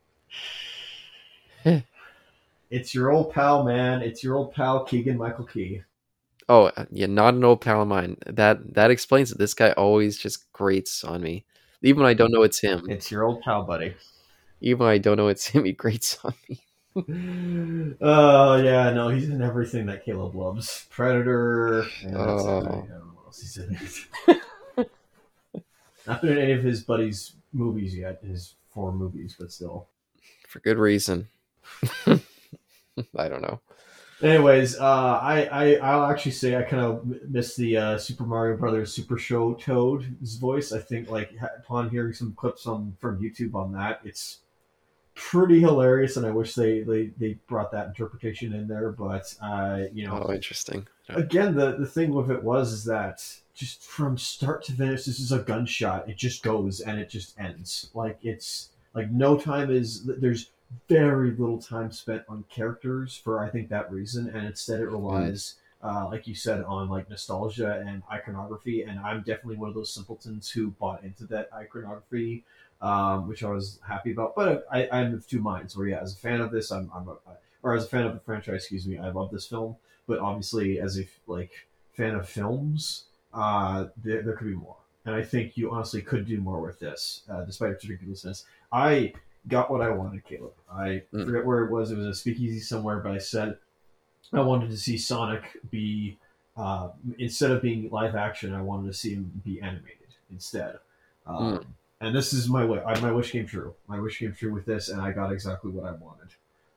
It's 2.70 2.94
your 2.94 3.10
old 3.10 3.32
pal, 3.32 3.64
man. 3.64 4.02
It's 4.02 4.22
your 4.22 4.36
old 4.36 4.52
pal 4.52 4.84
Keegan 4.84 5.16
Michael 5.16 5.46
Key. 5.46 5.82
Oh 6.48 6.66
uh, 6.66 6.84
yeah, 6.90 7.06
not 7.06 7.34
an 7.34 7.44
old 7.44 7.60
pal 7.60 7.82
of 7.82 7.88
mine. 7.88 8.16
That 8.26 8.74
that 8.74 8.90
explains 8.90 9.32
it. 9.32 9.38
This 9.38 9.54
guy 9.54 9.72
always 9.72 10.16
just 10.16 10.50
grates 10.52 11.02
on 11.02 11.22
me, 11.22 11.44
even 11.82 12.02
when 12.02 12.10
I 12.10 12.14
don't 12.14 12.32
know 12.32 12.42
it's 12.42 12.60
him. 12.60 12.86
It's 12.88 13.10
your 13.10 13.24
old 13.24 13.42
pal, 13.42 13.64
buddy. 13.64 13.94
Even 14.60 14.80
when 14.86 14.88
I 14.88 14.98
don't 14.98 15.16
know 15.16 15.28
it's 15.28 15.46
him, 15.48 15.64
he 15.64 15.72
grates 15.72 16.18
on 16.24 16.34
me. 16.48 16.62
Oh 18.00 18.56
yeah, 18.56 18.90
no, 18.90 19.10
he's 19.10 19.28
in 19.28 19.42
everything 19.42 19.84
that 19.86 20.04
Caleb 20.04 20.34
loves. 20.34 20.86
Predator. 20.88 21.84
And. 22.02 22.16
Oh. 22.16 22.20
I 22.20 22.62
don't 22.62 22.64
know 22.88 23.12
what 23.14 23.26
else 23.26 23.40
he's 23.40 23.58
in. 24.36 24.40
Not 26.06 26.22
been 26.22 26.32
in 26.32 26.38
any 26.38 26.52
of 26.52 26.62
his 26.62 26.84
buddies' 26.84 27.34
movies 27.52 27.94
yet. 27.94 28.20
His 28.22 28.54
four 28.70 28.92
movies, 28.92 29.36
but 29.38 29.52
still. 29.52 29.88
For 30.48 30.60
good 30.60 30.78
reason. 30.78 31.28
I 32.06 33.28
don't 33.28 33.42
know. 33.42 33.60
Anyways, 34.22 34.78
uh, 34.78 35.18
I, 35.22 35.44
I 35.44 35.74
I'll 35.76 36.10
actually 36.10 36.32
say 36.32 36.56
I 36.56 36.62
kind 36.62 36.82
of 36.82 37.04
miss 37.28 37.54
the 37.54 37.76
uh, 37.76 37.98
Super 37.98 38.24
Mario 38.24 38.56
Brothers 38.56 38.92
Super 38.94 39.18
Show 39.18 39.54
Toad's 39.54 40.36
voice. 40.36 40.72
I 40.72 40.78
think 40.80 41.10
like 41.10 41.32
upon 41.58 41.90
hearing 41.90 42.14
some 42.14 42.32
clips 42.34 42.66
on 42.66 42.96
from 42.98 43.20
YouTube 43.20 43.54
on 43.54 43.72
that, 43.72 44.00
it's 44.04 44.38
pretty 45.14 45.60
hilarious, 45.60 46.16
and 46.16 46.24
I 46.26 46.30
wish 46.30 46.54
they 46.54 46.80
they, 46.80 47.08
they 47.18 47.34
brought 47.46 47.70
that 47.72 47.88
interpretation 47.88 48.54
in 48.54 48.66
there. 48.68 48.90
But 48.90 49.34
uh, 49.42 49.82
you 49.92 50.06
know, 50.06 50.24
Oh, 50.26 50.32
interesting. 50.32 50.86
again, 51.10 51.54
the 51.54 51.76
the 51.76 51.86
thing 51.86 52.14
with 52.14 52.30
it 52.30 52.42
was 52.42 52.72
is 52.72 52.84
that 52.86 53.22
just 53.54 53.82
from 53.82 54.16
start 54.16 54.64
to 54.64 54.72
finish, 54.72 55.04
this 55.04 55.20
is 55.20 55.32
a 55.32 55.40
gunshot. 55.40 56.08
It 56.08 56.16
just 56.16 56.42
goes 56.42 56.80
and 56.80 56.98
it 56.98 57.10
just 57.10 57.38
ends. 57.38 57.90
Like 57.92 58.18
it's 58.22 58.70
like 58.94 59.10
no 59.10 59.36
time 59.38 59.70
is 59.70 60.04
there's 60.06 60.50
very 60.88 61.30
little 61.30 61.60
time 61.60 61.92
spent 61.92 62.22
on 62.28 62.44
characters 62.48 63.16
for 63.16 63.42
I 63.42 63.48
think 63.48 63.68
that 63.68 63.90
reason, 63.90 64.28
and 64.28 64.46
instead 64.46 64.80
it 64.80 64.88
relies. 64.88 65.54
Uh, 65.82 66.08
like 66.10 66.26
you 66.26 66.34
said, 66.34 66.64
on 66.64 66.88
like 66.88 67.08
nostalgia 67.08 67.84
and 67.86 68.02
iconography, 68.10 68.82
and 68.82 68.98
I'm 68.98 69.18
definitely 69.18 69.56
one 69.56 69.68
of 69.68 69.74
those 69.74 69.92
simpletons 69.92 70.50
who 70.50 70.70
bought 70.70 71.04
into 71.04 71.26
that 71.26 71.48
iconography, 71.52 72.44
um, 72.80 73.28
which 73.28 73.44
I 73.44 73.50
was 73.50 73.78
happy 73.86 74.12
about. 74.12 74.34
But 74.34 74.66
I, 74.72 74.88
I'm 74.90 75.14
of 75.14 75.28
two 75.28 75.40
minds. 75.40 75.76
Where 75.76 75.86
yeah, 75.86 76.00
as 76.00 76.14
a 76.14 76.16
fan 76.16 76.40
of 76.40 76.50
this, 76.50 76.72
I'm, 76.72 76.90
I'm 76.94 77.08
a, 77.08 77.16
or 77.62 77.74
as 77.74 77.84
a 77.84 77.88
fan 77.88 78.06
of 78.06 78.14
the 78.14 78.20
franchise, 78.20 78.62
excuse 78.62 78.86
me, 78.86 78.98
I 78.98 79.10
love 79.10 79.30
this 79.30 79.46
film. 79.46 79.76
But 80.08 80.18
obviously, 80.18 80.80
as 80.80 80.98
a 80.98 81.06
like 81.26 81.52
fan 81.94 82.14
of 82.14 82.28
films, 82.28 83.04
uh, 83.32 83.86
there, 84.02 84.22
there 84.22 84.34
could 84.34 84.48
be 84.48 84.54
more. 84.54 84.76
And 85.04 85.14
I 85.14 85.22
think 85.22 85.56
you 85.56 85.70
honestly 85.70 86.02
could 86.02 86.26
do 86.26 86.40
more 86.40 86.60
with 86.60 86.80
this, 86.80 87.22
uh, 87.30 87.42
despite 87.44 87.70
its 87.70 87.84
ridiculousness. 87.84 88.44
I 88.72 89.12
got 89.48 89.70
what 89.70 89.80
I 89.80 89.90
wanted, 89.90 90.24
Caleb. 90.24 90.52
I 90.70 91.02
Mm. 91.12 91.24
forget 91.24 91.44
where 91.46 91.64
it 91.64 91.70
was. 91.70 91.90
It 91.90 91.96
was 91.96 92.06
a 92.06 92.14
speakeasy 92.14 92.60
somewhere, 92.60 92.98
but 92.98 93.12
I 93.12 93.18
said 93.18 93.58
I 94.32 94.40
wanted 94.40 94.70
to 94.70 94.76
see 94.76 94.98
Sonic 94.98 95.42
be 95.70 96.18
uh, 96.56 96.88
instead 97.18 97.50
of 97.50 97.60
being 97.60 97.90
live 97.90 98.14
action, 98.16 98.54
I 98.54 98.62
wanted 98.62 98.86
to 98.86 98.94
see 98.94 99.14
him 99.14 99.42
be 99.44 99.60
animated 99.60 100.08
instead. 100.30 100.78
Um, 101.26 101.66
And 102.00 102.14
this 102.14 102.32
is 102.32 102.48
my 102.48 102.64
wish. 102.64 102.82
My 103.02 103.12
wish 103.12 103.30
came 103.30 103.46
true. 103.46 103.74
My 103.86 103.98
wish 104.00 104.18
came 104.18 104.32
true 104.34 104.52
with 104.52 104.64
this, 104.66 104.88
and 104.88 105.00
I 105.00 105.12
got 105.12 105.32
exactly 105.32 105.70
what 105.70 105.84
I 105.86 105.92
wanted. 105.92 106.28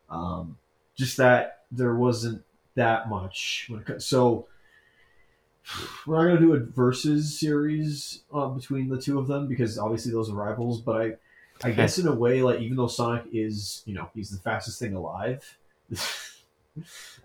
Um, 0.10 0.58
just 0.95 1.17
that 1.17 1.63
there 1.71 1.95
wasn't 1.95 2.43
that 2.75 3.10
much. 3.10 3.67
When 3.69 3.84
it, 3.88 4.01
so 4.01 4.47
we're 6.05 6.17
not 6.17 6.27
gonna 6.36 6.39
do 6.39 6.53
a 6.53 6.60
versus 6.60 7.38
series 7.38 8.23
uh, 8.34 8.47
between 8.47 8.89
the 8.89 8.99
two 9.01 9.19
of 9.19 9.27
them 9.27 9.47
because 9.47 9.77
obviously 9.77 10.12
those 10.12 10.29
are 10.29 10.34
rivals. 10.36 10.82
But 10.82 11.01
I, 11.01 11.15
I 11.63 11.72
guess 11.72 11.98
in 11.98 12.08
a 12.08 12.15
way, 12.15 12.41
like 12.41 12.60
even 12.60 12.78
though 12.78 12.88
Sonic 12.88 13.26
is, 13.34 13.84
you 13.86 13.93
know, 13.93 14.10
he's 14.13 14.30
the 14.30 14.39
fastest 14.39 14.80
thing 14.80 14.93
alive. 14.93 15.58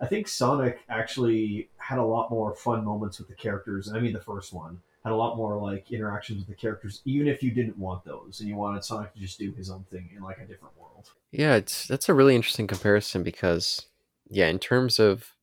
I 0.01 0.05
think 0.07 0.27
Sonic 0.27 0.79
actually 0.89 1.69
had 1.77 1.97
a 1.97 2.03
lot 2.03 2.29
more 2.29 2.53
fun 2.55 2.83
moments 2.83 3.19
with 3.19 3.27
the 3.27 3.35
characters. 3.35 3.91
I 3.93 3.99
mean, 3.99 4.13
the 4.13 4.19
first 4.19 4.53
one 4.53 4.81
had 5.05 5.13
a 5.13 5.15
lot 5.15 5.37
more 5.37 5.61
like 5.61 5.91
interactions 5.91 6.39
with 6.39 6.47
the 6.47 6.55
characters, 6.55 7.01
even 7.05 7.27
if 7.27 7.43
you 7.43 7.51
didn't 7.51 7.77
want 7.77 8.03
those 8.03 8.39
and 8.39 8.49
you 8.49 8.55
wanted 8.55 8.83
Sonic 8.83 9.13
to 9.13 9.19
just 9.19 9.37
do 9.37 9.51
his 9.53 9.69
own 9.69 9.85
thing 9.91 10.09
in 10.15 10.23
like 10.23 10.39
a 10.39 10.45
different 10.45 10.77
world. 10.77 11.11
Yeah, 11.31 11.55
it's 11.55 11.87
that's 11.87 12.09
a 12.09 12.13
really 12.13 12.35
interesting 12.35 12.67
comparison 12.67 13.23
because 13.23 13.85
yeah, 14.29 14.47
in 14.47 14.59
terms 14.59 14.99
of 14.99 15.35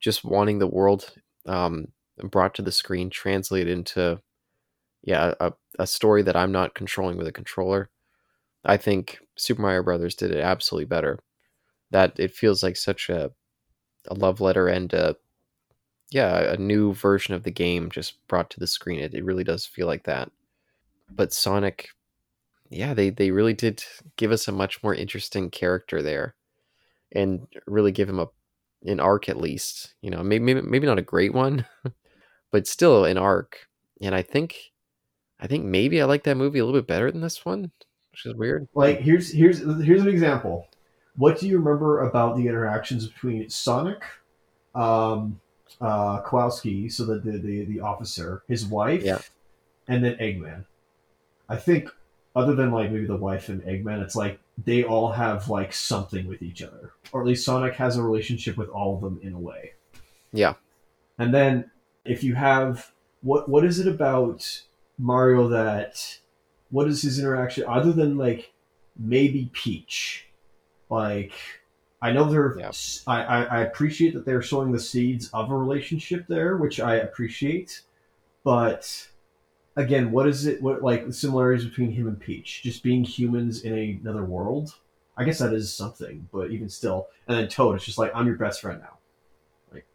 just 0.00 0.24
wanting 0.24 0.58
the 0.58 0.66
world 0.66 1.12
um, 1.46 1.88
brought 2.30 2.54
to 2.56 2.62
the 2.62 2.72
screen 2.72 3.08
translated 3.08 3.72
into 3.72 4.20
yeah 5.04 5.34
a, 5.40 5.52
a 5.78 5.86
story 5.86 6.22
that 6.22 6.36
I'm 6.36 6.52
not 6.52 6.74
controlling 6.74 7.16
with 7.16 7.28
a 7.28 7.32
controller, 7.32 7.90
I 8.66 8.76
think 8.76 9.18
Super 9.36 9.62
Mario 9.62 9.82
Brothers 9.82 10.14
did 10.14 10.32
it 10.32 10.40
absolutely 10.40 10.86
better. 10.86 11.20
That 11.90 12.18
it 12.18 12.32
feels 12.34 12.62
like 12.62 12.76
such 12.76 13.08
a 13.08 13.32
a 14.08 14.14
love 14.14 14.40
letter 14.40 14.68
and 14.68 14.92
a 14.92 15.16
yeah 16.10 16.52
a 16.52 16.56
new 16.56 16.94
version 16.94 17.34
of 17.34 17.42
the 17.44 17.50
game 17.50 17.90
just 17.90 18.26
brought 18.28 18.50
to 18.50 18.60
the 18.60 18.66
screen. 18.66 19.00
It, 19.00 19.14
it 19.14 19.24
really 19.24 19.44
does 19.44 19.66
feel 19.66 19.86
like 19.86 20.04
that. 20.04 20.30
But 21.10 21.32
Sonic 21.32 21.90
yeah, 22.70 22.94
they 22.94 23.10
they 23.10 23.30
really 23.30 23.54
did 23.54 23.84
give 24.16 24.32
us 24.32 24.48
a 24.48 24.52
much 24.52 24.82
more 24.82 24.94
interesting 24.94 25.50
character 25.50 26.02
there, 26.02 26.34
and 27.12 27.46
really 27.66 27.92
give 27.92 28.08
him 28.08 28.18
a 28.20 28.28
an 28.84 29.00
arc 29.00 29.28
at 29.28 29.38
least. 29.40 29.94
You 30.02 30.10
know, 30.10 30.22
maybe 30.22 30.44
maybe, 30.44 30.62
maybe 30.62 30.86
not 30.86 30.98
a 30.98 31.02
great 31.02 31.34
one, 31.34 31.66
but 32.52 32.66
still 32.66 33.04
an 33.04 33.18
arc. 33.18 33.68
And 34.02 34.14
I 34.14 34.22
think, 34.22 34.72
I 35.40 35.46
think 35.46 35.64
maybe 35.64 36.02
I 36.02 36.06
like 36.06 36.24
that 36.24 36.36
movie 36.36 36.58
a 36.58 36.66
little 36.66 36.80
bit 36.80 36.88
better 36.88 37.10
than 37.10 37.22
this 37.22 37.44
one, 37.44 37.72
which 38.16 38.32
is 38.32 38.38
weird. 38.38 38.68
Like 38.74 39.00
here's 39.00 39.32
here's 39.32 39.58
here's 39.84 40.02
an 40.02 40.08
example. 40.08 40.68
What 41.16 41.38
do 41.38 41.48
you 41.48 41.58
remember 41.58 42.00
about 42.00 42.36
the 42.36 42.46
interactions 42.46 43.06
between 43.06 43.48
Sonic, 43.48 44.02
um, 44.74 45.40
uh, 45.80 46.20
Kowalski, 46.22 46.88
so 46.88 47.04
the, 47.04 47.18
the 47.18 47.38
the 47.38 47.64
the 47.64 47.80
officer, 47.80 48.42
his 48.48 48.66
wife, 48.66 49.02
Yeah. 49.02 49.18
and 49.88 50.04
then 50.04 50.16
Eggman? 50.16 50.64
I 51.48 51.56
think 51.56 51.90
other 52.34 52.54
than 52.54 52.70
like 52.70 52.90
maybe 52.90 53.06
the 53.06 53.16
wife 53.16 53.48
and 53.48 53.62
Eggman, 53.62 54.02
it's 54.02 54.16
like 54.16 54.40
they 54.62 54.82
all 54.84 55.12
have 55.12 55.48
like 55.48 55.72
something 55.72 56.26
with 56.26 56.42
each 56.42 56.62
other, 56.62 56.92
or 57.12 57.20
at 57.20 57.26
least 57.26 57.44
Sonic 57.44 57.74
has 57.74 57.96
a 57.96 58.02
relationship 58.02 58.56
with 58.56 58.68
all 58.70 58.94
of 58.96 59.00
them 59.02 59.20
in 59.22 59.32
a 59.34 59.38
way. 59.38 59.72
Yeah, 60.32 60.54
And 61.18 61.32
then 61.32 61.70
if 62.04 62.22
you 62.24 62.34
have 62.34 62.92
what 63.22 63.48
what 63.48 63.64
is 63.64 63.78
it 63.78 63.86
about 63.86 64.62
Mario 64.98 65.48
that 65.48 66.18
what 66.70 66.88
is 66.88 67.02
his 67.02 67.18
interaction 67.18 67.64
other 67.66 67.92
than 67.92 68.16
like 68.16 68.52
maybe 68.98 69.50
Peach? 69.52 70.26
Like 70.90 71.32
I 72.00 72.12
know 72.12 72.30
they're 72.30 72.56
Yeah. 72.58 72.70
I, 73.06 73.22
I, 73.22 73.42
I 73.42 73.60
appreciate 73.62 74.14
that 74.14 74.24
they're 74.24 74.42
sowing 74.42 74.72
the 74.72 74.80
seeds 74.80 75.30
of 75.32 75.50
a 75.50 75.56
relationship 75.56 76.26
there, 76.28 76.56
which 76.56 76.78
I 76.80 76.96
appreciate. 76.96 77.82
But 78.44 79.08
again, 79.76 80.12
what 80.12 80.28
is 80.28 80.46
it 80.46 80.62
what 80.62 80.82
like 80.82 81.06
the 81.06 81.12
similarities 81.12 81.64
between 81.64 81.92
him 81.92 82.06
and 82.06 82.18
Peach? 82.18 82.62
Just 82.62 82.82
being 82.82 83.04
humans 83.04 83.62
in 83.62 83.74
a, 83.76 83.98
another 84.02 84.24
world? 84.24 84.74
I 85.16 85.24
guess 85.24 85.38
that 85.38 85.54
is 85.54 85.72
something, 85.72 86.28
but 86.32 86.50
even 86.50 86.68
still. 86.68 87.08
And 87.26 87.38
then 87.38 87.48
Toad, 87.48 87.76
it's 87.76 87.84
just 87.84 87.98
like 87.98 88.12
I'm 88.14 88.26
your 88.26 88.36
best 88.36 88.60
friend 88.60 88.80
now. 88.80 88.98
Like, 89.72 89.86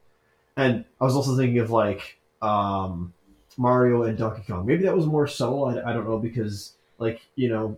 and 0.57 0.85
I 0.99 1.03
was 1.03 1.15
also 1.15 1.37
thinking 1.37 1.59
of 1.59 1.69
like 1.69 2.17
um, 2.41 3.13
Mario 3.61 4.03
and 4.03 4.17
Donkey 4.17 4.43
Kong. 4.47 4.65
Maybe 4.65 4.83
that 4.83 4.95
was 4.95 5.05
more 5.05 5.27
subtle. 5.27 5.65
I, 5.65 5.89
I 5.89 5.93
don't 5.93 6.07
know 6.09 6.17
because 6.19 6.73
like 6.97 7.21
you 7.35 7.49
know, 7.49 7.77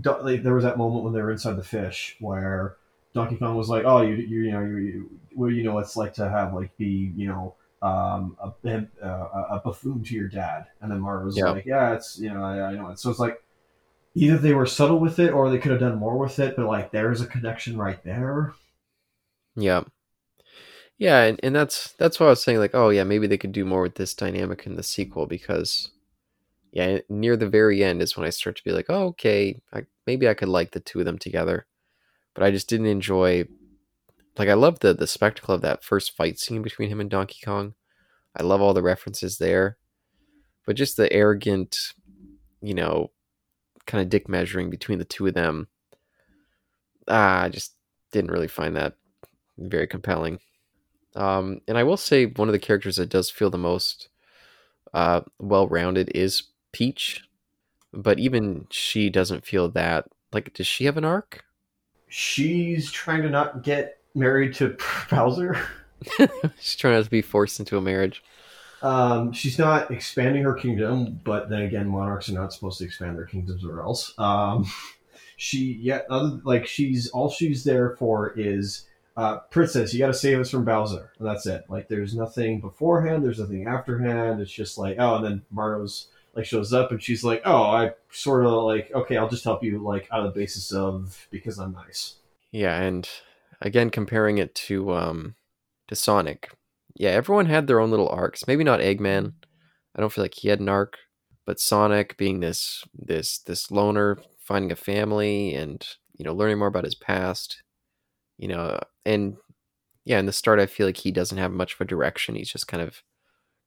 Do- 0.00 0.22
like, 0.22 0.42
there 0.42 0.54
was 0.54 0.64
that 0.64 0.78
moment 0.78 1.04
when 1.04 1.12
they 1.14 1.22
were 1.22 1.32
inside 1.32 1.56
the 1.56 1.64
fish 1.64 2.16
where 2.20 2.76
Donkey 3.14 3.36
Kong 3.36 3.56
was 3.56 3.68
like, 3.68 3.84
"Oh, 3.84 4.02
you 4.02 4.14
you, 4.14 4.42
you 4.42 4.52
know 4.52 4.60
you, 4.60 4.76
you 4.76 5.10
well 5.34 5.50
you 5.50 5.62
know 5.64 5.74
what 5.74 5.84
it's 5.84 5.96
like 5.96 6.14
to 6.14 6.28
have 6.28 6.54
like 6.54 6.76
be 6.76 7.12
you 7.16 7.28
know 7.28 7.54
um, 7.82 8.36
a, 8.42 8.52
a 9.02 9.08
a 9.56 9.62
buffoon 9.64 10.04
to 10.04 10.14
your 10.14 10.28
dad," 10.28 10.66
and 10.80 10.90
then 10.90 11.00
Mario 11.00 11.24
was 11.24 11.36
Yeah. 11.36 11.50
like, 11.50 11.66
"Yeah, 11.66 11.94
it's 11.94 12.18
you 12.18 12.32
know 12.32 12.42
I, 12.44 12.60
I 12.70 12.74
know 12.74 12.88
it." 12.90 12.98
So 13.00 13.10
it's 13.10 13.18
like 13.18 13.42
either 14.14 14.36
they 14.38 14.54
were 14.54 14.66
subtle 14.66 14.98
with 15.00 15.18
it 15.18 15.30
or 15.32 15.50
they 15.50 15.58
could 15.58 15.70
have 15.72 15.80
done 15.80 15.96
more 15.98 16.16
with 16.18 16.38
it, 16.38 16.56
but 16.56 16.66
like 16.66 16.90
there's 16.92 17.20
a 17.20 17.26
connection 17.26 17.76
right 17.78 18.02
there. 18.04 18.52
yeah, 19.56 19.82
yeah, 21.00 21.22
and, 21.22 21.40
and 21.42 21.56
that's 21.56 21.94
that's 21.94 22.20
why 22.20 22.26
I 22.26 22.30
was 22.30 22.42
saying 22.42 22.58
like, 22.58 22.74
oh 22.74 22.90
yeah, 22.90 23.04
maybe 23.04 23.26
they 23.26 23.38
could 23.38 23.52
do 23.52 23.64
more 23.64 23.80
with 23.80 23.94
this 23.94 24.12
dynamic 24.14 24.66
in 24.66 24.76
the 24.76 24.82
sequel 24.82 25.26
because 25.26 25.92
yeah, 26.72 26.98
near 27.08 27.38
the 27.38 27.48
very 27.48 27.82
end 27.82 28.02
is 28.02 28.18
when 28.18 28.26
I 28.26 28.30
start 28.30 28.56
to 28.56 28.64
be 28.64 28.72
like, 28.72 28.86
oh 28.90 29.06
okay, 29.06 29.62
I, 29.72 29.86
maybe 30.06 30.28
I 30.28 30.34
could 30.34 30.50
like 30.50 30.72
the 30.72 30.80
two 30.80 30.98
of 30.98 31.06
them 31.06 31.16
together, 31.18 31.66
but 32.34 32.44
I 32.44 32.50
just 32.50 32.68
didn't 32.68 32.86
enjoy. 32.86 33.46
Like 34.36 34.50
I 34.50 34.54
love 34.54 34.80
the 34.80 34.92
the 34.92 35.06
spectacle 35.06 35.54
of 35.54 35.62
that 35.62 35.82
first 35.82 36.14
fight 36.14 36.38
scene 36.38 36.60
between 36.60 36.90
him 36.90 37.00
and 37.00 37.08
Donkey 37.08 37.40
Kong. 37.42 37.74
I 38.36 38.42
love 38.42 38.60
all 38.60 38.74
the 38.74 38.82
references 38.82 39.38
there, 39.38 39.78
but 40.66 40.76
just 40.76 40.98
the 40.98 41.10
arrogant, 41.10 41.78
you 42.60 42.74
know, 42.74 43.10
kind 43.86 44.02
of 44.02 44.10
dick 44.10 44.28
measuring 44.28 44.68
between 44.68 44.98
the 44.98 45.06
two 45.06 45.26
of 45.26 45.32
them. 45.32 45.68
Ah, 47.08 47.44
I 47.44 47.48
just 47.48 47.74
didn't 48.12 48.32
really 48.32 48.48
find 48.48 48.76
that 48.76 48.96
very 49.56 49.86
compelling. 49.86 50.40
Um, 51.16 51.60
and 51.66 51.76
I 51.76 51.82
will 51.82 51.96
say 51.96 52.26
one 52.26 52.48
of 52.48 52.52
the 52.52 52.58
characters 52.58 52.96
that 52.96 53.08
does 53.08 53.30
feel 53.30 53.50
the 53.50 53.58
most 53.58 54.08
uh, 54.92 55.22
well 55.38 55.68
rounded 55.68 56.10
is 56.14 56.44
Peach, 56.72 57.24
but 57.92 58.18
even 58.18 58.66
she 58.70 59.10
doesn't 59.10 59.44
feel 59.44 59.68
that. 59.70 60.06
Like, 60.32 60.54
does 60.54 60.66
she 60.66 60.84
have 60.84 60.96
an 60.96 61.04
arc? 61.04 61.44
She's 62.08 62.90
trying 62.90 63.22
to 63.22 63.30
not 63.30 63.62
get 63.62 63.98
married 64.14 64.54
to 64.54 64.76
Bowser. 65.10 65.56
She's 66.58 66.76
trying 66.76 66.94
not 66.94 67.04
to 67.04 67.10
be 67.10 67.22
forced 67.22 67.60
into 67.60 67.76
a 67.76 67.80
marriage. 67.80 68.22
Um, 68.82 69.32
she's 69.32 69.58
not 69.58 69.90
expanding 69.90 70.42
her 70.44 70.54
kingdom, 70.54 71.20
but 71.24 71.50
then 71.50 71.62
again, 71.62 71.88
monarchs 71.88 72.28
are 72.28 72.32
not 72.32 72.52
supposed 72.52 72.78
to 72.78 72.84
expand 72.84 73.16
their 73.16 73.26
kingdoms 73.26 73.64
or 73.64 73.80
else. 73.80 74.14
Um, 74.18 74.66
she, 75.36 75.78
yeah, 75.80 76.00
other 76.08 76.40
like 76.44 76.66
she's 76.66 77.10
all 77.10 77.30
she's 77.30 77.64
there 77.64 77.96
for 77.96 78.32
is, 78.38 78.86
uh, 79.16 79.38
princess, 79.50 79.92
you 79.92 79.98
got 79.98 80.08
to 80.08 80.14
save 80.14 80.38
us 80.40 80.50
from 80.50 80.64
Bowser, 80.64 81.10
and 81.18 81.26
that's 81.26 81.46
it. 81.46 81.64
Like, 81.68 81.88
there's 81.88 82.14
nothing 82.14 82.60
beforehand, 82.60 83.24
there's 83.24 83.40
nothing 83.40 83.66
afterhand. 83.66 84.40
It's 84.40 84.52
just 84.52 84.78
like, 84.78 84.96
oh, 84.98 85.16
and 85.16 85.24
then 85.24 85.42
Mario's 85.50 86.08
like 86.34 86.44
shows 86.44 86.72
up, 86.72 86.92
and 86.92 87.02
she's 87.02 87.24
like, 87.24 87.42
oh, 87.44 87.62
I 87.64 87.92
sort 88.10 88.46
of 88.46 88.52
like, 88.64 88.90
okay, 88.94 89.16
I'll 89.16 89.28
just 89.28 89.44
help 89.44 89.64
you, 89.64 89.78
like, 89.78 90.08
on 90.10 90.24
the 90.24 90.30
basis 90.30 90.72
of 90.72 91.26
because 91.30 91.58
I'm 91.58 91.72
nice. 91.72 92.16
Yeah, 92.52 92.80
and 92.80 93.08
again, 93.60 93.90
comparing 93.90 94.38
it 94.38 94.54
to 94.54 94.92
um 94.92 95.34
to 95.88 95.96
Sonic, 95.96 96.50
yeah, 96.94 97.10
everyone 97.10 97.46
had 97.46 97.66
their 97.66 97.80
own 97.80 97.90
little 97.90 98.08
arcs. 98.08 98.46
Maybe 98.46 98.64
not 98.64 98.80
Eggman. 98.80 99.34
I 99.94 100.00
don't 100.00 100.12
feel 100.12 100.24
like 100.24 100.34
he 100.34 100.48
had 100.48 100.60
an 100.60 100.68
arc, 100.68 100.98
but 101.44 101.60
Sonic 101.60 102.16
being 102.16 102.40
this 102.40 102.84
this 102.94 103.38
this 103.38 103.70
loner, 103.70 104.18
finding 104.38 104.72
a 104.72 104.76
family, 104.76 105.54
and 105.54 105.84
you 106.16 106.24
know, 106.24 106.34
learning 106.34 106.58
more 106.58 106.68
about 106.68 106.84
his 106.84 106.94
past. 106.94 107.62
You 108.40 108.48
know, 108.48 108.80
and 109.04 109.36
yeah, 110.06 110.18
in 110.18 110.24
the 110.24 110.32
start, 110.32 110.60
I 110.60 110.66
feel 110.66 110.86
like 110.86 110.96
he 110.96 111.12
doesn't 111.12 111.36
have 111.36 111.52
much 111.52 111.74
of 111.74 111.80
a 111.82 111.84
direction. 111.84 112.36
He's 112.36 112.50
just 112.50 112.66
kind 112.66 112.82
of 112.82 113.02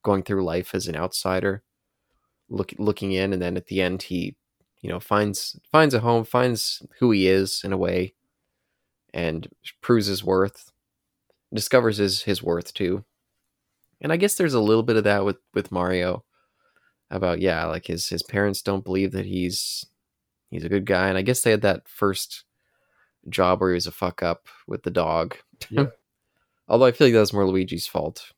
going 0.02 0.24
through 0.24 0.44
life 0.44 0.74
as 0.74 0.88
an 0.88 0.96
outsider, 0.96 1.62
look 2.48 2.74
looking 2.76 3.12
in, 3.12 3.32
and 3.32 3.40
then 3.40 3.56
at 3.56 3.66
the 3.66 3.80
end, 3.80 4.02
he 4.02 4.34
you 4.80 4.90
know 4.90 4.98
finds 4.98 5.56
finds 5.70 5.94
a 5.94 6.00
home, 6.00 6.24
finds 6.24 6.84
who 6.98 7.12
he 7.12 7.28
is 7.28 7.62
in 7.62 7.72
a 7.72 7.78
way, 7.78 8.14
and 9.14 9.48
proves 9.80 10.06
his 10.06 10.24
worth, 10.24 10.72
discovers 11.54 11.98
his 11.98 12.22
his 12.22 12.42
worth 12.42 12.74
too. 12.74 13.04
And 14.00 14.12
I 14.12 14.16
guess 14.16 14.34
there's 14.34 14.54
a 14.54 14.60
little 14.60 14.82
bit 14.82 14.96
of 14.96 15.04
that 15.04 15.24
with 15.24 15.36
with 15.54 15.70
Mario 15.70 16.24
about 17.12 17.40
yeah, 17.40 17.66
like 17.66 17.86
his 17.86 18.08
his 18.08 18.24
parents 18.24 18.60
don't 18.60 18.84
believe 18.84 19.12
that 19.12 19.26
he's 19.26 19.86
he's 20.50 20.64
a 20.64 20.68
good 20.68 20.84
guy, 20.84 21.08
and 21.08 21.16
I 21.16 21.22
guess 21.22 21.42
they 21.42 21.52
had 21.52 21.62
that 21.62 21.88
first 21.88 22.42
job 23.28 23.60
where 23.60 23.70
he 23.70 23.74
was 23.74 23.86
a 23.86 23.92
fuck 23.92 24.22
up 24.22 24.48
with 24.66 24.82
the 24.82 24.90
dog. 24.90 25.36
Yeah. 25.70 25.86
Although 26.68 26.86
I 26.86 26.92
feel 26.92 27.08
like 27.08 27.14
that 27.14 27.20
was 27.20 27.32
more 27.32 27.46
Luigi's 27.46 27.86
fault. 27.86 28.32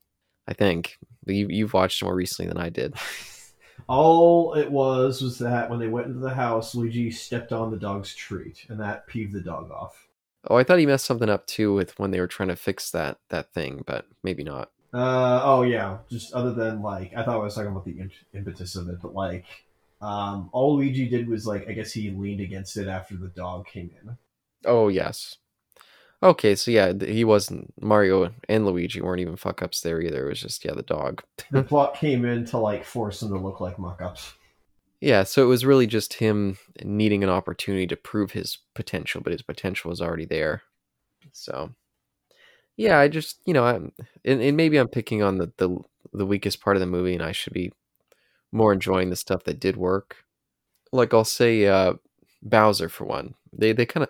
I 0.47 0.53
think 0.53 0.97
you 1.25 1.47
you've 1.49 1.73
watched 1.73 2.03
more 2.03 2.15
recently 2.15 2.49
than 2.49 2.57
I 2.57 2.69
did. 2.69 2.95
All 3.87 4.53
it 4.53 4.69
was 4.71 5.21
was 5.21 5.37
that 5.39 5.69
when 5.69 5.79
they 5.79 5.87
went 5.87 6.07
into 6.07 6.19
the 6.19 6.33
house, 6.33 6.75
Luigi 6.75 7.11
stepped 7.11 7.53
on 7.53 7.71
the 7.71 7.77
dog's 7.77 8.13
treat, 8.13 8.65
and 8.69 8.79
that 8.79 9.07
peeved 9.07 9.33
the 9.33 9.41
dog 9.41 9.71
off. 9.71 10.07
Oh, 10.49 10.55
I 10.55 10.63
thought 10.63 10.79
he 10.79 10.85
messed 10.85 11.05
something 11.05 11.29
up 11.29 11.45
too 11.47 11.73
with 11.73 11.97
when 11.99 12.11
they 12.11 12.19
were 12.19 12.27
trying 12.27 12.49
to 12.49 12.55
fix 12.55 12.91
that 12.91 13.19
that 13.29 13.53
thing, 13.53 13.83
but 13.85 14.05
maybe 14.23 14.43
not. 14.43 14.71
Uh, 14.93 15.41
oh 15.43 15.61
yeah, 15.63 15.99
just 16.09 16.33
other 16.33 16.53
than 16.53 16.81
like 16.81 17.13
I 17.15 17.23
thought 17.23 17.35
I 17.35 17.43
was 17.43 17.55
talking 17.55 17.71
about 17.71 17.85
the 17.85 18.09
impetus 18.33 18.75
of 18.75 18.89
it, 18.89 19.01
but 19.01 19.13
like 19.13 19.45
um, 20.01 20.49
all 20.53 20.77
Luigi 20.77 21.07
did 21.07 21.27
was 21.27 21.45
like 21.45 21.67
I 21.69 21.73
guess 21.73 21.91
he 21.91 22.09
leaned 22.09 22.41
against 22.41 22.77
it 22.77 22.87
after 22.87 23.15
the 23.15 23.27
dog 23.29 23.67
came 23.67 23.91
in. 24.01 24.17
Oh 24.65 24.87
yes. 24.87 25.37
Okay, 26.23 26.55
so 26.55 26.71
yeah, 26.71 26.93
he 26.99 27.23
wasn't 27.23 27.71
Mario 27.79 28.33
and 28.49 28.65
Luigi 28.65 29.01
weren't 29.01 29.21
even 29.21 29.35
fuck 29.35 29.61
ups 29.61 29.81
there 29.81 30.01
either. 30.01 30.25
It 30.25 30.29
was 30.29 30.41
just 30.41 30.65
yeah, 30.65 30.73
the 30.73 30.81
dog. 30.81 31.23
the 31.51 31.63
plot 31.63 31.95
came 31.95 32.25
in 32.25 32.45
to 32.45 32.57
like 32.57 32.83
force 32.83 33.21
him 33.21 33.29
to 33.29 33.37
look 33.37 33.59
like 33.59 33.77
muck 33.77 34.01
ups. 34.01 34.33
Yeah, 34.99 35.23
so 35.23 35.43
it 35.43 35.47
was 35.47 35.63
really 35.63 35.85
just 35.85 36.15
him 36.15 36.57
needing 36.83 37.23
an 37.23 37.29
opportunity 37.29 37.85
to 37.87 37.95
prove 37.95 38.31
his 38.31 38.57
potential, 38.73 39.21
but 39.21 39.31
his 39.31 39.43
potential 39.43 39.89
was 39.89 40.01
already 40.01 40.25
there. 40.25 40.63
So 41.33 41.75
yeah, 42.77 42.99
I 42.99 43.07
just 43.07 43.39
you 43.45 43.53
know, 43.53 43.65
I'm 43.65 43.91
and, 44.25 44.41
and 44.41 44.57
maybe 44.57 44.77
I'm 44.77 44.87
picking 44.87 45.21
on 45.21 45.37
the, 45.37 45.51
the 45.57 45.77
the 46.13 46.25
weakest 46.25 46.61
part 46.61 46.75
of 46.75 46.79
the 46.79 46.87
movie, 46.87 47.13
and 47.13 47.23
I 47.23 47.31
should 47.31 47.53
be 47.53 47.71
more 48.51 48.73
enjoying 48.73 49.09
the 49.11 49.15
stuff 49.15 49.43
that 49.43 49.59
did 49.59 49.77
work. 49.77 50.17
Like 50.91 51.13
I'll 51.13 51.25
say, 51.25 51.67
uh, 51.67 51.93
Bowser 52.41 52.89
for 52.89 53.05
one. 53.05 53.35
They 53.53 53.71
they 53.73 53.85
kind 53.85 54.03
of 54.03 54.09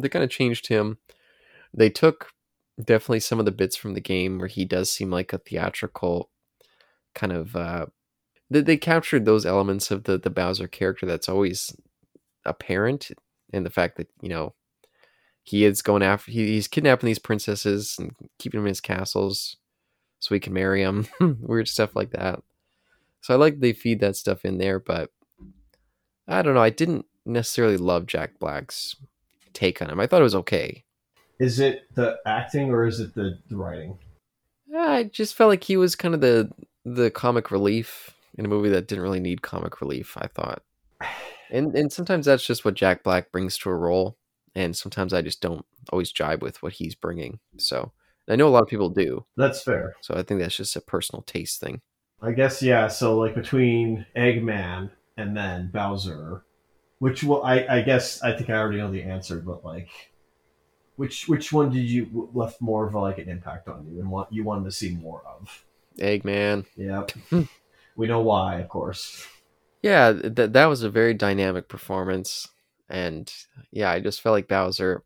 they 0.00 0.08
kind 0.08 0.24
of 0.24 0.30
changed 0.30 0.68
him. 0.68 0.98
They 1.72 1.90
took 1.90 2.32
definitely 2.82 3.20
some 3.20 3.38
of 3.38 3.44
the 3.44 3.52
bits 3.52 3.76
from 3.76 3.94
the 3.94 4.00
game 4.00 4.38
where 4.38 4.48
he 4.48 4.64
does 4.64 4.90
seem 4.90 5.10
like 5.10 5.32
a 5.32 5.38
theatrical 5.38 6.30
kind 7.14 7.32
of. 7.32 7.56
Uh, 7.56 7.86
they, 8.48 8.60
they 8.62 8.76
captured 8.76 9.24
those 9.24 9.46
elements 9.46 9.90
of 9.90 10.04
the 10.04 10.18
the 10.18 10.30
Bowser 10.30 10.68
character 10.68 11.06
that's 11.06 11.28
always 11.28 11.76
apparent, 12.44 13.10
and 13.52 13.64
the 13.64 13.70
fact 13.70 13.96
that 13.96 14.08
you 14.20 14.28
know 14.28 14.54
he 15.42 15.64
is 15.64 15.82
going 15.82 16.02
after 16.02 16.30
he, 16.30 16.46
he's 16.46 16.68
kidnapping 16.68 17.06
these 17.06 17.18
princesses 17.18 17.96
and 17.98 18.14
keeping 18.38 18.58
them 18.58 18.66
in 18.66 18.70
his 18.70 18.80
castles 18.80 19.56
so 20.18 20.34
he 20.34 20.40
can 20.40 20.52
marry 20.52 20.84
them 20.84 21.08
weird 21.40 21.68
stuff 21.68 21.96
like 21.96 22.10
that 22.10 22.40
so 23.20 23.34
i 23.34 23.36
like 23.36 23.60
they 23.60 23.72
feed 23.72 24.00
that 24.00 24.16
stuff 24.16 24.44
in 24.44 24.58
there 24.58 24.78
but 24.78 25.10
i 26.28 26.42
don't 26.42 26.54
know 26.54 26.62
i 26.62 26.70
didn't 26.70 27.06
necessarily 27.24 27.76
love 27.76 28.06
jack 28.06 28.38
black's 28.38 28.96
take 29.52 29.80
on 29.80 29.90
him 29.90 30.00
i 30.00 30.06
thought 30.06 30.20
it 30.20 30.24
was 30.24 30.34
okay 30.34 30.84
Is 31.38 31.60
it 31.60 31.82
the 31.94 32.18
acting 32.26 32.70
or 32.70 32.86
is 32.86 33.00
it 33.00 33.14
the, 33.14 33.38
the 33.48 33.56
writing? 33.56 33.98
i 34.76 35.04
just 35.04 35.34
felt 35.34 35.48
like 35.48 35.64
he 35.64 35.76
was 35.76 35.96
kind 35.96 36.14
of 36.14 36.20
the 36.20 36.50
the 36.84 37.10
comic 37.10 37.50
relief 37.50 38.10
in 38.38 38.44
a 38.44 38.48
movie 38.48 38.70
that 38.70 38.88
didn't 38.88 39.02
really 39.02 39.20
need 39.20 39.42
comic 39.42 39.80
relief 39.80 40.16
i 40.18 40.26
thought 40.26 40.62
and 41.50 41.74
and 41.76 41.92
sometimes 41.92 42.26
that's 42.26 42.46
just 42.46 42.64
what 42.64 42.74
jack 42.74 43.02
black 43.02 43.32
brings 43.32 43.58
to 43.58 43.70
a 43.70 43.74
role 43.74 44.16
and 44.54 44.76
sometimes 44.76 45.12
I 45.12 45.22
just 45.22 45.40
don't 45.40 45.64
always 45.90 46.12
jibe 46.12 46.42
with 46.42 46.62
what 46.62 46.74
he's 46.74 46.94
bringing. 46.94 47.38
So 47.58 47.92
I 48.28 48.36
know 48.36 48.48
a 48.48 48.50
lot 48.50 48.62
of 48.62 48.68
people 48.68 48.90
do. 48.90 49.24
That's 49.36 49.62
fair. 49.62 49.94
So 50.02 50.14
I 50.14 50.22
think 50.22 50.40
that's 50.40 50.56
just 50.56 50.76
a 50.76 50.80
personal 50.80 51.22
taste 51.22 51.60
thing. 51.60 51.80
I 52.22 52.32
guess 52.32 52.62
yeah. 52.62 52.88
So 52.88 53.18
like 53.18 53.34
between 53.34 54.06
Eggman 54.16 54.90
and 55.16 55.36
then 55.36 55.70
Bowser, 55.72 56.44
which 57.00 57.24
will 57.24 57.42
I 57.42 57.66
I 57.68 57.82
guess 57.82 58.22
I 58.22 58.32
think 58.32 58.48
I 58.48 58.54
already 58.54 58.78
know 58.78 58.90
the 58.90 59.02
answer, 59.02 59.40
but 59.40 59.64
like. 59.64 59.88
Which 60.96 61.28
which 61.28 61.50
one 61.50 61.72
did 61.72 61.88
you 61.88 62.28
left 62.34 62.60
more 62.60 62.86
of 62.86 62.92
a, 62.92 63.00
like 63.00 63.16
an 63.16 63.26
impact 63.30 63.68
on 63.68 63.86
you 63.90 64.00
and 64.00 64.10
what 64.10 64.30
you 64.30 64.44
wanted 64.44 64.66
to 64.66 64.70
see 64.70 64.90
more 64.90 65.22
of? 65.24 65.64
Eggman. 65.98 66.66
Yep. 66.76 67.12
we 67.96 68.06
know 68.06 68.20
why, 68.20 68.60
of 68.60 68.68
course. 68.68 69.26
Yeah, 69.82 70.12
that 70.12 70.52
that 70.52 70.66
was 70.66 70.82
a 70.82 70.90
very 70.90 71.14
dynamic 71.14 71.68
performance. 71.68 72.48
And 72.88 73.32
yeah, 73.70 73.90
I 73.90 74.00
just 74.00 74.20
felt 74.20 74.34
like 74.34 74.48
Bowser. 74.48 75.04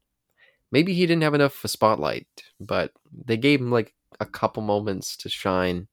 Maybe 0.73 0.95
he 0.95 1.07
didn't 1.07 1.23
have 1.23 1.35
enough 1.35 1.59
of 1.59 1.67
a 1.67 1.69
spotlight, 1.69 2.27
but 2.59 2.93
they 3.13 3.37
gave 3.37 3.61
him 3.61 3.71
like 3.71 3.95
a 4.19 4.27
couple 4.27 4.63
moments 4.63 5.17
to 5.19 5.29
shine. 5.29 5.87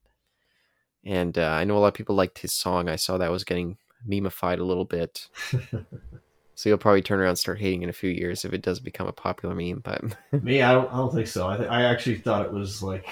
And 1.05 1.37
uh, 1.37 1.49
I 1.49 1.63
know 1.63 1.77
a 1.77 1.79
lot 1.79 1.89
of 1.89 1.93
people 1.93 2.15
liked 2.15 2.39
his 2.39 2.53
song. 2.53 2.89
I 2.89 2.95
saw 2.95 3.17
that 3.17 3.31
was 3.31 3.43
getting 3.43 3.77
memeified 4.07 4.59
a 4.59 4.63
little 4.63 4.85
bit. 4.85 5.27
so 6.55 6.69
you'll 6.69 6.77
probably 6.77 7.01
turn 7.01 7.19
around 7.19 7.29
and 7.29 7.39
start 7.39 7.59
hating 7.59 7.81
in 7.81 7.89
a 7.89 7.93
few 7.93 8.09
years 8.09 8.45
if 8.45 8.53
it 8.53 8.61
does 8.61 8.79
become 8.79 9.07
a 9.07 9.13
popular 9.13 9.55
meme. 9.55 9.81
But 9.83 10.03
me, 10.43 10.61
I 10.61 10.73
don't, 10.73 10.91
I 10.91 10.97
don't 10.97 11.13
think 11.13 11.27
so. 11.27 11.47
I, 11.47 11.57
th- 11.57 11.69
I 11.69 11.83
actually 11.83 12.17
thought 12.17 12.45
it 12.45 12.53
was 12.53 12.81
like 12.83 13.07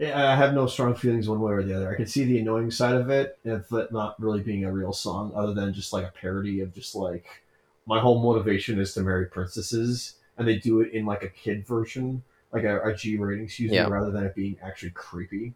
I 0.00 0.36
have 0.36 0.54
no 0.54 0.66
strong 0.66 0.94
feelings 0.94 1.28
one 1.28 1.40
way 1.40 1.52
or 1.52 1.62
the 1.62 1.74
other. 1.74 1.90
I 1.90 1.96
could 1.96 2.08
see 2.08 2.24
the 2.24 2.38
annoying 2.38 2.70
side 2.70 2.94
of 2.94 3.10
it, 3.10 3.36
if 3.44 3.72
it 3.72 3.90
not 3.92 4.20
really 4.20 4.40
being 4.40 4.64
a 4.64 4.72
real 4.72 4.92
song, 4.92 5.32
other 5.34 5.54
than 5.54 5.74
just 5.74 5.92
like 5.92 6.04
a 6.06 6.12
parody 6.12 6.60
of 6.60 6.72
just 6.72 6.94
like 6.94 7.26
my 7.84 7.98
whole 7.98 8.22
motivation 8.22 8.78
is 8.78 8.94
to 8.94 9.00
marry 9.00 9.26
princesses, 9.26 10.14
and 10.36 10.46
they 10.46 10.56
do 10.56 10.80
it 10.82 10.92
in 10.92 11.04
like 11.04 11.24
a 11.24 11.28
kid 11.28 11.66
version, 11.66 12.22
like 12.52 12.62
a, 12.62 12.80
a 12.82 12.94
G 12.94 13.16
rating, 13.16 13.44
excuse 13.44 13.72
Yeah. 13.72 13.86
me, 13.86 13.90
rather 13.90 14.12
than 14.12 14.24
it 14.24 14.36
being 14.36 14.56
actually 14.62 14.90
creepy. 14.90 15.52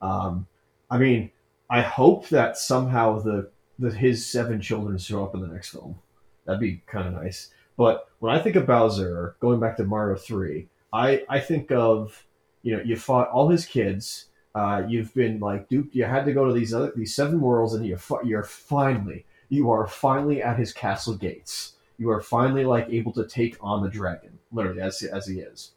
Um, 0.00 0.46
I 0.88 0.98
mean, 0.98 1.32
I 1.68 1.80
hope 1.80 2.28
that 2.28 2.58
somehow 2.58 3.18
the, 3.18 3.50
the 3.80 3.90
his 3.90 4.24
seven 4.24 4.60
children 4.60 4.98
show 4.98 5.24
up 5.24 5.34
in 5.34 5.40
the 5.40 5.48
next 5.48 5.70
film. 5.70 5.98
That'd 6.44 6.60
be 6.60 6.82
kind 6.86 7.08
of 7.08 7.14
nice. 7.14 7.50
But 7.76 8.08
when 8.18 8.34
I 8.34 8.38
think 8.38 8.56
of 8.56 8.66
Bowser, 8.66 9.36
going 9.40 9.58
back 9.58 9.76
to 9.78 9.84
Mario 9.84 10.16
Three, 10.16 10.68
I 10.92 11.24
I 11.28 11.40
think 11.40 11.72
of 11.72 12.24
you 12.62 12.76
know 12.76 12.82
you 12.82 12.96
fought 12.96 13.30
all 13.30 13.48
his 13.48 13.66
kids. 13.66 14.26
Uh, 14.54 14.82
you've 14.88 15.14
been 15.14 15.38
like 15.40 15.68
duped. 15.68 15.94
You 15.94 16.04
had 16.04 16.24
to 16.26 16.32
go 16.32 16.46
to 16.46 16.52
these 16.52 16.74
other 16.74 16.92
these 16.94 17.14
seven 17.14 17.40
worlds, 17.40 17.74
and 17.74 17.86
you 17.86 17.96
fi- 17.96 18.22
you're 18.24 18.44
finally 18.44 19.24
you 19.48 19.70
are 19.70 19.86
finally 19.86 20.42
at 20.42 20.58
his 20.58 20.72
castle 20.72 21.16
gates. 21.16 21.74
You 21.98 22.10
are 22.10 22.22
finally 22.22 22.64
like 22.64 22.88
able 22.88 23.12
to 23.12 23.26
take 23.26 23.56
on 23.60 23.82
the 23.82 23.90
dragon, 23.90 24.38
literally 24.52 24.80
as 24.80 25.02
as 25.02 25.26
he 25.26 25.40
is. 25.40 25.72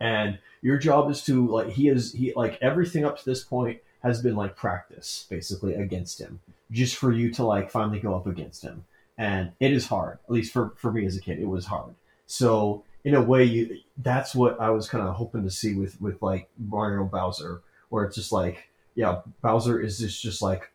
And 0.00 0.38
your 0.60 0.78
job 0.78 1.10
is 1.10 1.22
to 1.24 1.46
like 1.46 1.70
he 1.70 1.88
is 1.88 2.12
he 2.12 2.32
like 2.34 2.58
everything 2.60 3.04
up 3.04 3.18
to 3.18 3.24
this 3.24 3.44
point 3.44 3.80
has 4.02 4.20
been 4.22 4.36
like 4.36 4.56
practice 4.56 5.26
basically 5.30 5.74
against 5.74 6.20
him, 6.20 6.40
just 6.70 6.96
for 6.96 7.12
you 7.12 7.30
to 7.32 7.44
like 7.44 7.70
finally 7.70 8.00
go 8.00 8.14
up 8.14 8.26
against 8.26 8.62
him. 8.62 8.84
And 9.18 9.52
it 9.60 9.72
is 9.72 9.86
hard, 9.86 10.18
at 10.24 10.30
least 10.30 10.52
for 10.52 10.74
for 10.76 10.92
me 10.92 11.06
as 11.06 11.16
a 11.16 11.20
kid, 11.20 11.38
it 11.38 11.46
was 11.46 11.66
hard. 11.66 11.94
So 12.26 12.84
in 13.04 13.14
a 13.14 13.22
way, 13.22 13.44
you 13.44 13.78
that's 13.98 14.34
what 14.34 14.60
I 14.60 14.70
was 14.70 14.88
kind 14.88 15.06
of 15.06 15.14
hoping 15.14 15.44
to 15.44 15.50
see 15.50 15.74
with 15.74 16.00
with 16.00 16.20
like 16.20 16.48
Mario 16.58 17.04
Bowser, 17.04 17.62
where 17.88 18.04
it's 18.04 18.16
just 18.16 18.32
like 18.32 18.68
yeah, 18.94 19.20
Bowser 19.42 19.80
is 19.80 19.98
just 19.98 20.22
just 20.22 20.42
like 20.42 20.70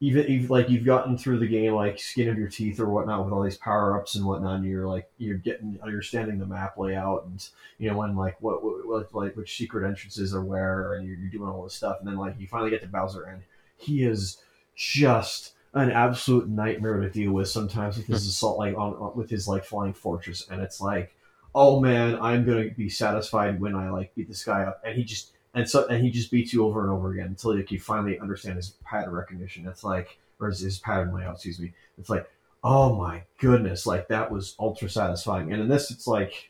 even, 0.00 0.46
like 0.48 0.70
you've 0.70 0.86
gotten 0.86 1.18
through 1.18 1.38
the 1.38 1.46
game 1.46 1.74
like 1.74 2.00
skin 2.00 2.28
of 2.28 2.38
your 2.38 2.48
teeth 2.48 2.80
or 2.80 2.88
whatnot 2.88 3.22
with 3.22 3.34
all 3.34 3.42
these 3.42 3.58
power 3.58 3.98
ups 3.98 4.14
and 4.14 4.24
whatnot, 4.24 4.56
and 4.56 4.64
you're 4.64 4.88
like 4.88 5.10
you're 5.18 5.36
getting 5.36 5.78
understanding 5.82 6.38
the 6.38 6.46
map 6.46 6.78
layout 6.78 7.26
and 7.26 7.46
you 7.78 7.90
know 7.90 7.98
when 7.98 8.16
like 8.16 8.40
what, 8.40 8.64
what, 8.64 8.86
what 8.86 9.14
like 9.14 9.36
which 9.36 9.54
secret 9.54 9.86
entrances 9.86 10.34
are 10.34 10.42
where, 10.42 10.94
and 10.94 11.06
you're, 11.06 11.16
you're 11.16 11.30
doing 11.30 11.50
all 11.50 11.62
this 11.62 11.74
stuff, 11.74 11.98
and 11.98 12.08
then 12.08 12.16
like 12.16 12.34
you 12.38 12.46
finally 12.46 12.70
get 12.70 12.80
to 12.80 12.88
Bowser, 12.88 13.24
and 13.24 13.42
he 13.76 14.02
is 14.02 14.38
just 14.80 15.52
an 15.74 15.90
absolute 15.90 16.48
nightmare 16.48 16.98
to 17.00 17.10
deal 17.10 17.32
with 17.32 17.48
sometimes 17.48 17.96
with 17.96 18.06
his 18.06 18.24
hmm. 18.24 18.28
assault 18.28 18.58
like 18.58 18.76
on, 18.76 18.94
on 18.94 19.16
with 19.16 19.30
his 19.30 19.46
like 19.46 19.64
flying 19.64 19.92
fortress, 19.92 20.48
and 20.50 20.60
it's 20.60 20.80
like 20.80 21.14
oh 21.54 21.80
man, 21.80 22.18
I'm 22.20 22.44
gonna 22.44 22.70
be 22.70 22.88
satisfied 22.88 23.60
when 23.60 23.74
I 23.74 23.90
like 23.90 24.14
beat 24.14 24.28
this 24.28 24.44
guy 24.44 24.62
up, 24.62 24.80
and 24.84 24.96
he 24.96 25.04
just 25.04 25.32
and 25.54 25.68
so 25.68 25.86
and 25.88 26.02
he 26.02 26.10
just 26.10 26.30
beats 26.30 26.52
you 26.52 26.64
over 26.64 26.82
and 26.82 26.90
over 26.90 27.12
again 27.12 27.26
until 27.26 27.56
like, 27.56 27.70
you 27.70 27.80
finally 27.80 28.18
understand 28.18 28.56
his 28.56 28.74
pattern 28.84 29.12
recognition. 29.12 29.66
It's 29.66 29.84
like 29.84 30.18
or 30.38 30.48
his, 30.48 30.60
his 30.60 30.78
pattern 30.78 31.14
layout, 31.14 31.34
excuse 31.34 31.58
me. 31.58 31.72
It's 31.98 32.10
like, 32.10 32.30
oh 32.64 32.94
my 32.94 33.22
goodness, 33.38 33.86
like 33.86 34.08
that 34.08 34.30
was 34.30 34.54
ultra 34.58 34.88
satisfying. 34.88 35.52
And 35.52 35.62
in 35.62 35.68
this, 35.68 35.90
it's 35.90 36.06
like, 36.06 36.49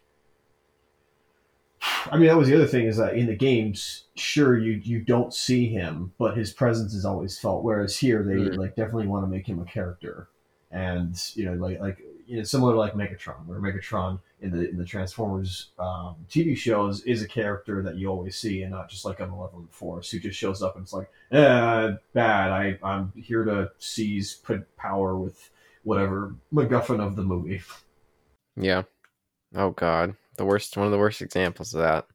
I 2.10 2.16
mean, 2.18 2.28
that 2.28 2.36
was 2.36 2.48
the 2.48 2.54
other 2.54 2.66
thing 2.66 2.86
is 2.86 2.96
that 2.98 3.14
in 3.14 3.26
the 3.26 3.36
games, 3.36 4.04
sure 4.14 4.58
you 4.58 4.72
you 4.72 5.00
don't 5.00 5.32
see 5.32 5.66
him, 5.68 6.12
but 6.18 6.36
his 6.36 6.52
presence 6.52 6.94
is 6.94 7.04
always 7.04 7.38
felt. 7.38 7.62
Whereas 7.64 7.96
here, 7.96 8.22
they 8.22 8.34
Mhm. 8.36 8.56
like 8.56 8.76
definitely 8.76 9.06
want 9.06 9.24
to 9.24 9.28
make 9.30 9.46
him 9.46 9.60
a 9.60 9.64
character, 9.64 10.28
and 10.70 11.14
you 11.34 11.44
know, 11.44 11.54
like 11.54 11.80
like 11.80 11.98
you 12.26 12.36
know, 12.36 12.42
similar 12.44 12.74
to 12.74 12.78
like 12.78 12.92
Megatron, 12.94 13.44
where 13.46 13.60
Megatron 13.60 14.20
in 14.40 14.50
the 14.50 14.68
in 14.68 14.76
the 14.76 14.84
Transformers 14.84 15.70
um, 15.78 16.16
TV 16.28 16.56
shows 16.56 17.02
is 17.04 17.22
a 17.22 17.28
character 17.28 17.82
that 17.82 17.96
you 17.96 18.08
always 18.08 18.36
see, 18.36 18.62
and 18.62 18.70
not 18.72 18.88
just 18.90 19.04
like 19.04 19.20
a 19.20 19.26
malevolent 19.26 19.72
force 19.72 20.10
who 20.10 20.18
just 20.20 20.38
shows 20.38 20.62
up 20.62 20.76
and 20.76 20.84
it's 20.84 20.92
like, 20.92 21.10
eh, 21.32 21.92
bad. 22.12 22.50
I 22.52 22.78
I'm 22.82 23.12
here 23.16 23.44
to 23.44 23.70
seize 23.78 24.34
put 24.34 24.76
power 24.76 25.16
with 25.16 25.50
whatever 25.82 26.34
MacGuffin 26.52 27.00
of 27.00 27.16
the 27.16 27.22
movie. 27.22 27.62
yeah. 28.56 28.82
Oh 29.54 29.70
God, 29.70 30.14
the 30.40 30.46
worst. 30.46 30.76
One 30.76 30.86
of 30.86 30.92
the 30.92 30.98
worst 30.98 31.22
examples 31.22 31.74
of 31.74 31.80
that. 31.80 32.06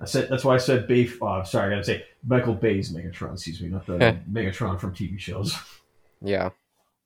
I 0.00 0.04
said 0.04 0.28
that's 0.28 0.44
why 0.44 0.54
I 0.54 0.58
said 0.58 0.86
Bay. 0.86 1.08
Uh, 1.20 1.42
sorry, 1.42 1.68
I 1.68 1.70
gotta 1.70 1.84
say 1.84 2.04
Michael 2.26 2.54
Bay's 2.54 2.92
Megatron. 2.92 3.32
Excuse 3.32 3.60
me, 3.60 3.68
not 3.68 3.86
the 3.86 3.98
Megatron 4.30 4.78
from 4.78 4.94
TV 4.94 5.18
shows. 5.18 5.56
Yeah. 6.20 6.50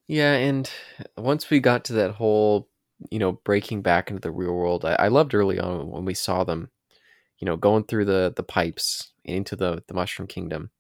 Yeah, 0.09 0.35
and 0.35 0.71
once 1.19 1.51
we 1.51 1.61
got 1.61 1.85
to 1.85 1.93
that 1.95 2.13
whole, 2.13 2.69
you 3.11 3.19
know, 3.19 3.33
breaking 3.33 3.83
back 3.83 4.11
into 4.11 4.23
the 4.23 4.31
real 4.31 4.55
world, 4.55 4.85
I, 4.87 4.95
I 4.95 5.09
loved 5.09 5.35
early 5.35 5.61
on 5.61 5.91
when 5.91 6.07
we 6.07 6.15
saw 6.15 6.45
them, 6.45 6.71
you 7.39 7.45
know, 7.45 7.57
going 7.57 7.85
through 7.85 8.07
the 8.07 8.33
the 8.35 8.43
pipes 8.43 9.13
into 9.25 9.55
the 9.55 9.85
the 9.87 9.95
Mushroom 9.95 10.27
Kingdom. 10.27 10.71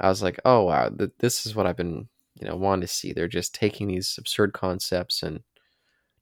I 0.00 0.08
was 0.08 0.22
like, 0.22 0.40
oh 0.44 0.64
wow, 0.64 0.90
th- 0.90 1.12
this 1.20 1.46
is 1.46 1.54
what 1.54 1.66
I've 1.66 1.76
been, 1.76 2.08
you 2.34 2.46
know, 2.46 2.56
wanting 2.56 2.82
to 2.82 2.88
see. 2.88 3.12
They're 3.12 3.28
just 3.28 3.54
taking 3.54 3.86
these 3.88 4.16
absurd 4.18 4.52
concepts 4.52 5.22
and 5.22 5.40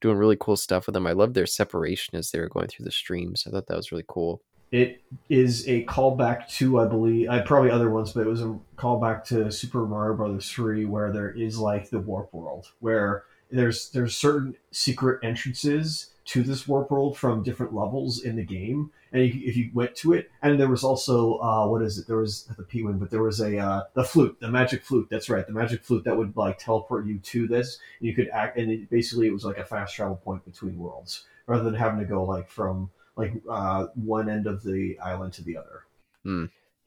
doing 0.01 0.17
really 0.17 0.37
cool 0.39 0.57
stuff 0.57 0.87
with 0.87 0.95
them. 0.95 1.07
I 1.07 1.13
love 1.13 1.35
their 1.35 1.47
separation 1.47 2.17
as 2.17 2.31
they 2.31 2.41
were 2.41 2.49
going 2.49 2.69
through 2.69 2.85
the 2.85 2.91
streams. 2.91 3.45
I 3.47 3.51
thought 3.51 3.67
that 3.67 3.77
was 3.77 3.93
really 3.93 4.05
cool. 4.07 4.43
It 4.73 5.03
is 5.29 5.67
a 5.69 5.85
callback 5.85 6.49
to, 6.57 6.81
I 6.81 6.87
believe, 6.87 7.29
I 7.29 7.41
probably 7.41 7.71
other 7.71 7.91
ones, 7.91 8.13
but 8.13 8.27
it 8.27 8.31
was 8.31 8.43
a 8.43 8.59
callback 8.77 9.25
to 9.27 9.51
Super 9.53 9.87
Mario 9.87 10.17
Brothers 10.17 10.51
three, 10.51 10.85
where 10.85 11.13
there 11.13 11.31
is 11.31 11.59
like 11.59 11.91
the 11.91 12.01
warp 12.01 12.35
world, 12.35 12.73
where 12.81 13.25
there's 13.51 13.91
there's 13.91 14.17
certain 14.17 14.57
secret 14.73 15.21
entrances 15.23 16.09
to 16.27 16.43
this 16.43 16.67
warp 16.67 16.91
world 16.91 17.17
from 17.17 17.43
different 17.43 17.73
levels 17.73 18.23
in 18.25 18.37
the 18.37 18.45
game, 18.45 18.91
and 19.13 19.23
if 19.23 19.57
you 19.57 19.71
went 19.73 19.95
to 19.95 20.13
it, 20.13 20.31
and 20.43 20.59
there 20.59 20.69
was 20.69 20.83
also 20.83 21.39
uh, 21.39 21.67
what 21.67 21.83
is 21.83 21.99
it? 21.99 22.07
There 22.07 22.17
was 22.17 22.45
the 22.57 22.65
P 22.65 22.83
wing, 22.83 22.99
but 22.99 23.11
there 23.11 23.23
was 23.23 23.41
a 23.41 23.59
uh, 23.59 23.83
the 23.95 24.05
flute, 24.05 24.37
the 24.41 24.51
magic 24.51 24.83
flute. 24.83 25.07
That's 25.09 25.31
right, 25.31 25.47
the 25.47 25.53
magic 25.53 25.85
flute 25.85 26.05
that 26.05 26.17
would 26.17 26.37
like 26.37 26.59
teleport 26.59 27.07
you 27.07 27.19
to 27.19 27.47
this. 27.47 27.79
You 28.01 28.15
could 28.15 28.29
act, 28.31 28.59
and 28.59 28.71
it, 28.71 28.91
basically 28.91 29.29
it 29.29 29.33
was 29.33 29.45
like 29.45 29.59
a 29.59 29.65
fast 29.65 29.95
travel 29.95 30.17
point 30.17 30.45
between 30.45 30.79
worlds, 30.79 31.25
rather 31.47 31.63
than 31.63 31.75
having 31.75 32.01
to 32.01 32.05
go 32.05 32.25
like 32.25 32.51
from 32.51 32.91
like 33.17 33.33
uh, 33.49 33.87
one 33.95 34.29
end 34.29 34.47
of 34.47 34.65
the 34.65 34.99
island 34.99 35.33
to 35.35 35.45
the 35.45 35.57
other. 35.57 35.85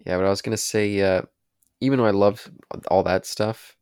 Yeah, 0.05 0.17
but 0.17 0.25
I 0.25 0.29
was 0.29 0.41
gonna 0.41 0.57
say, 0.57 0.99
uh, 1.01 1.21
even 1.79 1.99
though 1.99 2.05
I 2.05 2.11
love 2.11 2.49
all 2.89 3.03
that 3.03 3.25
stuff, 3.25 3.77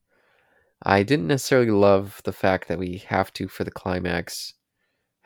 I 0.83 1.01
didn't 1.01 1.27
necessarily 1.27 1.71
love 1.71 2.21
the 2.25 2.31
fact 2.31 2.67
that 2.67 2.77
we 2.77 3.03
have 3.07 3.33
to, 3.33 3.47
for 3.47 3.63
the 3.63 3.71
climax, 3.71 4.53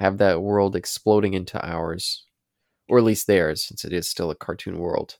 have 0.01 0.17
that 0.17 0.41
world 0.41 0.75
exploding 0.75 1.33
into 1.33 1.63
ours, 1.65 2.25
or 2.89 2.97
at 2.97 3.03
least 3.03 3.27
theirs, 3.27 3.63
since 3.63 3.85
it 3.85 3.93
is 3.93 4.09
still 4.09 4.31
a 4.31 4.35
cartoon 4.35 4.79
world. 4.79 5.17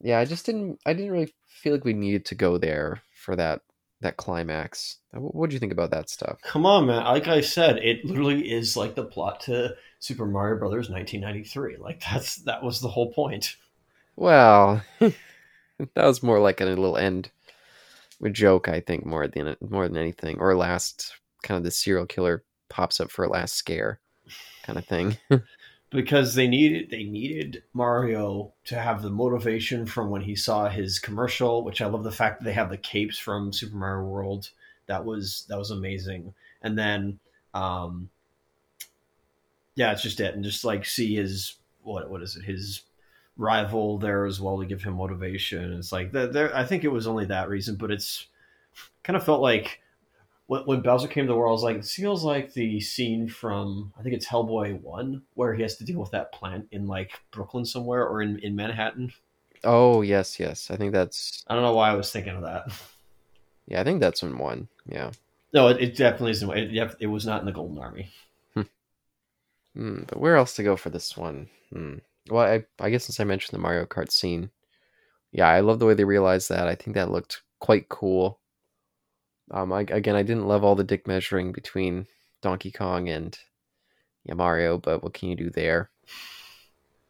Yeah, 0.00 0.18
I 0.18 0.24
just 0.24 0.44
didn't. 0.44 0.80
I 0.84 0.92
didn't 0.92 1.12
really 1.12 1.32
feel 1.46 1.72
like 1.72 1.84
we 1.84 1.94
needed 1.94 2.26
to 2.26 2.34
go 2.34 2.58
there 2.58 3.02
for 3.14 3.36
that 3.36 3.62
that 4.02 4.18
climax. 4.18 4.98
What 5.12 5.48
do 5.48 5.54
you 5.54 5.60
think 5.60 5.72
about 5.72 5.90
that 5.92 6.10
stuff? 6.10 6.38
Come 6.42 6.66
on, 6.66 6.86
man. 6.86 7.04
Like 7.04 7.28
I 7.28 7.40
said, 7.40 7.78
it 7.78 8.04
literally 8.04 8.52
is 8.52 8.76
like 8.76 8.94
the 8.94 9.04
plot 9.04 9.40
to 9.42 9.74
Super 10.00 10.26
Mario 10.26 10.58
Brothers 10.58 10.90
1993. 10.90 11.78
Like 11.78 12.02
that's 12.02 12.36
that 12.44 12.62
was 12.62 12.80
the 12.80 12.88
whole 12.88 13.12
point. 13.12 13.56
Well, 14.16 14.82
that 15.00 15.14
was 15.96 16.22
more 16.22 16.40
like 16.40 16.60
a 16.60 16.66
little 16.66 16.96
end 16.96 17.30
a 18.22 18.30
joke, 18.30 18.68
I 18.68 18.80
think, 18.80 19.04
more 19.04 19.28
than 19.28 19.56
more 19.60 19.88
than 19.88 19.96
anything, 19.96 20.38
or 20.38 20.54
last 20.54 21.14
kind 21.42 21.58
of 21.58 21.64
the 21.64 21.70
serial 21.70 22.06
killer 22.06 22.42
pops 22.76 23.00
up 23.00 23.10
for 23.10 23.24
a 23.24 23.28
last 23.30 23.54
scare 23.54 23.98
kind 24.62 24.78
of 24.78 24.84
thing. 24.84 25.16
because 25.90 26.34
they 26.34 26.46
needed 26.46 26.90
they 26.90 27.04
needed 27.04 27.62
Mario 27.72 28.52
to 28.66 28.78
have 28.78 29.00
the 29.00 29.08
motivation 29.08 29.86
from 29.86 30.10
when 30.10 30.20
he 30.20 30.36
saw 30.36 30.68
his 30.68 30.98
commercial, 30.98 31.64
which 31.64 31.80
I 31.80 31.86
love 31.86 32.04
the 32.04 32.12
fact 32.12 32.38
that 32.38 32.44
they 32.44 32.52
have 32.52 32.68
the 32.68 32.76
capes 32.76 33.18
from 33.18 33.50
Super 33.50 33.76
Mario 33.76 34.06
World. 34.06 34.50
That 34.88 35.06
was 35.06 35.46
that 35.48 35.58
was 35.58 35.70
amazing. 35.70 36.34
And 36.60 36.78
then 36.78 37.18
um 37.54 38.10
yeah, 39.74 39.92
it's 39.92 40.02
just 40.02 40.20
it. 40.20 40.34
And 40.34 40.44
just 40.44 40.64
like 40.64 40.84
see 40.84 41.14
his 41.14 41.54
what 41.82 42.10
what 42.10 42.22
is 42.22 42.36
it, 42.36 42.44
his 42.44 42.82
rival 43.38 43.96
there 43.96 44.26
as 44.26 44.38
well 44.38 44.58
to 44.58 44.66
give 44.66 44.82
him 44.82 44.94
motivation. 44.94 45.72
It's 45.72 45.92
like 45.92 46.12
there 46.12 46.54
I 46.54 46.64
think 46.64 46.84
it 46.84 46.92
was 46.92 47.06
only 47.06 47.24
that 47.26 47.48
reason, 47.48 47.76
but 47.76 47.90
it's 47.90 48.26
kind 49.02 49.16
of 49.16 49.24
felt 49.24 49.40
like 49.40 49.80
when, 50.46 50.62
when 50.62 50.80
Bowser 50.80 51.08
came 51.08 51.26
to 51.26 51.32
the 51.32 51.36
world, 51.36 51.50
I 51.50 51.52
was 51.52 51.62
like, 51.62 51.76
it 51.76 51.84
feels 51.84 52.24
like 52.24 52.52
the 52.52 52.80
scene 52.80 53.28
from 53.28 53.92
I 53.98 54.02
think 54.02 54.14
it's 54.14 54.26
Hellboy 54.26 54.80
One, 54.80 55.22
where 55.34 55.54
he 55.54 55.62
has 55.62 55.76
to 55.76 55.84
deal 55.84 56.00
with 56.00 56.10
that 56.12 56.32
plant 56.32 56.68
in 56.72 56.86
like 56.86 57.20
Brooklyn 57.30 57.64
somewhere 57.64 58.06
or 58.06 58.22
in, 58.22 58.38
in 58.40 58.56
Manhattan. 58.56 59.12
oh 59.64 60.02
yes, 60.02 60.38
yes. 60.38 60.70
I 60.70 60.76
think 60.76 60.92
that's 60.92 61.44
I 61.48 61.54
don't 61.54 61.64
know 61.64 61.74
why 61.74 61.90
I 61.90 61.94
was 61.94 62.10
thinking 62.10 62.36
of 62.36 62.42
that. 62.42 62.68
yeah. 63.66 63.80
I 63.80 63.84
think 63.84 64.00
that's 64.00 64.22
in 64.22 64.38
one. 64.38 64.68
Yeah. 64.86 65.10
No, 65.52 65.68
it, 65.68 65.80
it 65.80 65.96
definitely 65.96 66.32
isn't. 66.32 66.50
It, 66.50 66.96
it 67.00 67.06
was 67.06 67.24
not 67.24 67.40
in 67.40 67.46
the 67.46 67.52
Golden 67.52 67.78
Army. 67.78 68.10
Hmm, 69.76 70.04
but 70.08 70.18
where 70.18 70.36
else 70.36 70.56
to 70.56 70.62
go 70.62 70.74
for 70.74 70.88
this 70.88 71.16
one? 71.16 71.48
Hmm. 71.70 71.96
Well, 72.30 72.46
I, 72.46 72.64
I 72.82 72.90
guess 72.90 73.04
since 73.04 73.20
I 73.20 73.24
mentioned 73.24 73.54
the 73.54 73.62
Mario 73.62 73.84
Kart 73.84 74.10
scene, 74.10 74.50
yeah, 75.32 75.48
I 75.48 75.60
love 75.60 75.78
the 75.78 75.86
way 75.86 75.92
they 75.92 76.04
realized 76.04 76.48
that. 76.48 76.66
I 76.66 76.74
think 76.74 76.94
that 76.94 77.10
looked 77.10 77.42
quite 77.60 77.90
cool. 77.90 78.40
Um, 79.50 79.72
I, 79.72 79.80
again, 79.82 80.16
I 80.16 80.22
didn't 80.22 80.48
love 80.48 80.64
all 80.64 80.74
the 80.74 80.84
dick 80.84 81.06
measuring 81.06 81.52
between 81.52 82.06
Donkey 82.42 82.70
Kong 82.70 83.08
and 83.08 83.38
yeah, 84.24 84.34
Mario, 84.34 84.78
but 84.78 85.02
what 85.02 85.14
can 85.14 85.28
you 85.28 85.36
do 85.36 85.50
there? 85.50 85.90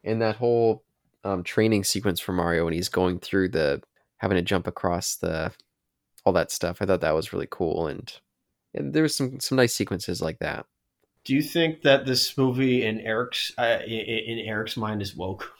And 0.04 0.20
that 0.22 0.36
whole 0.36 0.84
um, 1.24 1.42
training 1.42 1.84
sequence 1.84 2.20
for 2.20 2.32
Mario 2.32 2.64
when 2.64 2.74
he's 2.74 2.88
going 2.88 3.18
through 3.18 3.48
the 3.48 3.82
having 4.18 4.36
to 4.36 4.42
jump 4.42 4.66
across 4.66 5.16
the 5.16 5.52
all 6.24 6.32
that 6.34 6.50
stuff, 6.50 6.78
I 6.80 6.86
thought 6.86 7.00
that 7.00 7.14
was 7.14 7.32
really 7.32 7.48
cool, 7.50 7.86
and, 7.86 8.12
and 8.74 8.92
there 8.92 9.02
was 9.02 9.16
some 9.16 9.40
some 9.40 9.56
nice 9.56 9.74
sequences 9.74 10.20
like 10.20 10.38
that. 10.40 10.66
Do 11.24 11.34
you 11.34 11.42
think 11.42 11.82
that 11.82 12.06
this 12.06 12.36
movie 12.36 12.84
in 12.84 13.00
Eric's 13.00 13.52
uh, 13.58 13.78
in, 13.86 14.38
Eric's 14.40 14.76
mind 14.76 15.02
is 15.02 15.16
woke? 15.16 15.52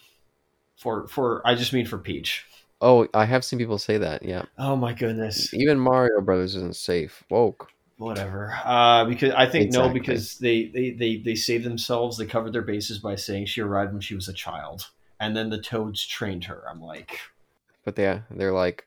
For 0.76 1.08
for 1.08 1.42
I 1.46 1.54
just 1.54 1.72
mean 1.72 1.86
for 1.86 1.98
Peach. 1.98 2.44
Oh, 2.80 3.08
I 3.14 3.24
have 3.24 3.44
seen 3.44 3.58
people 3.58 3.78
say 3.78 3.98
that. 3.98 4.22
Yeah, 4.22 4.44
Oh 4.58 4.76
my 4.76 4.92
goodness. 4.92 5.52
even 5.54 5.78
Mario 5.78 6.20
Brothers 6.20 6.54
isn't 6.56 6.76
safe. 6.76 7.24
Woke. 7.30 7.68
whatever 7.98 8.52
uh 8.64 9.06
because 9.06 9.32
i 9.32 9.46
think 9.46 9.72
no 9.72 9.88
because 9.88 10.36
they, 10.38 10.66
they 10.66 10.90
they 10.90 11.16
they 11.16 11.34
saved 11.34 11.64
themselves 11.64 12.18
they 12.18 12.26
covered 12.26 12.52
their 12.52 12.60
bases 12.60 12.98
by 12.98 13.14
saying 13.16 13.46
she 13.46 13.62
arrived 13.62 13.92
when 13.92 14.02
she 14.02 14.14
was 14.14 14.28
a 14.28 14.34
child 14.34 14.86
and 15.18 15.34
then 15.34 15.48
the 15.48 15.58
toads 15.60 16.06
trained 16.06 16.44
her 16.44 16.62
i'm 16.70 16.80
like 16.82 17.18
But 17.86 17.96
they 17.96 18.20
they're 18.30 18.52
like, 18.52 18.86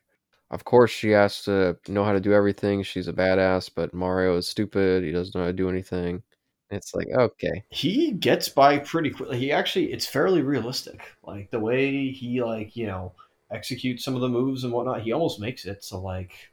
of 0.52 0.62
course 0.64 0.90
she 0.92 1.10
has 1.10 1.42
to 1.44 1.76
know 1.88 2.04
how 2.04 2.12
to 2.12 2.20
do 2.20 2.32
everything. 2.32 2.82
She's 2.82 3.08
a 3.08 3.12
badass, 3.12 3.70
but 3.74 3.94
Mario 3.94 4.36
is 4.36 4.46
stupid. 4.46 5.02
He 5.02 5.10
doesn't 5.12 5.34
know 5.34 5.42
how 5.42 5.46
to 5.48 5.52
do 5.52 5.68
anything. 5.70 6.22
It's 6.70 6.94
like 6.94 7.08
okay, 7.18 7.64
he 7.70 8.12
gets 8.12 8.48
by 8.48 8.78
pretty 8.78 9.10
quickly 9.10 9.38
he 9.38 9.50
actually 9.50 9.92
it's 9.92 10.06
fairly 10.06 10.42
realistic 10.42 11.00
like 11.24 11.50
the 11.50 11.58
way 11.58 12.10
he 12.10 12.40
like 12.42 12.76
you 12.76 12.86
know 12.86 13.12
executes 13.50 14.04
some 14.04 14.14
of 14.14 14.20
the 14.20 14.28
moves 14.28 14.64
and 14.64 14.72
whatnot 14.72 15.02
he 15.02 15.12
almost 15.12 15.40
makes 15.40 15.64
it 15.64 15.82
so 15.82 16.00
like 16.00 16.50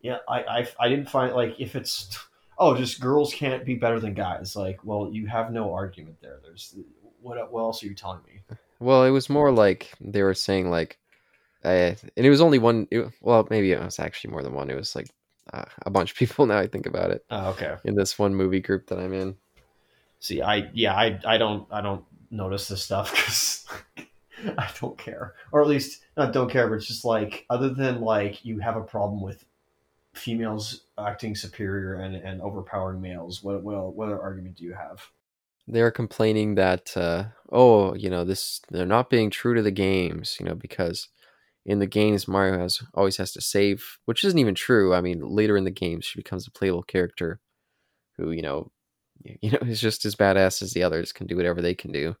yeah 0.00 0.18
i 0.28 0.40
i, 0.42 0.68
I 0.80 0.88
didn't 0.88 1.10
find 1.10 1.34
like 1.34 1.54
if 1.58 1.76
it's 1.76 2.18
oh 2.58 2.76
just 2.76 3.00
girls 3.00 3.32
can't 3.34 3.64
be 3.64 3.74
better 3.74 4.00
than 4.00 4.14
guys 4.14 4.56
like 4.56 4.78
well 4.84 5.10
you 5.12 5.26
have 5.26 5.52
no 5.52 5.72
argument 5.72 6.16
there 6.20 6.40
there's 6.42 6.74
what, 7.20 7.52
what 7.52 7.60
else 7.60 7.82
are 7.82 7.86
you 7.86 7.94
telling 7.94 8.20
me 8.26 8.56
Well, 8.80 9.04
it 9.04 9.10
was 9.10 9.28
more 9.28 9.50
like 9.50 9.92
they 10.00 10.22
were 10.22 10.34
saying 10.34 10.70
like, 10.70 10.98
uh, 11.64 11.94
and 12.16 12.26
it 12.26 12.30
was 12.30 12.40
only 12.40 12.58
one. 12.58 12.86
It, 12.90 13.10
well, 13.20 13.46
maybe 13.50 13.72
it 13.72 13.80
was 13.80 13.98
actually 13.98 14.30
more 14.30 14.42
than 14.42 14.54
one. 14.54 14.70
It 14.70 14.76
was 14.76 14.94
like 14.94 15.08
uh, 15.52 15.64
a 15.82 15.90
bunch 15.90 16.12
of 16.12 16.16
people. 16.16 16.46
Now 16.46 16.58
I 16.58 16.66
think 16.66 16.86
about 16.86 17.10
it, 17.10 17.24
oh, 17.30 17.50
okay 17.50 17.76
in 17.84 17.96
this 17.96 18.18
one 18.18 18.34
movie 18.34 18.60
group 18.60 18.86
that 18.88 18.98
I'm 18.98 19.12
in. 19.12 19.36
See, 20.20 20.42
I 20.42 20.70
yeah, 20.72 20.94
I 20.94 21.18
I 21.24 21.38
don't 21.38 21.66
I 21.72 21.80
don't 21.80 22.04
notice 22.30 22.68
this 22.68 22.82
stuff 22.84 23.10
because 23.14 23.66
I 24.58 24.68
don't 24.80 24.98
care, 24.98 25.34
or 25.52 25.60
at 25.62 25.68
least 25.68 26.02
not 26.16 26.32
don't 26.32 26.50
care, 26.50 26.68
but 26.68 26.76
it's 26.76 26.86
just 26.86 27.04
like 27.04 27.46
other 27.50 27.70
than 27.70 28.00
like 28.00 28.44
you 28.44 28.58
have 28.58 28.76
a 28.76 28.82
problem 28.82 29.20
with 29.20 29.44
females 30.14 30.82
acting 30.98 31.34
superior 31.34 31.94
and, 31.94 32.16
and 32.16 32.40
overpowering 32.40 33.00
males. 33.00 33.42
What 33.42 33.62
what 33.62 33.94
what 33.94 34.08
other 34.08 34.20
argument 34.20 34.56
do 34.56 34.64
you 34.64 34.74
have? 34.74 35.08
They're 35.66 35.90
complaining 35.90 36.54
that 36.54 36.96
uh, 36.96 37.24
oh, 37.50 37.94
you 37.94 38.10
know, 38.10 38.24
this 38.24 38.60
they're 38.70 38.86
not 38.86 39.10
being 39.10 39.30
true 39.30 39.54
to 39.54 39.62
the 39.62 39.70
games, 39.70 40.36
you 40.40 40.46
know, 40.46 40.54
because 40.54 41.08
in 41.66 41.78
the 41.78 41.86
games 41.86 42.26
Mario 42.26 42.58
has 42.58 42.80
always 42.94 43.18
has 43.18 43.32
to 43.32 43.40
save, 43.40 43.98
which 44.06 44.24
isn't 44.24 44.38
even 44.38 44.54
true. 44.54 44.94
I 44.94 45.00
mean, 45.00 45.20
later 45.20 45.56
in 45.56 45.64
the 45.64 45.70
games 45.70 46.04
she 46.04 46.18
becomes 46.18 46.46
a 46.46 46.50
playable 46.50 46.82
character 46.82 47.40
who, 48.16 48.30
you 48.30 48.42
know, 48.42 48.70
you 49.40 49.50
know, 49.50 49.58
is 49.62 49.80
just 49.80 50.04
as 50.04 50.16
badass 50.16 50.62
as 50.62 50.72
the 50.72 50.82
others, 50.82 51.12
can 51.12 51.26
do 51.26 51.36
whatever 51.36 51.60
they 51.60 51.74
can 51.74 51.92
do. 51.92 52.16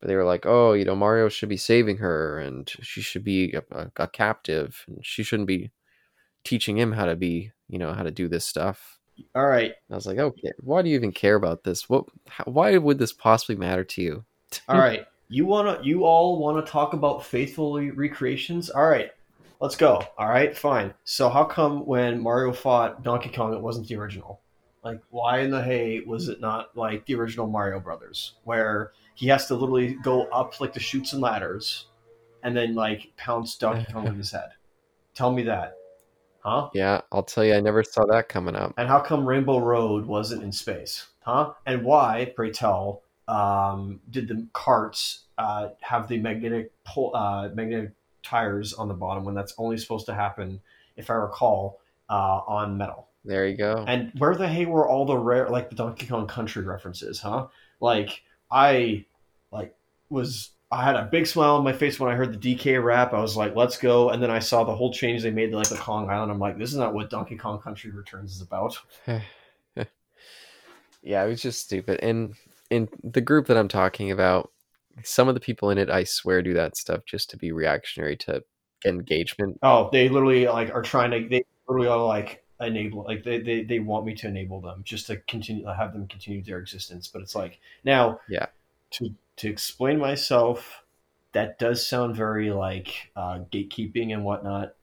But 0.00 0.08
they 0.08 0.16
were 0.16 0.24
like, 0.24 0.46
oh, 0.46 0.74
you 0.74 0.84
know, 0.84 0.94
Mario 0.94 1.28
should 1.28 1.48
be 1.48 1.56
saving 1.56 1.98
her, 1.98 2.38
and 2.38 2.70
she 2.82 3.00
should 3.00 3.24
be 3.24 3.52
a, 3.52 3.62
a, 3.72 3.90
a 3.96 4.08
captive, 4.08 4.84
and 4.86 5.04
she 5.04 5.22
shouldn't 5.22 5.48
be 5.48 5.70
teaching 6.44 6.78
him 6.78 6.92
how 6.92 7.06
to 7.06 7.16
be, 7.16 7.52
you 7.68 7.78
know, 7.78 7.92
how 7.92 8.04
to 8.04 8.10
do 8.10 8.28
this 8.28 8.46
stuff. 8.46 8.98
All 9.34 9.46
right, 9.46 9.72
I 9.90 9.94
was 9.94 10.06
like, 10.06 10.18
okay, 10.18 10.52
why 10.60 10.82
do 10.82 10.88
you 10.88 10.94
even 10.94 11.10
care 11.10 11.34
about 11.34 11.64
this? 11.64 11.88
What? 11.88 12.04
How, 12.28 12.44
why 12.44 12.76
would 12.78 12.98
this 12.98 13.12
possibly 13.12 13.56
matter 13.56 13.84
to 13.84 14.02
you? 14.02 14.24
all 14.68 14.78
right. 14.78 15.06
You 15.28 15.44
wanna 15.44 15.78
you 15.82 16.04
all 16.04 16.38
wanna 16.38 16.62
talk 16.62 16.94
about 16.94 17.24
faithful 17.24 17.74
re- 17.74 17.90
recreations? 17.90 18.70
All 18.70 18.88
right, 18.88 19.10
let's 19.60 19.76
go. 19.76 20.02
All 20.16 20.28
right, 20.28 20.56
fine. 20.56 20.94
So 21.04 21.28
how 21.28 21.44
come 21.44 21.84
when 21.84 22.22
Mario 22.22 22.52
fought 22.52 23.02
Donkey 23.02 23.30
Kong, 23.30 23.52
it 23.52 23.60
wasn't 23.60 23.88
the 23.88 23.96
original? 23.96 24.40
Like, 24.82 25.00
why 25.10 25.40
in 25.40 25.50
the 25.50 25.62
hay 25.62 26.00
was 26.00 26.28
it 26.28 26.40
not 26.40 26.76
like 26.76 27.04
the 27.04 27.14
original 27.16 27.46
Mario 27.46 27.80
Brothers, 27.80 28.34
where 28.44 28.92
he 29.18 29.26
has 29.26 29.46
to 29.46 29.54
literally 29.56 29.94
go 29.94 30.26
up 30.26 30.60
like 30.60 30.72
the 30.72 30.78
chutes 30.78 31.12
and 31.12 31.20
ladders, 31.20 31.86
and 32.44 32.56
then 32.56 32.76
like 32.76 33.10
pounce 33.16 33.56
Donkey 33.56 33.92
Kong 33.92 34.04
with 34.04 34.16
his 34.16 34.30
head? 34.30 34.50
Tell 35.12 35.32
me 35.32 35.42
that, 35.42 35.74
huh? 36.38 36.70
Yeah, 36.72 37.00
I'll 37.10 37.24
tell 37.24 37.44
you, 37.44 37.54
I 37.54 37.60
never 37.60 37.82
saw 37.82 38.06
that 38.06 38.28
coming 38.28 38.54
up. 38.54 38.74
And 38.76 38.86
how 38.86 39.00
come 39.00 39.26
Rainbow 39.28 39.58
Road 39.58 40.06
wasn't 40.06 40.44
in 40.44 40.52
space, 40.52 41.08
huh? 41.22 41.54
And 41.66 41.82
why, 41.82 42.32
pray 42.36 42.52
tell, 42.52 43.02
um, 43.26 43.98
did 44.08 44.28
the 44.28 44.46
carts 44.52 45.24
uh, 45.36 45.70
have 45.80 46.06
the 46.06 46.18
magnetic 46.18 46.70
pole, 46.84 47.10
uh, 47.16 47.48
magnetic 47.52 47.94
tires 48.22 48.72
on 48.72 48.86
the 48.86 48.94
bottom 48.94 49.24
when 49.24 49.34
that's 49.34 49.54
only 49.58 49.78
supposed 49.78 50.06
to 50.06 50.14
happen, 50.14 50.60
if 50.96 51.10
I 51.10 51.14
recall, 51.14 51.80
uh, 52.08 52.42
on 52.46 52.78
metal? 52.78 53.08
There 53.24 53.48
you 53.48 53.56
go. 53.56 53.84
And 53.88 54.12
where 54.16 54.36
the 54.36 54.46
hey 54.46 54.66
were 54.66 54.88
all 54.88 55.06
the 55.06 55.18
rare 55.18 55.48
like 55.48 55.70
the 55.70 55.74
Donkey 55.74 56.06
Kong 56.06 56.28
Country 56.28 56.62
references, 56.62 57.18
huh? 57.18 57.48
Like 57.80 58.22
I 58.50 59.06
like 59.50 59.74
was 60.10 60.50
I 60.70 60.84
had 60.84 60.96
a 60.96 61.04
big 61.04 61.26
smile 61.26 61.56
on 61.56 61.64
my 61.64 61.72
face 61.72 61.98
when 61.98 62.12
I 62.12 62.14
heard 62.14 62.38
the 62.38 62.56
DK 62.56 62.82
rap. 62.82 63.14
I 63.14 63.20
was 63.20 63.36
like, 63.36 63.56
"Let's 63.56 63.78
go!" 63.78 64.10
And 64.10 64.22
then 64.22 64.30
I 64.30 64.38
saw 64.38 64.64
the 64.64 64.74
whole 64.74 64.92
change 64.92 65.22
they 65.22 65.30
made 65.30 65.50
to 65.50 65.56
like 65.56 65.68
the 65.68 65.76
Kong 65.76 66.10
Island. 66.10 66.30
I'm 66.30 66.38
like, 66.38 66.58
"This 66.58 66.70
is 66.70 66.76
not 66.76 66.94
what 66.94 67.10
Donkey 67.10 67.36
Kong 67.36 67.60
Country 67.60 67.90
Returns 67.90 68.36
is 68.36 68.42
about." 68.42 68.78
yeah, 69.06 71.24
it 71.24 71.28
was 71.28 71.40
just 71.40 71.62
stupid. 71.62 72.00
And 72.02 72.34
in 72.70 72.88
the 73.02 73.22
group 73.22 73.46
that 73.46 73.56
I'm 73.56 73.68
talking 73.68 74.10
about, 74.10 74.50
some 75.04 75.28
of 75.28 75.34
the 75.34 75.40
people 75.40 75.70
in 75.70 75.78
it, 75.78 75.88
I 75.88 76.04
swear, 76.04 76.42
do 76.42 76.52
that 76.54 76.76
stuff 76.76 77.04
just 77.06 77.30
to 77.30 77.38
be 77.38 77.50
reactionary 77.50 78.16
to 78.18 78.44
engagement. 78.84 79.58
Oh, 79.62 79.88
they 79.90 80.10
literally 80.10 80.48
like 80.48 80.74
are 80.74 80.82
trying 80.82 81.12
to. 81.12 81.28
They 81.28 81.44
literally 81.66 81.88
are 81.88 82.04
like 82.04 82.44
enable 82.60 83.04
like 83.04 83.24
they, 83.24 83.40
they 83.40 83.62
they 83.62 83.78
want 83.78 84.04
me 84.06 84.14
to 84.14 84.28
enable 84.28 84.60
them 84.60 84.82
just 84.84 85.06
to 85.06 85.16
continue 85.28 85.64
have 85.66 85.92
them 85.92 86.06
continue 86.08 86.42
their 86.42 86.58
existence. 86.58 87.08
But 87.08 87.22
it's 87.22 87.34
like 87.34 87.60
now 87.84 88.20
Yeah. 88.28 88.46
to 88.92 89.14
to 89.36 89.48
explain 89.48 89.98
myself 89.98 90.82
that 91.32 91.58
does 91.58 91.86
sound 91.86 92.16
very 92.16 92.50
like 92.50 93.10
uh 93.16 93.40
gatekeeping 93.52 94.12
and 94.12 94.24
whatnot. 94.24 94.74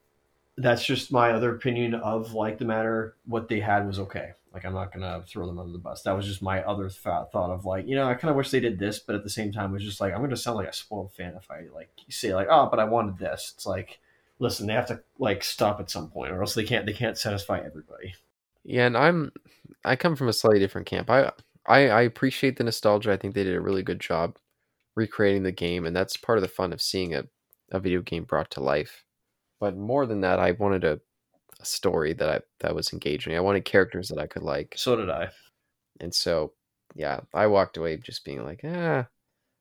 That's 0.58 0.86
just 0.86 1.12
my 1.12 1.32
other 1.32 1.54
opinion 1.54 1.94
of 1.94 2.32
like 2.32 2.58
the 2.58 2.64
matter. 2.64 3.14
What 3.26 3.48
they 3.48 3.60
had 3.60 3.86
was 3.86 3.98
okay. 3.98 4.32
Like 4.54 4.64
i'm 4.64 4.72
not 4.72 4.90
gonna 4.90 5.22
throw 5.26 5.46
them 5.46 5.58
under 5.58 5.72
the 5.72 5.78
bus. 5.78 6.00
That 6.02 6.16
was 6.16 6.24
just 6.24 6.40
my 6.40 6.62
other 6.62 6.88
th- 6.88 7.02
thought 7.30 7.50
of 7.50 7.66
like 7.66 7.86
you 7.86 7.94
know 7.94 8.08
i 8.08 8.14
kind 8.14 8.30
of 8.30 8.36
wish 8.36 8.50
they 8.50 8.60
did 8.60 8.78
this 8.78 8.98
but 8.98 9.14
at 9.14 9.22
the 9.22 9.28
same 9.28 9.52
time 9.52 9.68
it 9.68 9.74
was 9.74 9.84
just 9.84 10.00
like 10.00 10.14
i'm 10.14 10.22
gonna 10.22 10.34
sound 10.34 10.56
like 10.56 10.66
a 10.68 10.72
spoiled 10.72 11.12
fan 11.12 11.34
if 11.36 11.50
i 11.50 11.64
like 11.74 11.90
say 12.08 12.34
like 12.34 12.46
oh 12.50 12.66
but 12.70 12.80
i 12.80 12.84
wanted 12.84 13.18
this. 13.18 13.52
It's 13.54 13.66
like 13.66 13.98
listen 14.38 14.66
they 14.66 14.72
have 14.72 14.86
to 14.86 15.00
like 15.18 15.42
stop 15.42 15.80
at 15.80 15.90
some 15.90 16.08
point 16.08 16.32
or 16.32 16.40
else 16.40 16.54
they 16.54 16.64
can't 16.64 16.86
they 16.86 16.92
can't 16.92 17.18
satisfy 17.18 17.58
everybody 17.58 18.14
Yeah, 18.64 18.86
and 18.86 18.96
I'm 18.96 19.32
I 19.84 19.96
come 19.96 20.16
from 20.16 20.28
a 20.28 20.32
slightly 20.32 20.58
different 20.58 20.86
camp. 20.86 21.10
I 21.10 21.32
I, 21.66 21.88
I 21.88 22.02
appreciate 22.02 22.56
the 22.56 22.64
nostalgia. 22.64 23.12
I 23.12 23.16
think 23.16 23.34
they 23.34 23.44
did 23.44 23.56
a 23.56 23.60
really 23.60 23.82
good 23.82 24.00
job 24.00 24.36
recreating 24.94 25.42
the 25.42 25.52
game, 25.52 25.84
and 25.86 25.94
that's 25.94 26.16
part 26.16 26.38
of 26.38 26.42
the 26.42 26.48
fun 26.48 26.72
of 26.72 26.80
seeing 26.80 27.14
a, 27.14 27.24
a 27.70 27.80
video 27.80 28.02
game 28.02 28.24
brought 28.24 28.50
to 28.52 28.60
life. 28.60 29.04
But 29.60 29.76
more 29.76 30.06
than 30.06 30.20
that, 30.20 30.38
I 30.38 30.52
wanted 30.52 30.84
a, 30.84 31.00
a 31.60 31.64
story 31.64 32.12
that 32.14 32.28
I 32.28 32.40
that 32.60 32.74
was 32.74 32.92
engaging. 32.92 33.34
I 33.36 33.40
wanted 33.40 33.64
characters 33.64 34.08
that 34.08 34.18
I 34.18 34.26
could 34.26 34.42
like. 34.42 34.74
so 34.76 34.96
did 34.96 35.10
i 35.10 35.28
And 36.00 36.14
so 36.14 36.52
yeah, 36.94 37.20
I 37.34 37.46
walked 37.46 37.76
away 37.76 37.96
just 37.96 38.24
being 38.24 38.44
like, 38.44 38.60
ah 38.64 39.06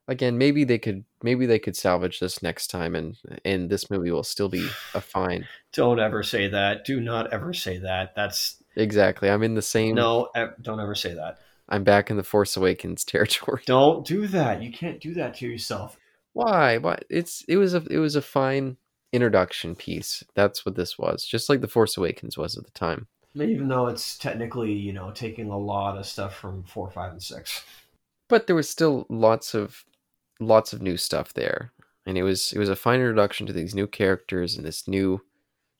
again, 0.07 0.37
maybe 0.37 0.63
they 0.63 0.77
could 0.77 1.03
maybe 1.23 1.45
they 1.45 1.59
could 1.59 1.75
salvage 1.75 2.19
this 2.19 2.41
next 2.43 2.67
time 2.67 2.95
and 2.95 3.17
and 3.43 3.69
this 3.69 3.89
movie 3.89 4.11
will 4.11 4.23
still 4.23 4.49
be 4.49 4.67
a 4.93 5.01
fine. 5.01 5.47
don't 5.73 5.99
ever 5.99 6.23
say 6.23 6.47
that 6.47 6.85
do 6.85 6.99
not 6.99 7.31
ever 7.33 7.53
say 7.53 7.77
that 7.79 8.15
that's 8.15 8.61
Exactly. 8.75 9.29
I'm 9.29 9.43
in 9.43 9.55
the 9.55 9.61
same 9.61 9.95
no 9.95 10.29
don't 10.61 10.79
ever 10.79 10.95
say 10.95 11.13
that 11.13 11.39
I'm 11.69 11.83
back 11.83 12.11
in 12.11 12.17
the 12.17 12.23
Force 12.23 12.55
Awakens 12.57 13.03
territory. 13.05 13.63
don't 13.65 14.05
do 14.05 14.27
that 14.27 14.61
you 14.61 14.71
can't 14.71 14.99
do 14.99 15.13
that 15.15 15.35
to 15.35 15.47
yourself 15.47 15.97
Why? 16.33 16.77
Why? 16.77 16.99
It's 17.09 17.43
it 17.47 17.57
was 17.57 17.73
a 17.73 17.83
it 17.89 17.99
was 17.99 18.15
a 18.15 18.21
fine 18.21 18.77
introduction 19.13 19.75
piece. 19.75 20.23
That's 20.35 20.65
what 20.65 20.75
this 20.75 20.99
was. 20.99 21.23
Just 21.25 21.49
like 21.49 21.61
the 21.61 21.69
Force 21.69 21.95
Awakens 21.95 22.37
was 22.37 22.57
at 22.57 22.65
the 22.65 22.71
time. 22.71 23.07
even 23.35 23.69
though 23.69 23.87
it's 23.87 24.17
technically 24.17 24.73
you 24.73 24.91
know 24.93 25.11
taking 25.11 25.49
a 25.49 25.57
lot 25.57 25.97
of 25.97 26.05
stuff 26.05 26.35
from 26.35 26.63
four 26.63 26.91
five 26.91 27.11
and 27.13 27.23
six 27.23 27.63
But 28.27 28.47
there 28.47 28.55
was 28.55 28.69
still 28.69 29.05
lots 29.09 29.53
of 29.53 29.85
lots 30.39 30.73
of 30.73 30.81
new 30.81 30.97
stuff 30.97 31.33
there. 31.33 31.71
And 32.05 32.17
it 32.17 32.23
was 32.23 32.53
it 32.53 32.59
was 32.59 32.69
a 32.69 32.75
fine 32.75 32.99
introduction 32.99 33.47
to 33.47 33.53
these 33.53 33.73
new 33.73 33.87
characters 33.87 34.55
and 34.55 34.65
this 34.65 34.87
new 34.87 35.21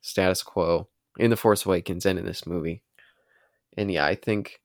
status 0.02 0.42
quo 0.44 0.88
in 1.18 1.30
the 1.30 1.38
Force 1.38 1.66
Awakens 1.66 2.06
and 2.06 2.18
in 2.18 2.26
this 2.26 2.48
movie. 2.48 2.82
And 3.78 3.92
yeah, 3.92 4.06
I 4.06 4.16
think 4.16 4.62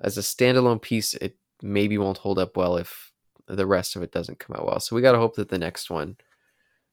as 0.00 0.16
a 0.16 0.22
standalone 0.22 0.80
piece 0.80 1.14
it 1.14 1.36
maybe 1.62 1.98
won't 1.98 2.18
hold 2.18 2.38
up 2.38 2.56
well 2.56 2.76
if 2.76 3.12
the 3.46 3.66
rest 3.66 3.96
of 3.96 4.02
it 4.02 4.12
doesn't 4.12 4.38
come 4.38 4.56
out 4.56 4.66
well. 4.66 4.80
So 4.80 4.96
we 4.96 5.02
got 5.02 5.12
to 5.12 5.18
hope 5.18 5.36
that 5.36 5.48
the 5.48 5.58
next 5.58 5.90
one 5.90 6.16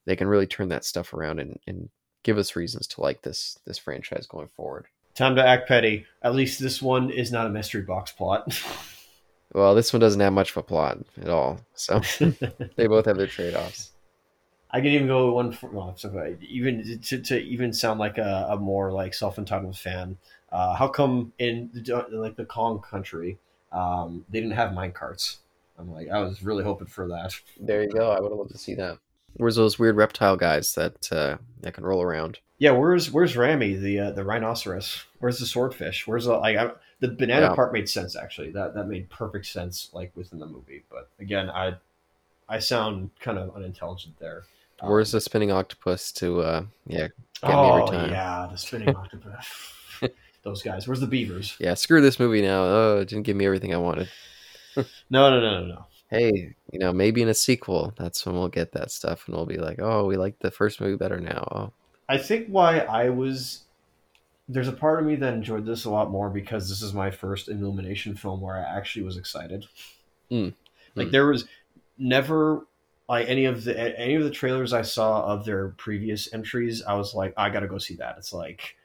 they 0.04 0.16
can 0.16 0.26
really 0.26 0.46
turn 0.46 0.68
that 0.68 0.84
stuff 0.86 1.12
around 1.12 1.38
and, 1.38 1.58
and 1.66 1.90
give 2.22 2.38
us 2.38 2.56
reasons 2.56 2.86
to 2.88 3.00
like 3.00 3.22
this 3.22 3.58
this 3.66 3.78
franchise 3.78 4.26
going 4.26 4.48
forward. 4.48 4.86
time 5.14 5.36
to 5.36 5.46
act 5.46 5.68
petty 5.68 6.04
at 6.22 6.34
least 6.34 6.60
this 6.60 6.82
one 6.82 7.10
is 7.10 7.30
not 7.30 7.46
a 7.46 7.50
mystery 7.50 7.82
box 7.82 8.12
plot 8.12 8.46
Well, 9.54 9.74
this 9.74 9.92
one 9.92 10.00
doesn't 10.00 10.20
have 10.20 10.32
much 10.32 10.50
of 10.50 10.58
a 10.58 10.62
plot 10.62 10.98
at 11.20 11.28
all, 11.28 11.60
so 11.74 12.00
they 12.76 12.86
both 12.86 13.06
have 13.06 13.16
their 13.16 13.26
trade 13.26 13.54
offs. 13.54 13.92
I 14.70 14.80
can 14.80 14.88
even 14.88 15.06
go 15.06 15.32
one 15.32 15.52
for 15.52 15.70
well, 15.70 15.96
so 15.96 16.36
even 16.46 17.00
to, 17.04 17.18
to 17.18 17.40
even 17.40 17.72
sound 17.72 17.98
like 17.98 18.18
a, 18.18 18.48
a 18.50 18.56
more 18.56 18.92
like 18.92 19.14
self 19.14 19.38
entitled 19.38 19.78
fan. 19.78 20.18
Uh, 20.52 20.74
how 20.74 20.88
come 20.88 21.32
in 21.38 21.70
the, 21.72 22.06
like 22.10 22.36
the 22.36 22.44
Kong 22.44 22.80
country 22.80 23.38
um, 23.72 24.24
they 24.28 24.40
didn't 24.40 24.56
have 24.56 24.74
mine 24.74 24.92
carts? 24.92 25.38
I'm 25.78 25.90
like 25.90 26.10
I 26.10 26.20
was 26.20 26.42
really 26.42 26.64
hoping 26.64 26.88
for 26.88 27.08
that. 27.08 27.34
There 27.58 27.82
you 27.82 27.88
go. 27.88 28.10
I 28.10 28.20
would 28.20 28.30
have 28.30 28.38
loved 28.38 28.52
to 28.52 28.58
see 28.58 28.74
that. 28.74 28.98
Where's 29.38 29.56
those 29.56 29.78
weird 29.78 29.96
reptile 29.96 30.36
guys 30.36 30.74
that 30.74 31.10
uh, 31.12 31.38
that 31.62 31.72
can 31.74 31.84
roll 31.84 32.02
around? 32.02 32.38
Yeah, 32.58 32.72
where's 32.72 33.10
where's 33.10 33.34
Rambi 33.34 33.80
the 33.80 33.98
uh, 34.00 34.10
the 34.10 34.24
rhinoceros? 34.24 35.04
Where's 35.20 35.38
the 35.38 35.46
swordfish? 35.46 36.06
Where's 36.06 36.24
the 36.26 36.34
like 36.36 36.56
I, 36.56 36.70
the 37.00 37.08
banana 37.08 37.46
Yeah. 37.46 37.54
part 37.54 37.72
made 37.72 37.88
sense 37.88 38.16
actually. 38.16 38.50
That 38.50 38.74
that 38.74 38.88
made 38.88 39.08
perfect 39.10 39.46
sense 39.46 39.90
like 39.92 40.10
within 40.16 40.38
the 40.40 40.46
movie. 40.46 40.82
But 40.90 41.08
again, 41.20 41.48
I 41.50 41.74
I 42.48 42.58
sound 42.58 43.10
kind 43.20 43.38
of 43.38 43.54
unintelligent 43.54 44.18
there. 44.18 44.42
Um, 44.80 44.90
Where's 44.90 45.12
the 45.12 45.20
spinning 45.20 45.50
octopus 45.52 46.10
to 46.12 46.40
uh 46.40 46.64
yeah 46.86 47.08
get 47.42 47.48
me 47.50 47.54
oh 47.54 47.76
every 47.76 47.96
time? 47.96 48.10
yeah, 48.10 48.48
the 48.50 48.58
spinning 48.58 48.94
octopus. 48.94 49.46
Those 50.42 50.62
guys. 50.62 50.86
Where's 50.88 51.00
the 51.00 51.06
beavers? 51.06 51.56
Yeah, 51.60 51.74
screw 51.74 52.00
this 52.00 52.18
movie 52.18 52.42
now. 52.42 52.62
Oh, 52.64 52.98
it 53.02 53.08
didn't 53.08 53.24
give 53.24 53.36
me 53.36 53.44
everything 53.46 53.74
I 53.74 53.78
wanted. 53.78 54.08
No, 54.76 54.84
no, 55.30 55.40
no, 55.40 55.60
no, 55.60 55.66
no. 55.66 55.86
Hey, 56.10 56.54
you 56.72 56.78
know, 56.78 56.92
maybe 56.92 57.20
in 57.20 57.28
a 57.28 57.34
sequel, 57.34 57.92
that's 57.98 58.24
when 58.24 58.34
we'll 58.34 58.48
get 58.48 58.72
that 58.72 58.90
stuff 58.90 59.26
and 59.26 59.36
we'll 59.36 59.46
be 59.46 59.58
like, 59.58 59.78
oh, 59.80 60.06
we 60.06 60.16
like 60.16 60.38
the 60.38 60.50
first 60.50 60.80
movie 60.80 60.96
better 60.96 61.20
now. 61.20 61.46
Oh. 61.50 61.72
I 62.08 62.16
think 62.16 62.48
why 62.48 62.78
I 62.78 63.10
was 63.10 63.64
there's 64.48 64.68
a 64.68 64.72
part 64.72 64.98
of 64.98 65.04
me 65.04 65.14
that 65.16 65.34
enjoyed 65.34 65.66
this 65.66 65.84
a 65.84 65.90
lot 65.90 66.10
more 66.10 66.30
because 66.30 66.68
this 66.68 66.80
is 66.80 66.94
my 66.94 67.10
first 67.10 67.48
Illumination 67.48 68.14
film 68.14 68.40
where 68.40 68.56
I 68.56 68.62
actually 68.62 69.04
was 69.04 69.18
excited. 69.18 69.66
Mm. 70.30 70.54
Like 70.94 71.08
Mm. 71.08 71.10
there 71.10 71.26
was 71.26 71.44
never 71.98 72.66
like 73.08 73.28
any 73.28 73.44
of 73.44 73.64
the 73.64 73.78
any 73.98 74.14
of 74.14 74.24
the 74.24 74.30
trailers 74.30 74.72
I 74.72 74.82
saw 74.82 75.24
of 75.26 75.44
their 75.44 75.68
previous 75.70 76.32
entries, 76.32 76.82
I 76.82 76.94
was 76.94 77.14
like, 77.14 77.34
I 77.36 77.50
gotta 77.50 77.68
go 77.68 77.78
see 77.78 77.96
that. 77.96 78.16
It's 78.18 78.32
like 78.32 78.76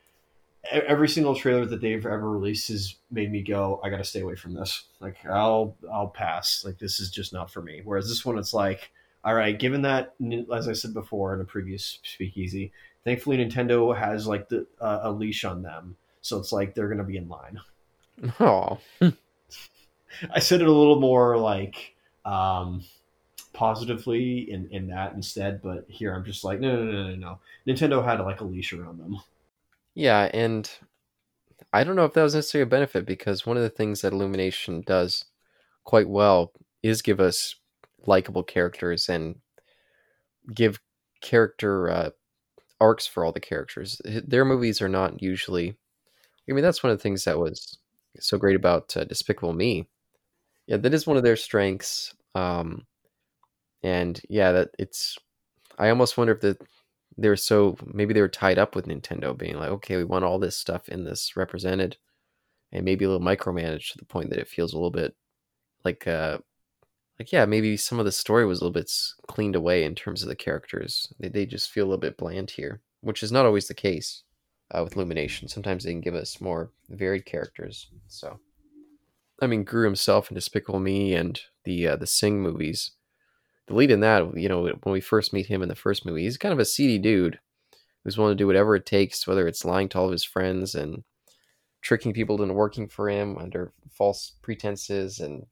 every 0.72 1.10
single 1.10 1.36
trailer 1.36 1.66
that 1.66 1.82
they've 1.82 2.06
ever 2.06 2.30
released 2.30 2.70
has 2.70 2.96
made 3.12 3.32
me 3.32 3.42
go, 3.42 3.82
I 3.84 3.90
gotta 3.90 4.04
stay 4.04 4.22
away 4.22 4.36
from 4.36 4.54
this. 4.54 4.84
Like 5.00 5.18
I'll 5.26 5.76
I'll 5.92 6.08
pass. 6.08 6.64
Like 6.66 6.80
this 6.80 7.00
is 7.00 7.12
just 7.12 7.34
not 7.34 7.52
for 7.52 7.62
me. 7.62 7.82
Whereas 7.84 8.08
this 8.08 8.26
one, 8.26 8.38
it's 8.38 8.54
like, 8.54 8.92
all 9.24 9.34
right, 9.36 9.58
given 9.58 9.82
that, 9.84 10.14
as 10.54 10.68
I 10.68 10.74
said 10.74 10.94
before 10.94 11.34
in 11.34 11.42
a 11.42 11.46
previous 11.46 12.00
speakeasy, 12.04 12.72
thankfully 13.04 13.38
Nintendo 13.38 13.96
has 13.98 14.28
like 14.28 14.50
the 14.50 14.66
uh, 14.80 15.02
a 15.04 15.12
leash 15.12 15.44
on 15.44 15.62
them, 15.62 15.98
so 16.22 16.40
it's 16.40 16.52
like 16.52 16.76
they're 16.76 16.90
gonna 16.90 17.04
be 17.04 17.18
in 17.18 17.30
line. 17.30 17.60
Oh. 18.40 18.80
I 20.32 20.40
said 20.40 20.62
it 20.62 20.68
a 20.68 20.72
little 20.72 21.00
more 21.00 21.38
like 21.38 21.96
um, 22.24 22.84
positively 23.54 24.52
in, 24.52 24.70
in 24.72 24.88
that 24.88 25.14
instead, 25.14 25.62
but 25.62 25.86
here 25.88 26.14
I'm 26.14 26.24
just 26.24 26.44
like, 26.44 26.60
no, 26.60 26.76
no, 26.76 26.92
no, 26.92 27.08
no, 27.10 27.16
no. 27.16 27.40
Nintendo 27.68 28.04
had 28.04 28.20
like 28.20 28.42
a 28.42 28.46
leash 28.46 28.74
around 28.74 29.00
them. 29.00 29.20
Yeah, 29.96 30.30
and 30.34 30.70
I 31.74 31.84
don't 31.84 31.96
know 31.96 32.06
if 32.06 32.14
that 32.14 32.24
was 32.24 32.36
necessarily 32.36 32.64
a 32.64 32.70
benefit 32.70 33.06
because 33.06 33.46
one 33.46 33.58
of 33.58 33.64
the 33.64 33.70
things 33.70 34.02
that 34.02 34.14
Illumination 34.14 34.82
does 34.82 35.26
quite 35.84 36.10
well 36.10 36.54
is 36.84 37.02
give 37.02 37.20
us 37.20 37.56
likable 38.08 38.44
characters 38.44 39.10
and 39.10 39.38
give 40.54 40.80
character 41.22 41.90
uh, 41.90 42.10
arcs 42.82 43.08
for 43.08 43.26
all 43.26 43.32
the 43.32 43.40
characters. 43.40 44.02
Their 44.06 44.46
movies 44.46 44.82
are 44.82 44.90
not 44.90 45.22
usually. 45.22 45.78
I 46.50 46.54
mean, 46.54 46.64
that's 46.64 46.84
one 46.84 46.92
of 46.92 46.98
the 47.00 47.04
things 47.04 47.26
that 47.26 47.40
was 47.40 47.78
so 48.20 48.38
great 48.38 48.56
about 48.56 48.96
uh, 48.98 49.06
Despicable 49.06 49.54
Me. 49.54 49.88
Yeah, 50.68 50.78
that 50.78 50.94
is 50.94 51.08
one 51.08 51.18
of 51.18 51.24
their 51.24 51.38
strengths. 51.38 52.16
Um, 52.36 52.86
and 53.84 54.22
yeah, 54.30 54.52
that 54.54 54.70
it's. 54.80 55.18
I 55.78 55.90
almost 55.90 56.18
wonder 56.18 56.34
if 56.34 56.42
the 56.42 56.58
they 57.18 57.30
were 57.30 57.36
so 57.36 57.78
maybe 57.86 58.14
they 58.14 58.22
were 58.22 58.28
tied 58.28 58.58
up 58.58 58.76
with 58.76 58.88
Nintendo 58.88 59.38
being 59.38 59.58
like, 59.58 59.70
okay, 59.70 59.98
we 59.98 60.04
want 60.04 60.26
all 60.26 60.40
this 60.40 60.58
stuff 60.58 60.90
in 60.90 61.04
this 61.04 61.36
represented, 61.36 61.98
and 62.72 62.86
maybe 62.86 63.06
a 63.06 63.10
little 63.10 63.26
micromanaged 63.26 63.92
to 63.92 63.98
the 63.98 64.06
point 64.06 64.30
that 64.30 64.40
it 64.40 64.48
feels 64.48 64.74
a 64.74 64.78
little 64.78 64.92
bit 64.92 65.16
like, 65.86 66.08
uh, 66.08 66.40
like 67.20 67.32
yeah, 67.32 67.46
maybe 67.46 67.78
some 67.78 68.00
of 68.00 68.06
the 68.06 68.12
story 68.12 68.46
was 68.46 68.60
a 68.60 68.64
little 68.64 68.74
bit 68.74 68.92
cleaned 69.28 69.56
away 69.56 69.84
in 69.84 69.96
terms 69.96 70.24
of 70.24 70.30
the 70.30 70.36
characters. 70.36 71.14
They 71.20 71.30
they 71.30 71.46
just 71.46 71.72
feel 71.72 71.86
a 71.86 71.88
little 71.88 72.00
bit 72.00 72.18
bland 72.18 72.52
here, 72.52 72.82
which 73.02 73.24
is 73.24 73.32
not 73.32 73.46
always 73.46 73.68
the 73.68 73.74
case 73.74 74.24
uh, 74.72 74.84
with 74.84 74.96
Illumination. 74.96 75.48
Sometimes 75.48 75.84
they 75.84 75.92
can 75.92 76.02
give 76.02 76.16
us 76.16 76.42
more 76.42 76.72
varied 76.90 77.26
characters. 77.26 77.90
So, 78.08 78.40
I 79.42 79.48
mean, 79.48 79.64
Gru 79.64 79.86
himself 79.86 80.32
in 80.32 80.36
Despicable 80.36 80.80
Me 80.80 81.14
and 81.14 81.40
the 81.64 81.90
uh, 81.90 81.96
the 81.96 82.08
Sing 82.08 82.42
movies 82.42 82.92
the 83.68 83.74
lead 83.74 83.92
in 83.92 84.02
that, 84.02 84.38
you 84.38 84.50
know, 84.50 84.64
when 84.64 84.94
we 84.94 85.02
first 85.02 85.34
meet 85.34 85.48
him 85.48 85.62
in 85.62 85.70
the 85.70 85.76
first 85.76 86.06
movie, 86.06 86.24
he's 86.24 86.38
kind 86.38 86.54
of 86.54 86.60
a 86.60 86.66
seedy 86.66 86.98
dude 86.98 87.40
who's 88.04 88.18
willing 88.18 88.32
to 88.32 88.42
do 88.42 88.48
whatever 88.48 88.76
it 88.76 88.86
takes, 88.86 89.26
whether 89.26 89.48
it's 89.48 89.66
lying 89.66 89.88
to 89.90 90.00
all 90.00 90.06
of 90.06 90.12
his 90.12 90.24
friends 90.24 90.76
and 90.76 91.04
tricking 91.82 92.14
people 92.14 92.42
into 92.42 92.54
working 92.54 92.88
for 92.88 93.10
him 93.10 93.38
under 93.38 93.72
false 93.92 94.34
pretenses, 94.42 95.20
and 95.20 95.46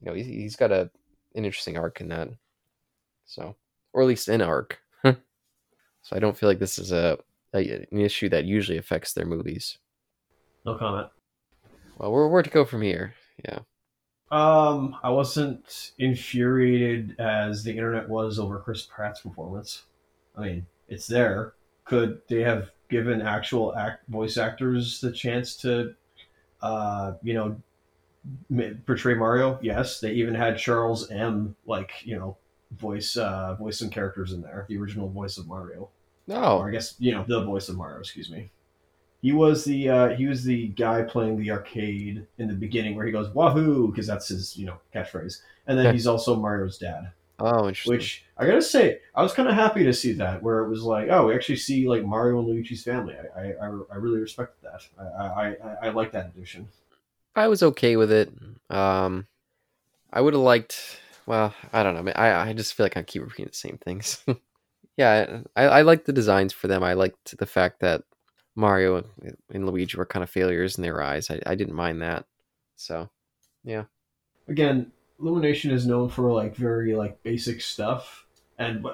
you 0.00 0.06
know, 0.06 0.14
he's, 0.14 0.26
he's 0.26 0.56
got 0.56 0.70
a 0.70 0.90
an 1.34 1.44
interesting 1.44 1.76
arc 1.76 2.00
in 2.00 2.08
that. 2.08 2.28
So, 3.24 3.56
or 3.92 4.02
at 4.02 4.08
least 4.08 4.28
an 4.28 4.42
arc. 4.42 4.80
so 5.04 5.16
I 6.12 6.18
don't 6.18 6.36
feel 6.36 6.48
like 6.48 6.58
this 6.58 6.78
is 6.78 6.92
a, 6.92 7.18
a 7.54 7.86
an 7.90 8.00
issue 8.00 8.28
that 8.30 8.44
usually 8.44 8.78
affects 8.78 9.12
their 9.12 9.26
movies. 9.26 9.78
No 10.64 10.76
comment. 10.76 11.08
Well, 11.98 12.12
where 12.12 12.28
where 12.28 12.42
to 12.42 12.50
go 12.50 12.64
from 12.64 12.82
here? 12.82 13.14
Yeah. 13.44 13.60
Um, 14.30 14.96
I 15.02 15.10
wasn't 15.10 15.92
infuriated 15.98 17.18
as 17.18 17.64
the 17.64 17.72
internet 17.72 18.08
was 18.08 18.38
over 18.38 18.58
Chris 18.58 18.82
Pratt's 18.82 19.20
performance. 19.20 19.82
I 20.36 20.42
mean, 20.42 20.66
it's 20.88 21.06
there. 21.06 21.54
Could 21.84 22.20
they 22.28 22.42
have 22.42 22.70
given 22.88 23.20
actual 23.22 23.74
act 23.74 24.08
voice 24.08 24.36
actors 24.36 25.00
the 25.00 25.10
chance 25.10 25.56
to, 25.56 25.94
uh, 26.62 27.14
you 27.22 27.34
know, 27.34 27.56
m- 28.56 28.82
portray 28.86 29.14
Mario? 29.14 29.58
Yes, 29.62 29.98
they 29.98 30.12
even 30.12 30.34
had 30.34 30.58
Charles 30.58 31.10
M. 31.10 31.56
like 31.66 31.90
you 32.04 32.16
know 32.16 32.36
voice 32.78 33.16
uh 33.16 33.56
voice 33.56 33.80
some 33.80 33.90
characters 33.90 34.32
in 34.32 34.42
there, 34.42 34.66
the 34.68 34.78
original 34.78 35.08
voice 35.08 35.38
of 35.38 35.48
Mario, 35.48 35.80
or 35.80 35.88
No. 36.28 36.60
I 36.60 36.70
guess 36.70 36.94
you 37.00 37.10
know 37.10 37.24
the 37.26 37.42
voice 37.44 37.68
of 37.68 37.76
Mario. 37.76 37.98
Excuse 37.98 38.30
me. 38.30 38.50
He 39.22 39.32
was 39.32 39.64
the 39.64 39.88
uh, 39.88 40.08
he 40.10 40.26
was 40.26 40.44
the 40.44 40.68
guy 40.68 41.02
playing 41.02 41.38
the 41.38 41.50
arcade 41.50 42.26
in 42.38 42.48
the 42.48 42.54
beginning 42.54 42.96
where 42.96 43.04
he 43.04 43.12
goes 43.12 43.28
wahoo 43.34 43.88
because 43.88 44.06
that's 44.06 44.28
his 44.28 44.56
you 44.56 44.66
know 44.66 44.78
catchphrase, 44.94 45.42
and 45.66 45.78
then 45.78 45.92
he's 45.92 46.06
also 46.06 46.36
Mario's 46.36 46.78
dad. 46.78 47.12
Oh, 47.38 47.68
interesting. 47.68 47.92
Which 47.92 48.24
I 48.36 48.46
gotta 48.46 48.62
say, 48.62 49.00
I 49.14 49.22
was 49.22 49.32
kind 49.32 49.48
of 49.48 49.54
happy 49.54 49.82
to 49.84 49.92
see 49.92 50.12
that 50.14 50.42
where 50.42 50.60
it 50.60 50.68
was 50.68 50.82
like, 50.82 51.08
oh, 51.10 51.26
we 51.26 51.34
actually 51.34 51.56
see 51.56 51.88
like 51.88 52.04
Mario 52.04 52.38
and 52.38 52.48
Luigi's 52.48 52.82
family. 52.82 53.14
I 53.14 53.40
I, 53.40 53.52
I, 53.52 53.80
I 53.92 53.96
really 53.96 54.20
respected 54.20 54.62
that. 54.62 54.82
I 54.98 55.04
I, 55.04 55.48
I, 55.48 55.86
I 55.86 55.88
like 55.90 56.12
that 56.12 56.32
addition. 56.34 56.68
I 57.36 57.48
was 57.48 57.62
okay 57.62 57.96
with 57.96 58.10
it. 58.10 58.32
Um, 58.70 59.26
I 60.12 60.20
would 60.20 60.34
have 60.34 60.42
liked. 60.42 61.00
Well, 61.26 61.54
I 61.72 61.82
don't 61.82 61.94
know. 61.94 62.12
I 62.12 62.50
I 62.50 62.52
just 62.52 62.74
feel 62.74 62.84
like 62.84 62.96
I 62.96 63.02
keep 63.02 63.22
repeating 63.22 63.46
the 63.46 63.54
same 63.54 63.78
things. 63.78 64.24
yeah, 64.96 65.42
I 65.56 65.64
I 65.64 65.82
like 65.82 66.04
the 66.04 66.12
designs 66.12 66.52
for 66.52 66.68
them. 66.68 66.82
I 66.82 66.94
liked 66.94 67.36
the 67.38 67.46
fact 67.46 67.80
that 67.80 68.02
Mario 68.56 69.04
and- 69.52 69.66
Luigi 69.66 69.96
were 69.96 70.06
kind 70.06 70.22
of 70.22 70.30
failures 70.30 70.76
in 70.76 70.82
their 70.82 71.02
eyes. 71.02 71.30
I 71.30 71.40
I 71.46 71.54
didn't 71.54 71.74
mind 71.74 72.02
that. 72.02 72.26
So, 72.76 73.10
yeah. 73.64 73.84
again, 74.48 74.92
Illumination 75.20 75.70
is 75.70 75.86
known 75.86 76.08
for 76.08 76.32
like 76.32 76.56
very 76.56 76.94
like 76.94 77.22
basic 77.22 77.60
stuff, 77.60 78.26
and 78.58 78.84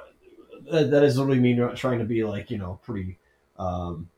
that, 0.70 0.90
that 0.90 1.02
is 1.04 1.18
literally 1.18 1.38
me 1.38 1.54
trying 1.76 2.00
to 2.00 2.04
be 2.04 2.24
like 2.24 2.50
you 2.50 2.58
know 2.58 2.80
pretty 2.82 3.18
um 3.58 4.08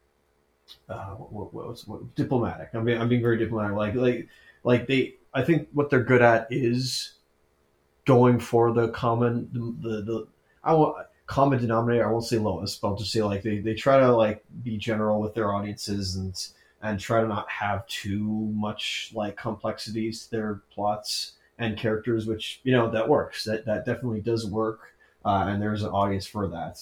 uh 0.89 1.11
what, 1.15 1.53
what, 1.53 1.69
what's 1.69 1.87
what, 1.87 2.15
diplomatic. 2.15 2.71
I'm 2.73 2.85
being 2.85 3.01
I'm 3.01 3.09
being 3.09 3.23
very 3.23 3.37
diplomatic. 3.37 3.77
Like 3.77 3.95
like 3.95 4.29
like 4.65 4.87
they 4.87 5.17
I 5.35 5.43
think 5.43 5.69
what 5.73 5.91
they're 5.91 6.03
good 6.03 6.23
at 6.23 6.47
is 6.51 7.13
going 8.07 8.41
for 8.41 8.73
the 8.73 8.89
common 8.89 9.51
the 9.53 9.89
the, 9.89 10.03
the 10.03 10.29
I 10.65 10.73
want 10.73 11.08
common 11.29 11.61
denominator. 11.61 12.09
I 12.09 12.11
won't 12.11 12.25
say 12.25 12.39
lowest, 12.39 12.81
but 12.81 12.89
I'll 12.89 12.97
just 12.97 13.13
say 13.13 13.23
like 13.23 13.43
they, 13.43 13.59
they 13.59 13.75
try 13.75 14.01
to 14.01 14.11
like 14.11 14.43
be 14.65 14.77
general 14.77 15.21
with 15.21 15.35
their 15.35 15.55
audiences 15.55 16.17
and 16.17 16.35
and 16.83 16.99
try 16.99 17.21
to 17.21 17.27
not 17.29 17.49
have 17.51 17.87
too 17.89 18.23
much 18.55 19.13
like 19.15 19.37
complexities 19.37 20.25
to 20.25 20.31
their 20.31 20.63
plots 20.73 21.33
and 21.59 21.77
characters, 21.77 22.27
which 22.27 22.61
you 22.65 22.73
know 22.73 22.91
that 22.91 23.09
works. 23.09 23.45
That 23.45 23.65
that 23.67 23.85
definitely 23.87 24.21
does 24.23 24.47
work, 24.47 24.81
uh, 25.25 25.45
and 25.49 25.63
there's 25.63 25.83
an 25.85 25.91
audience 25.91 26.27
for 26.27 26.49
that. 26.49 26.79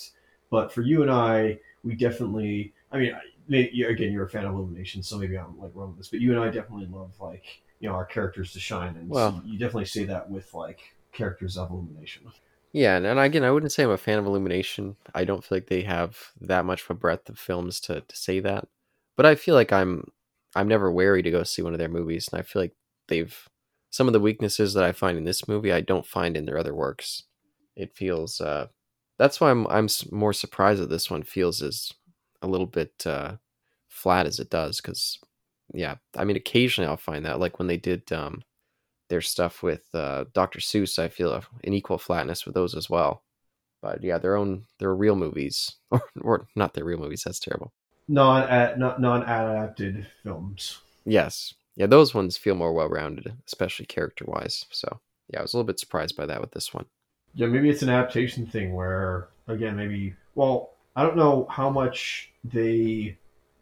But 0.51 0.73
for 0.73 0.83
you 0.83 1.03
and 1.03 1.11
I, 1.11 1.59
we 1.85 1.95
definitely. 1.95 2.73
I 2.93 2.99
mean, 2.99 3.15
I- 3.15 3.21
may- 3.49 3.71
you- 3.73 3.89
again, 3.89 4.13
you're 4.13 4.25
a 4.25 4.29
fan 4.29 4.45
of 4.45 4.55
Illumination, 4.55 5.03
so 5.03 5.19
maybe 5.19 5.37
I'm 5.37 5.59
like 5.59 5.73
wrong 5.75 5.89
with 5.89 5.99
this, 5.99 6.09
but 6.09 6.21
you 6.21 6.31
and 6.33 6.41
I 6.41 6.47
definitely 6.51 6.87
love 6.87 7.13
like 7.21 7.45
you 7.81 7.89
know 7.89 7.95
our 7.97 8.05
characters 8.05 8.53
to 8.53 8.61
shine, 8.61 8.97
and 8.97 9.09
Well- 9.09 9.43
you 9.45 9.59
definitely 9.59 9.87
see 9.87 10.05
that 10.05 10.31
with 10.31 10.55
like 10.55 10.81
characters 11.13 11.57
of 11.59 11.71
Illumination. 11.71 12.31
Yeah, 12.77 12.99
and, 12.99 13.07
and 13.07 13.19
again, 13.19 13.43
I 13.43 13.51
wouldn't 13.51 13.73
say 13.73 13.85
I'm 13.85 13.91
a 13.91 13.97
fan 13.97 14.19
of 14.19 14.27
Illumination. 14.27 14.97
I 15.15 15.25
don't 15.25 15.43
feel 15.43 15.57
like 15.57 15.69
they 15.69 15.81
have 15.83 16.19
that 16.43 16.67
much 16.67 16.83
of 16.83 16.91
a 16.91 16.95
breadth 16.95 17.31
of 17.31 17.39
films 17.39 17.81
to 17.81 18.03
to 18.03 18.17
say 18.17 18.39
that. 18.41 18.69
But 19.17 19.25
I 19.25 19.35
feel 19.35 19.55
like 19.55 19.73
I'm 19.73 20.05
I'm 20.55 20.69
never 20.69 20.93
wary 20.93 21.23
to 21.23 21.31
go 21.31 21.43
see 21.43 21.63
one 21.63 21.73
of 21.73 21.79
their 21.79 21.89
movies, 21.89 22.29
and 22.31 22.39
I 22.39 22.43
feel 22.43 22.61
like 22.61 22.75
they've 23.09 23.35
some 23.91 24.09
of 24.09 24.13
the 24.13 24.21
weaknesses 24.21 24.75
that 24.75 24.85
I 24.85 24.93
find 24.93 25.17
in 25.17 25.25
this 25.25 25.49
movie 25.49 25.73
I 25.73 25.81
don't 25.81 26.07
find 26.07 26.37
in 26.37 26.45
their 26.45 26.59
other 26.59 26.75
works. 26.75 27.23
It 27.77 27.97
feels 27.97 28.43
uh, 28.43 28.67
that's 29.19 29.41
why 29.41 29.51
I'm 29.51 29.67
I'm 29.69 29.89
more 30.13 30.35
surprised 30.35 30.83
that 30.83 30.91
this 30.91 31.11
one 31.11 31.23
feels 31.23 31.63
as 31.63 31.91
a 32.43 32.47
little 32.47 32.67
bit 32.67 33.07
uh, 33.07 33.37
flat 33.89 34.27
as 34.27 34.39
it 34.39 34.51
does 34.51 34.83
because 34.83 35.19
yeah, 35.73 35.97
I 36.15 36.25
mean 36.25 36.37
occasionally 36.37 36.89
I'll 36.91 36.99
find 36.99 37.25
that 37.25 37.41
like 37.41 37.59
when 37.59 37.69
they 37.69 37.79
did 37.79 38.13
um, 38.13 38.43
their 39.09 39.21
stuff 39.21 39.63
with 39.63 39.85
uh, 39.95 40.25
Dr. 40.33 40.61
Seuss, 40.61 40.99
I 40.99 41.09
feel 41.09 41.43
an 41.65 41.73
equal 41.73 41.99
flatness 41.99 42.45
with 42.45 42.55
those 42.55 42.75
as 42.75 42.91
well. 42.91 43.23
But 43.83 44.03
yeah, 44.03 44.19
their 44.19 44.37
own 44.37 44.65
their 44.79 44.95
real 44.95 45.17
movies 45.17 45.77
or, 45.91 46.03
or 46.21 46.47
not 46.57 46.75
their 46.75 46.85
real 46.85 46.99
movies. 46.99 47.23
That's 47.25 47.39
terrible. 47.39 47.73
Non 48.09 48.79
not 48.79 49.01
non 49.01 49.23
adapted 49.23 50.07
films. 50.23 50.81
Yes. 51.05 51.55
Yeah, 51.77 51.87
those 51.87 52.15
ones 52.15 52.37
feel 52.37 52.55
more 52.55 52.73
well 52.73 52.89
rounded, 52.89 53.35
especially 53.47 53.87
character 53.87 54.25
wise. 54.27 54.65
So 54.71 55.01
yeah, 55.29 55.41
I 55.41 55.43
was 55.43 55.53
a 55.53 55.57
little 55.57 55.67
bit 55.67 55.79
surprised 55.79 56.17
by 56.17 56.27
that 56.27 56.41
with 56.41 56.53
this 56.53 56.73
one. 56.73 56.87
Yeah, 57.35 57.49
maybe 57.49 57.69
it's 57.69 57.83
an 57.83 57.91
adaptation 57.91 58.47
thing 58.47 58.73
where 58.73 59.29
again, 59.47 59.77
maybe 59.77 60.15
well, 60.35 60.73
I 60.95 61.03
don't 61.03 61.17
know 61.17 61.47
how 61.51 61.69
much 61.69 62.33
they 62.45 63.19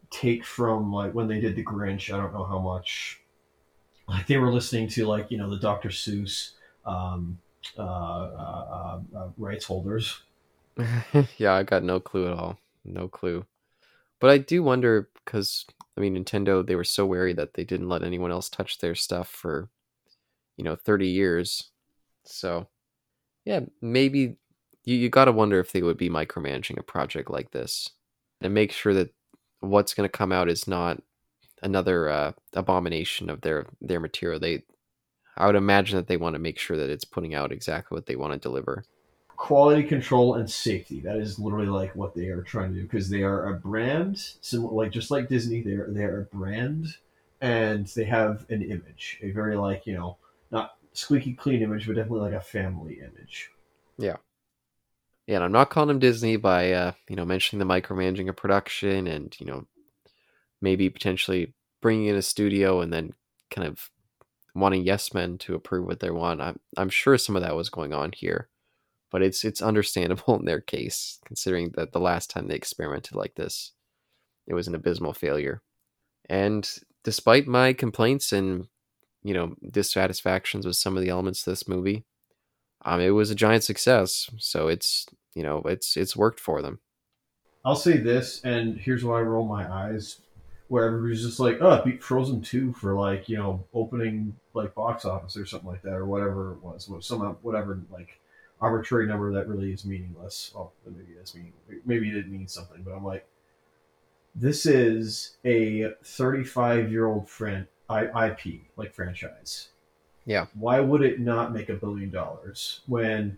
take 0.09 0.45
from 0.45 0.93
like 0.93 1.13
when 1.13 1.27
they 1.27 1.39
did 1.39 1.55
the 1.55 1.63
Grinch. 1.63 2.13
I 2.13 2.17
don't 2.17 2.33
know 2.33 2.45
how 2.45 2.59
much 2.59 3.21
like 4.07 4.27
they 4.27 4.37
were 4.37 4.51
listening 4.51 4.87
to 4.89 5.05
like 5.05 5.31
you 5.31 5.37
know 5.37 5.49
the 5.49 5.57
Dr. 5.57 5.89
Seuss 5.89 6.51
um, 6.85 7.37
uh, 7.77 7.81
uh, 7.81 7.85
uh, 9.13 9.17
uh, 9.17 9.27
rights 9.37 9.65
holders. 9.65 10.21
yeah, 11.37 11.53
I 11.53 11.63
got 11.63 11.83
no 11.83 11.99
clue 11.99 12.27
at 12.27 12.37
all. 12.37 12.59
No 12.83 13.07
clue. 13.07 13.45
But 14.19 14.29
I 14.29 14.37
do 14.37 14.63
wonder 14.63 15.09
because 15.23 15.65
I 15.97 16.01
mean 16.01 16.15
Nintendo 16.15 16.65
they 16.65 16.75
were 16.75 16.83
so 16.83 17.05
wary 17.05 17.33
that 17.33 17.53
they 17.53 17.63
didn't 17.63 17.89
let 17.89 18.03
anyone 18.03 18.31
else 18.31 18.49
touch 18.49 18.79
their 18.79 18.95
stuff 18.95 19.27
for 19.27 19.69
you 20.57 20.63
know 20.63 20.75
30 20.75 21.07
years. 21.07 21.69
So 22.23 22.67
yeah, 23.45 23.61
maybe 23.81 24.37
you, 24.83 24.95
you 24.95 25.09
got 25.09 25.25
to 25.25 25.31
wonder 25.31 25.59
if 25.59 25.71
they 25.71 25.81
would 25.81 25.97
be 25.97 26.09
micromanaging 26.09 26.79
a 26.79 26.83
project 26.83 27.29
like 27.29 27.51
this 27.51 27.91
and 28.41 28.53
make 28.53 28.71
sure 28.71 28.93
that 28.93 29.13
what's 29.59 29.93
going 29.93 30.07
to 30.07 30.17
come 30.17 30.31
out 30.31 30.49
is 30.49 30.67
not 30.67 31.01
another 31.61 32.09
uh, 32.09 32.31
abomination 32.53 33.29
of 33.29 33.41
their 33.41 33.67
their 33.81 33.99
material. 33.99 34.39
They 34.39 34.63
I 35.37 35.47
would 35.47 35.55
imagine 35.55 35.97
that 35.97 36.07
they 36.07 36.17
want 36.17 36.35
to 36.35 36.39
make 36.39 36.57
sure 36.59 36.77
that 36.77 36.89
it's 36.89 37.05
putting 37.05 37.35
out 37.35 37.51
exactly 37.51 37.95
what 37.95 38.05
they 38.05 38.15
want 38.15 38.33
to 38.33 38.39
deliver. 38.39 38.83
Quality 39.35 39.83
control 39.83 40.35
and 40.35 40.49
safety. 40.49 41.01
That 41.01 41.17
is 41.17 41.37
literally 41.37 41.67
like 41.67 41.95
what 41.95 42.15
they 42.15 42.27
are 42.27 42.41
trying 42.41 42.73
to 42.73 42.79
do 42.79 42.83
because 42.83 43.09
they 43.09 43.23
are 43.23 43.49
a 43.49 43.53
brand, 43.53 44.17
similar 44.41 44.73
like 44.73 44.91
just 44.91 45.11
like 45.11 45.27
Disney. 45.27 45.61
They 45.61 45.73
are 45.73 45.91
they 45.91 46.03
are 46.03 46.21
a 46.21 46.35
brand, 46.35 46.95
and 47.41 47.85
they 47.87 48.05
have 48.05 48.45
an 48.49 48.61
image, 48.61 49.19
a 49.21 49.31
very 49.31 49.57
like 49.57 49.85
you 49.85 49.93
know 49.93 50.17
not 50.51 50.77
squeaky 50.93 51.33
clean 51.33 51.61
image, 51.61 51.85
but 51.85 51.97
definitely 51.97 52.31
like 52.31 52.33
a 52.33 52.41
family 52.41 52.99
image. 52.99 53.51
Yeah, 53.97 54.17
Yeah, 55.27 55.35
and 55.37 55.43
I'm 55.45 55.51
not 55.51 55.69
calling 55.71 55.87
them 55.87 55.99
Disney 55.99 56.37
by 56.37 56.71
uh, 56.71 56.91
you 57.09 57.15
know 57.15 57.25
mentioning 57.25 57.65
the 57.65 57.73
micromanaging 57.73 58.29
of 58.29 58.35
production 58.35 59.07
and 59.07 59.35
you 59.39 59.45
know 59.45 59.65
maybe 60.61 60.89
potentially 60.89 61.53
bringing 61.81 62.07
in 62.07 62.15
a 62.15 62.21
studio 62.21 62.81
and 62.81 62.91
then 62.91 63.13
kind 63.51 63.67
of 63.67 63.89
wanting 64.55 64.83
yes 64.83 65.13
men 65.13 65.37
to 65.37 65.53
approve 65.53 65.85
what 65.85 65.99
they 65.99 66.09
want. 66.09 66.41
I'm 66.41 66.59
I'm 66.77 66.89
sure 66.89 67.17
some 67.17 67.35
of 67.35 67.43
that 67.43 67.55
was 67.55 67.69
going 67.69 67.93
on 67.93 68.11
here, 68.13 68.49
but 69.11 69.21
it's 69.21 69.43
it's 69.43 69.61
understandable 69.61 70.35
in 70.39 70.45
their 70.45 70.61
case 70.61 71.19
considering 71.25 71.71
that 71.75 71.91
the 71.91 71.99
last 71.99 72.29
time 72.29 72.47
they 72.47 72.55
experimented 72.55 73.15
like 73.15 73.35
this, 73.35 73.73
it 74.47 74.53
was 74.53 74.67
an 74.67 74.75
abysmal 74.75 75.13
failure. 75.13 75.61
And 76.27 76.67
despite 77.03 77.47
my 77.47 77.73
complaints 77.73 78.31
and 78.33 78.67
you 79.23 79.33
know 79.33 79.55
dissatisfactions 79.69 80.65
with 80.65 80.75
some 80.77 80.95
of 80.97 81.03
the 81.03 81.09
elements 81.09 81.45
of 81.45 81.51
this 81.51 81.67
movie, 81.67 82.05
um, 82.85 83.01
it 83.01 83.09
was 83.09 83.29
a 83.29 83.35
giant 83.35 83.63
success. 83.63 84.29
So 84.37 84.67
it's 84.69 85.05
you 85.33 85.43
know 85.43 85.61
it's 85.65 85.97
it's 85.97 86.15
worked 86.15 86.39
for 86.39 86.61
them. 86.61 86.79
I'll 87.65 87.75
say 87.75 87.97
this, 87.97 88.41
and 88.43 88.77
here's 88.77 89.03
why 89.03 89.17
I 89.17 89.21
roll 89.23 89.45
my 89.45 89.71
eyes. 89.71 90.21
Where 90.67 90.85
everybody's 90.85 91.23
just 91.23 91.39
like, 91.39 91.59
oh, 91.61 91.81
beat 91.85 92.01
Frozen 92.03 92.41
2 92.41 92.73
for 92.73 92.95
like, 92.95 93.29
you 93.29 93.37
know, 93.37 93.63
opening 93.73 94.35
like 94.53 94.73
box 94.73 95.05
office 95.05 95.37
or 95.37 95.45
something 95.45 95.69
like 95.69 95.83
that, 95.83 95.93
or 95.93 96.05
whatever 96.05 96.53
it 96.53 96.63
was. 96.63 96.89
What- 96.89 97.03
Some 97.03 97.19
whatever 97.43 97.79
like 97.91 98.19
arbitrary 98.61 99.05
number 99.05 99.31
that 99.33 99.47
really 99.47 99.71
is 99.73 99.85
meaningless. 99.85 100.51
Oh, 100.55 100.71
maybe 100.85 101.13
that's 101.15 101.35
meaning. 101.35 101.53
Maybe 101.85 102.09
it 102.09 102.13
didn't 102.13 102.31
mean 102.31 102.47
something, 102.47 102.81
but 102.83 102.91
I'm 102.93 103.05
like, 103.05 103.27
this 104.33 104.65
is 104.65 105.37
a 105.45 105.93
35 106.03 106.91
year 106.91 107.05
old 107.05 107.29
fran- 107.29 107.67
IP 107.89 108.61
like 108.75 108.93
franchise. 108.95 109.69
Yeah. 110.25 110.47
Why 110.55 110.79
would 110.79 111.03
it 111.03 111.19
not 111.19 111.53
make 111.53 111.69
a 111.69 111.75
billion 111.75 112.09
dollars 112.09 112.81
when 112.87 113.37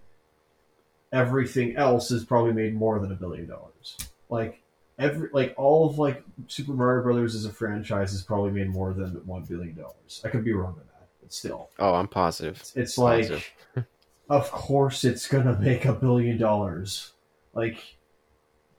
everything 1.11 1.75
else 1.75 2.09
has 2.09 2.23
probably 2.23 2.53
made 2.53 2.75
more 2.75 2.99
than 2.99 3.11
a 3.11 3.15
billion 3.15 3.47
dollars? 3.47 3.97
Like 4.29 4.61
every 4.99 5.29
like 5.33 5.53
all 5.57 5.89
of 5.89 5.97
like 5.99 6.23
Super 6.47 6.73
Mario 6.73 7.03
Brothers 7.03 7.35
as 7.35 7.45
a 7.45 7.51
franchise 7.51 8.11
has 8.11 8.23
probably 8.23 8.51
made 8.51 8.69
more 8.69 8.93
than 8.93 9.11
one 9.25 9.43
billion 9.43 9.75
dollars. 9.75 10.21
I 10.23 10.29
could 10.29 10.43
be 10.43 10.53
wrong 10.53 10.73
on 10.73 10.79
that, 10.99 11.07
but 11.21 11.33
still, 11.33 11.69
Oh, 11.79 11.93
I'm 11.93 12.07
positive. 12.07 12.63
it's 12.75 12.97
like 12.97 13.29
Positive. 13.29 13.45
of 14.29 14.51
course 14.51 15.03
it's 15.03 15.27
gonna 15.27 15.57
make 15.59 15.85
a 15.85 15.93
billion 15.93 16.37
dollars. 16.37 17.13
Like, 17.53 17.95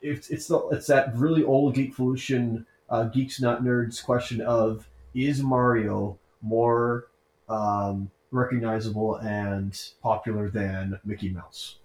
it's 0.02 0.28
it's 0.30 0.46
the 0.46 0.58
it's 0.68 0.86
that 0.88 1.16
really 1.16 1.42
old 1.44 1.74
geekvolution, 1.76 2.64
uh, 2.90 3.04
geeks 3.04 3.40
not 3.40 3.62
nerds 3.62 4.02
question 4.04 4.40
of 4.40 4.88
is 5.14 5.42
Mario 5.42 6.18
more 6.42 7.08
um, 7.48 8.10
recognizable 8.30 9.16
and 9.16 9.80
popular 10.02 10.48
than 10.50 11.00
Mickey 11.04 11.30
Mouse? 11.30 11.76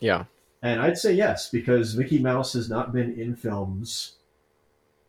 Yeah. 0.00 0.24
And 0.62 0.80
I'd 0.80 0.96
say 0.96 1.12
yes 1.12 1.50
because 1.50 1.96
Mickey 1.96 2.18
Mouse 2.18 2.52
has 2.52 2.70
not 2.70 2.92
been 2.92 3.18
in 3.18 3.34
films 3.34 4.12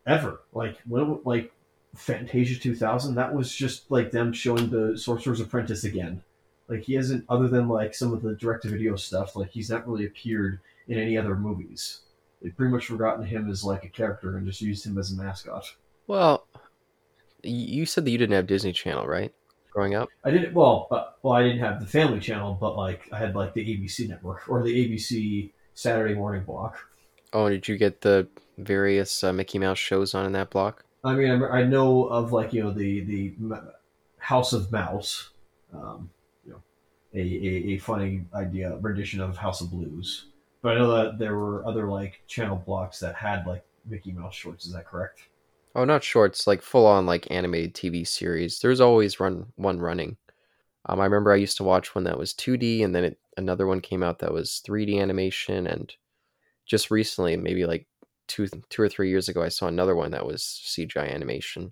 ever. 0.08 0.42
Like 0.52 0.80
when 0.88 1.20
like 1.26 1.52
Fantasia 1.96 2.60
2000, 2.60 3.16
that 3.16 3.36
was 3.36 3.54
just 3.54 3.90
like 3.92 4.12
them 4.12 4.34
showing 4.34 4.70
the 4.70 4.98
Sorcerer's 4.98 5.40
Apprentice 5.40 5.84
again. 5.84 6.24
Like 6.68 6.82
he 6.82 6.96
hasn't, 6.96 7.26
other 7.30 7.48
than 7.48 7.68
like 7.68 7.94
some 7.94 8.14
of 8.14 8.24
the 8.24 8.34
direct-to-video 8.34 8.96
stuff, 8.96 9.36
like 9.36 9.52
he's 9.52 9.70
not 9.70 9.88
really 9.88 10.06
appeared 10.06 10.60
in 10.88 10.98
any 10.98 11.18
other 11.18 11.36
movies. 11.36 12.00
They've 12.42 12.56
pretty 12.56 12.72
much 12.72 12.88
forgotten 12.88 13.26
him 13.26 13.50
as 13.50 13.64
like 13.64 13.86
a 13.86 13.90
character 13.90 14.36
and 14.36 14.48
just 14.48 14.62
used 14.62 14.86
him 14.86 14.98
as 14.98 15.12
a 15.12 15.16
mascot. 15.16 15.76
Well, 16.08 16.48
you 17.44 17.86
said 17.86 18.06
that 18.06 18.12
you 18.12 18.18
didn't 18.18 18.36
have 18.36 18.48
Disney 18.48 18.74
Channel, 18.74 19.06
right? 19.06 19.34
Growing 19.74 19.96
up. 19.96 20.10
I 20.24 20.30
didn't 20.30 20.54
well, 20.54 20.88
but 20.90 21.18
well, 21.24 21.34
I 21.34 21.42
didn't 21.42 21.60
have 21.60 21.80
the 21.80 21.88
Family 21.88 22.20
Channel, 22.20 22.58
but 22.60 22.78
like 22.78 23.10
I 23.12 23.18
had 23.18 23.36
like 23.36 23.54
the 23.54 23.66
ABC 23.66 24.08
network 24.08 24.48
or 24.48 24.62
the 24.62 24.70
ABC 24.70 25.52
Saturday 25.74 26.14
morning 26.14 26.44
block. 26.44 26.78
Oh, 27.34 27.50
did 27.50 27.68
you 27.68 27.78
get 27.78 28.02
the 28.02 28.28
various 28.60 29.24
uh, 29.24 29.34
Mickey 29.34 29.58
Mouse 29.58 29.80
shows 29.80 30.14
on 30.14 30.28
in 30.28 30.32
that 30.34 30.52
block? 30.52 30.86
I 31.04 31.16
mean, 31.16 31.32
I, 31.32 31.48
I 31.48 31.64
know 31.64 32.04
of 32.04 32.32
like 32.32 32.54
you 32.54 32.64
know 32.64 32.72
the 32.72 33.02
the 33.02 33.34
House 34.20 34.54
of 34.54 34.72
Mouse, 34.72 35.32
um, 35.74 36.10
you 36.46 36.52
know, 36.52 36.62
a, 37.16 37.20
a, 37.20 37.74
a 37.74 37.78
funny 37.80 38.26
idea 38.34 38.78
rendition 38.80 39.22
of 39.22 39.38
House 39.38 39.62
of 39.62 39.72
Blues. 39.72 40.28
But 40.62 40.76
I 40.76 40.80
know 40.80 40.96
that 40.96 41.18
there 41.18 41.36
were 41.36 41.66
other 41.66 41.88
like 41.88 42.22
channel 42.28 42.62
blocks 42.64 43.00
that 43.00 43.16
had 43.16 43.48
like 43.48 43.66
Mickey 43.86 44.12
Mouse 44.12 44.36
shorts. 44.36 44.66
Is 44.66 44.74
that 44.74 44.86
correct? 44.86 45.24
Oh, 45.76 45.86
not 45.86 46.04
shorts, 46.04 46.46
like 46.46 46.62
full 46.62 46.86
on 46.86 47.06
like 47.06 47.32
animated 47.32 47.74
TV 47.74 48.06
series. 48.08 48.60
There's 48.60 48.82
always 48.82 49.20
run 49.20 49.48
one 49.56 49.80
running. 49.80 50.18
Um, 50.86 51.00
I 51.00 51.06
remember 51.06 51.32
I 51.32 51.38
used 51.38 51.58
to 51.58 51.64
watch 51.64 51.96
one 51.96 52.04
that 52.04 52.20
was 52.20 52.34
2D, 52.34 52.84
and 52.84 52.94
then 52.94 53.06
it, 53.06 53.20
another 53.38 53.66
one 53.66 53.80
came 53.82 54.04
out 54.04 54.20
that 54.20 54.34
was 54.34 54.62
3D 54.68 55.02
animation, 55.02 55.66
and 55.66 55.94
just 56.66 56.92
recently, 56.92 57.38
maybe 57.38 57.66
like 57.66 57.88
two 58.28 58.48
two 58.70 58.82
or 58.82 58.90
three 58.90 59.10
years 59.10 59.30
ago, 59.30 59.42
I 59.42 59.50
saw 59.50 59.68
another 59.68 59.96
one 59.96 60.12
that 60.12 60.26
was 60.26 60.44
CGI 60.44 61.14
animation. 61.14 61.72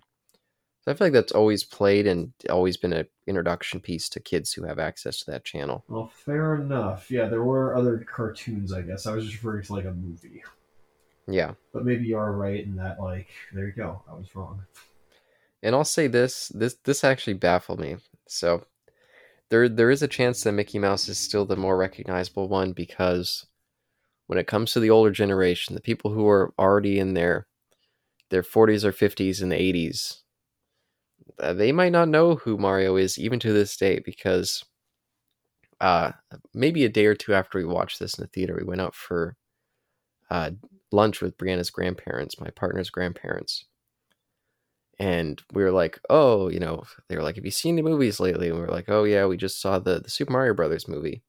So 0.84 0.90
I 0.90 0.94
feel 0.94 1.06
like 1.06 1.12
that's 1.12 1.32
always 1.32 1.62
played 1.62 2.08
and 2.08 2.32
always 2.50 2.76
been 2.76 2.92
an 2.92 3.06
introduction 3.28 3.78
piece 3.78 4.08
to 4.10 4.20
kids 4.20 4.52
who 4.52 4.64
have 4.64 4.80
access 4.80 5.20
to 5.20 5.30
that 5.30 5.44
channel. 5.44 5.84
Well, 5.86 6.08
fair 6.08 6.56
enough. 6.56 7.08
Yeah, 7.08 7.28
there 7.28 7.44
were 7.44 7.76
other 7.76 7.98
cartoons. 7.98 8.72
I 8.72 8.82
guess 8.82 9.06
I 9.06 9.14
was 9.14 9.26
just 9.26 9.36
referring 9.36 9.62
to 9.64 9.74
like 9.74 9.84
a 9.84 9.92
movie. 9.92 10.42
Yeah. 11.26 11.52
But 11.72 11.84
maybe 11.84 12.04
you 12.04 12.18
are 12.18 12.32
right 12.32 12.64
in 12.64 12.76
that. 12.76 13.00
Like, 13.00 13.28
there 13.52 13.66
you 13.66 13.72
go. 13.72 14.02
I 14.10 14.14
was 14.14 14.34
wrong. 14.34 14.62
And 15.62 15.74
I'll 15.74 15.84
say 15.84 16.08
this: 16.08 16.48
this 16.48 16.74
this 16.84 17.04
actually 17.04 17.34
baffled 17.34 17.80
me. 17.80 17.96
So 18.26 18.66
there 19.50 19.68
there 19.68 19.90
is 19.90 20.02
a 20.02 20.08
chance 20.08 20.42
that 20.42 20.52
Mickey 20.52 20.78
Mouse 20.78 21.08
is 21.08 21.18
still 21.18 21.44
the 21.44 21.56
more 21.56 21.76
recognizable 21.76 22.48
one 22.48 22.72
because 22.72 23.46
when 24.26 24.38
it 24.38 24.46
comes 24.46 24.72
to 24.72 24.80
the 24.80 24.90
older 24.90 25.10
generation, 25.10 25.74
the 25.74 25.80
people 25.80 26.10
who 26.10 26.26
are 26.26 26.52
already 26.58 26.98
in 26.98 27.14
their 27.14 27.46
their 28.30 28.42
40s 28.42 28.82
or 28.82 28.92
50s 28.92 29.42
and 29.42 29.52
80s, 29.52 30.22
uh, 31.38 31.52
they 31.52 31.70
might 31.70 31.92
not 31.92 32.08
know 32.08 32.36
who 32.36 32.56
Mario 32.56 32.96
is 32.96 33.18
even 33.18 33.38
to 33.40 33.52
this 33.52 33.76
day 33.76 33.98
because 33.98 34.64
uh, 35.82 36.12
maybe 36.54 36.84
a 36.84 36.88
day 36.88 37.04
or 37.04 37.14
two 37.14 37.34
after 37.34 37.58
we 37.58 37.64
watched 37.64 37.98
this 37.98 38.14
in 38.14 38.22
the 38.22 38.28
theater, 38.28 38.56
we 38.58 38.64
went 38.64 38.80
out 38.80 38.94
for 38.94 39.36
uh, 40.30 40.52
lunch 40.92 41.20
with 41.20 41.36
Brianna's 41.38 41.70
grandparents, 41.70 42.40
my 42.40 42.50
partner's 42.50 42.90
grandparents 42.90 43.64
and 44.98 45.42
we 45.52 45.62
were 45.62 45.72
like, 45.72 45.98
oh, 46.10 46.48
you 46.48 46.60
know, 46.60 46.84
they 47.08 47.16
were 47.16 47.22
like, 47.22 47.36
have 47.36 47.44
you 47.44 47.50
seen 47.50 47.76
the 47.76 47.82
movies 47.82 48.20
lately? 48.20 48.48
And 48.48 48.56
we 48.56 48.62
were 48.62 48.70
like, 48.70 48.88
oh 48.88 49.04
yeah, 49.04 49.26
we 49.26 49.36
just 49.36 49.60
saw 49.60 49.78
the 49.78 50.00
the 50.00 50.10
Super 50.10 50.32
Mario 50.32 50.54
Brothers 50.54 50.86
movie. 50.86 51.22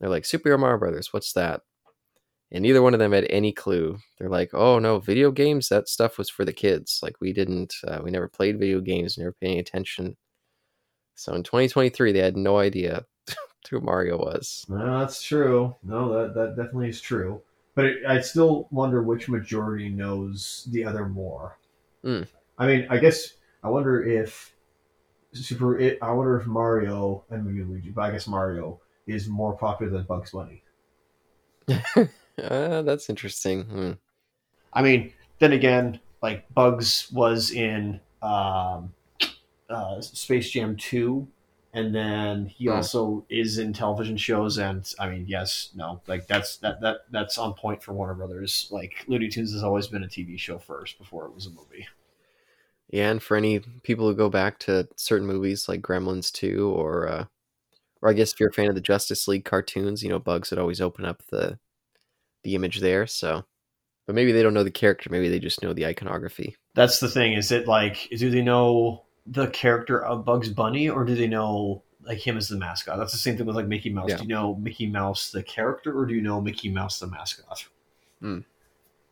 They're 0.00 0.10
like, 0.10 0.24
Super 0.26 0.56
Mario 0.58 0.78
Brothers, 0.78 1.12
what's 1.12 1.32
that? 1.32 1.62
And 2.52 2.62
neither 2.62 2.82
one 2.82 2.94
of 2.94 3.00
them 3.00 3.12
had 3.12 3.26
any 3.30 3.52
clue. 3.52 3.98
They're 4.18 4.28
like, 4.28 4.50
oh 4.52 4.78
no, 4.78 4.98
video 4.98 5.30
games, 5.30 5.68
that 5.68 5.88
stuff 5.88 6.18
was 6.18 6.28
for 6.30 6.44
the 6.44 6.52
kids. 6.52 7.00
Like 7.02 7.16
we 7.20 7.32
didn't, 7.32 7.74
uh, 7.86 8.00
we 8.02 8.10
never 8.10 8.28
played 8.28 8.58
video 8.58 8.80
games, 8.80 9.16
never 9.18 9.34
any 9.42 9.58
attention. 9.58 10.16
So 11.14 11.34
in 11.34 11.42
2023, 11.42 12.12
they 12.12 12.18
had 12.20 12.36
no 12.36 12.58
idea 12.58 13.04
who 13.70 13.80
Mario 13.80 14.18
was. 14.18 14.66
No, 14.68 14.98
that's 15.00 15.22
true. 15.22 15.76
No, 15.82 16.12
that 16.12 16.34
that 16.34 16.56
definitely 16.56 16.90
is 16.90 17.00
true. 17.00 17.42
But 17.78 17.84
it, 17.84 18.04
I 18.04 18.20
still 18.22 18.66
wonder 18.72 19.04
which 19.04 19.28
majority 19.28 19.88
knows 19.88 20.66
the 20.72 20.84
other 20.84 21.06
more. 21.06 21.60
Hmm. 22.02 22.22
I 22.58 22.66
mean, 22.66 22.88
I 22.90 22.98
guess 22.98 23.34
I 23.62 23.68
wonder 23.68 24.02
if 24.02 24.52
Super. 25.32 25.78
It, 25.78 25.96
I 26.02 26.10
wonder 26.10 26.40
if 26.40 26.46
Mario 26.48 27.22
and 27.30 27.46
maybe 27.46 27.62
Luigi, 27.62 27.90
but 27.90 28.02
I 28.02 28.10
guess 28.10 28.26
Mario 28.26 28.80
is 29.06 29.28
more 29.28 29.56
popular 29.56 29.92
than 29.92 30.02
Bugs 30.02 30.32
Bunny. 30.32 30.64
uh, 31.68 32.82
that's 32.82 33.08
interesting. 33.08 33.62
Hmm. 33.62 33.92
I 34.72 34.82
mean, 34.82 35.12
then 35.38 35.52
again, 35.52 36.00
like 36.20 36.52
Bugs 36.52 37.08
was 37.12 37.52
in 37.52 38.00
um, 38.22 38.92
uh, 39.70 40.00
Space 40.00 40.50
Jam 40.50 40.74
2, 40.74 41.28
and 41.72 41.94
then 41.94 42.46
he 42.46 42.68
also 42.68 43.26
is 43.28 43.58
in 43.58 43.72
television 43.72 44.16
shows. 44.16 44.58
And 44.58 44.90
I 44.98 45.08
mean, 45.08 45.26
yes, 45.28 45.70
no, 45.74 46.00
like 46.06 46.26
that's 46.26 46.56
that 46.58 46.80
that 46.80 47.00
that's 47.10 47.36
on 47.38 47.54
point 47.54 47.82
for 47.82 47.92
Warner 47.92 48.14
Brothers. 48.14 48.68
Like 48.70 49.04
Looney 49.06 49.28
Tunes 49.28 49.52
has 49.52 49.62
always 49.62 49.86
been 49.86 50.02
a 50.02 50.08
TV 50.08 50.38
show 50.38 50.58
first 50.58 50.98
before 50.98 51.26
it 51.26 51.34
was 51.34 51.46
a 51.46 51.50
movie. 51.50 51.86
Yeah, 52.88 53.10
and 53.10 53.22
for 53.22 53.36
any 53.36 53.60
people 53.82 54.08
who 54.08 54.14
go 54.14 54.30
back 54.30 54.58
to 54.60 54.88
certain 54.96 55.26
movies 55.26 55.68
like 55.68 55.82
Gremlins 55.82 56.32
2 56.32 56.70
or 56.70 57.06
uh 57.08 57.24
or 58.00 58.08
I 58.08 58.12
guess 58.12 58.32
if 58.32 58.40
you're 58.40 58.48
a 58.48 58.52
fan 58.52 58.68
of 58.68 58.74
the 58.74 58.80
Justice 58.80 59.26
League 59.26 59.44
cartoons, 59.44 60.02
you 60.02 60.08
know, 60.08 60.20
Bugs 60.20 60.50
would 60.50 60.58
always 60.58 60.80
open 60.80 61.04
up 61.04 61.22
the 61.30 61.58
the 62.44 62.54
image 62.54 62.80
there, 62.80 63.06
so 63.06 63.44
but 64.06 64.14
maybe 64.14 64.32
they 64.32 64.42
don't 64.42 64.54
know 64.54 64.64
the 64.64 64.70
character, 64.70 65.10
maybe 65.10 65.28
they 65.28 65.38
just 65.38 65.62
know 65.62 65.74
the 65.74 65.84
iconography. 65.84 66.56
That's 66.74 66.98
the 66.98 67.10
thing. 67.10 67.34
Is 67.34 67.52
it 67.52 67.68
like 67.68 68.08
do 68.16 68.30
they 68.30 68.42
know 68.42 69.04
the 69.30 69.48
character 69.48 70.04
of 70.04 70.24
Bugs 70.24 70.48
Bunny, 70.48 70.88
or 70.88 71.04
do 71.04 71.14
they 71.14 71.26
know 71.26 71.82
like 72.02 72.18
him 72.18 72.36
as 72.36 72.48
the 72.48 72.56
mascot? 72.56 72.98
That's 72.98 73.12
the 73.12 73.18
same 73.18 73.36
thing 73.36 73.46
with 73.46 73.56
like 73.56 73.66
Mickey 73.66 73.90
Mouse. 73.90 74.10
Yeah. 74.10 74.16
Do 74.16 74.22
you 74.22 74.28
know 74.28 74.54
Mickey 74.56 74.86
Mouse 74.86 75.30
the 75.30 75.42
character, 75.42 75.96
or 75.98 76.06
do 76.06 76.14
you 76.14 76.22
know 76.22 76.40
Mickey 76.40 76.70
Mouse 76.70 76.98
the 76.98 77.06
mascot? 77.06 77.66
Hmm. 78.20 78.40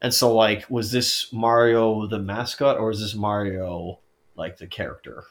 And 0.02 0.12
so, 0.12 0.34
like, 0.34 0.68
was 0.70 0.92
this 0.92 1.32
Mario 1.32 2.06
the 2.06 2.18
mascot, 2.18 2.78
or 2.78 2.90
is 2.90 3.00
this 3.00 3.14
Mario 3.14 4.00
like 4.36 4.58
the 4.58 4.66
character? 4.66 5.24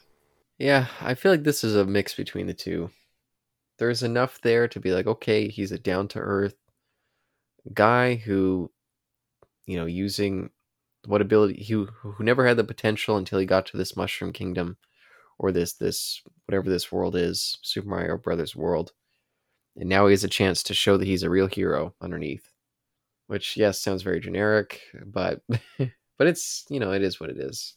Yeah, 0.57 0.88
I 1.01 1.13
feel 1.15 1.31
like 1.31 1.43
this 1.43 1.63
is 1.63 1.75
a 1.75 1.86
mix 1.86 2.13
between 2.13 2.47
the 2.47 2.53
two. 2.53 2.89
There's 3.77 4.03
enough 4.03 4.39
there 4.41 4.67
to 4.69 4.79
be 4.79 4.91
like, 4.91 5.05
okay, 5.05 5.49
he's 5.49 5.71
a 5.71 5.77
down 5.77 6.07
to 6.09 6.19
earth 6.19 6.55
guy 7.73 8.15
who, 8.15 8.71
you 9.65 9.77
know, 9.77 9.86
using 9.86 10.49
what 11.08 11.22
ability 11.22 11.66
who 11.66 11.86
who 12.01 12.24
never 12.24 12.47
had 12.47 12.58
the 12.58 12.64
potential 12.64 13.18
until 13.18 13.39
he 13.39 13.45
got 13.45 13.66
to 13.68 13.78
this 13.78 13.95
Mushroom 13.95 14.34
Kingdom, 14.34 14.78
or 15.38 15.51
this 15.51 15.74
this 15.74 16.22
whatever 16.45 16.70
this 16.70 16.91
world 16.91 17.16
is, 17.16 17.58
Super 17.62 17.88
Mario 17.88 18.18
Brothers 18.18 18.56
world, 18.56 18.91
and 19.76 19.89
now 19.89 20.08
he 20.08 20.12
has 20.12 20.24
a 20.24 20.30
chance 20.30 20.64
to 20.64 20.74
show 20.74 20.97
that 20.97 21.08
he's 21.08 21.24
a 21.24 21.30
real 21.30 21.47
hero 21.47 21.93
underneath. 22.01 22.51
Which 23.28 23.58
yes, 23.58 23.80
sounds 23.80 24.03
very 24.03 24.20
generic, 24.20 24.82
but 25.06 25.41
but 26.18 26.28
it's 26.28 26.66
you 26.70 26.80
know 26.80 26.91
it 26.91 27.01
is 27.01 27.20
what 27.20 27.30
it 27.30 27.38
is. 27.38 27.76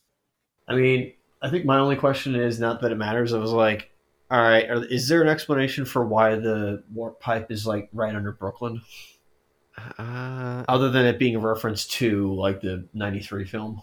I 0.69 0.75
mean, 0.75 1.15
I 1.41 1.51
think 1.51 1.65
my 1.65 1.79
only 1.79 1.97
question 1.97 2.35
is 2.35 2.61
not 2.61 2.81
that 2.83 2.93
it 2.93 2.97
matters. 2.97 3.33
I 3.33 3.39
was 3.39 3.53
like, 3.53 3.91
all 4.31 4.41
right, 4.41 4.69
are, 4.69 4.85
is 4.85 5.09
there 5.09 5.23
an 5.23 5.29
explanation 5.29 5.85
for 5.85 6.05
why 6.05 6.35
the 6.35 6.85
warp 6.93 7.21
pipe 7.21 7.51
is 7.51 7.67
like 7.67 7.89
right 7.93 8.15
under 8.15 8.33
Brooklyn, 8.33 8.83
Uh, 9.99 10.65
other 10.69 10.91
than 10.91 11.07
it 11.07 11.19
being 11.19 11.37
a 11.37 11.41
reference 11.41 11.87
to 11.87 12.35
like 12.35 12.61
the 12.61 12.85
'93 12.95 13.45
film? 13.45 13.83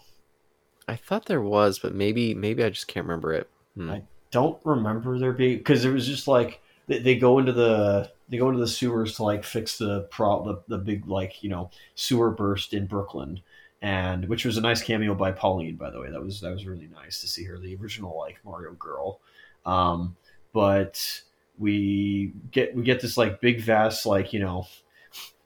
I 0.88 0.96
thought 0.96 1.26
there 1.26 1.42
was, 1.42 1.78
but 1.78 1.94
maybe 1.94 2.34
maybe 2.34 2.62
I 2.62 2.70
just 2.70 2.88
can't 2.88 3.06
remember 3.06 3.32
it. 3.32 3.48
Hmm. 3.74 3.90
I- 3.90 4.02
don't 4.30 4.58
remember 4.64 5.18
there 5.18 5.32
being 5.32 5.58
because 5.58 5.84
it 5.84 5.90
was 5.92 6.06
just 6.06 6.28
like 6.28 6.60
they, 6.88 6.98
they 6.98 7.14
go 7.16 7.38
into 7.38 7.52
the 7.52 8.10
they 8.28 8.36
go 8.36 8.48
into 8.48 8.60
the 8.60 8.68
sewers 8.68 9.16
to 9.16 9.22
like 9.22 9.44
fix 9.44 9.78
the 9.78 10.02
pro 10.10 10.44
the, 10.44 10.62
the 10.68 10.78
big 10.78 11.06
like 11.06 11.42
you 11.42 11.48
know 11.48 11.70
sewer 11.94 12.30
burst 12.30 12.74
in 12.74 12.86
Brooklyn 12.86 13.40
and 13.80 14.28
which 14.28 14.44
was 14.44 14.56
a 14.56 14.60
nice 14.60 14.82
cameo 14.82 15.14
by 15.14 15.32
Pauline 15.32 15.76
by 15.76 15.90
the 15.90 16.00
way 16.00 16.10
that 16.10 16.22
was 16.22 16.40
that 16.40 16.52
was 16.52 16.66
really 16.66 16.88
nice 16.92 17.20
to 17.20 17.28
see 17.28 17.44
her 17.44 17.58
the 17.58 17.76
original 17.76 18.16
like 18.18 18.38
Mario 18.44 18.72
girl 18.72 19.20
um 19.64 20.16
but 20.52 21.22
we 21.58 22.32
get 22.50 22.74
we 22.74 22.82
get 22.82 23.00
this 23.00 23.16
like 23.16 23.40
big 23.40 23.60
vast 23.60 24.06
like 24.06 24.32
you 24.32 24.40
know 24.40 24.66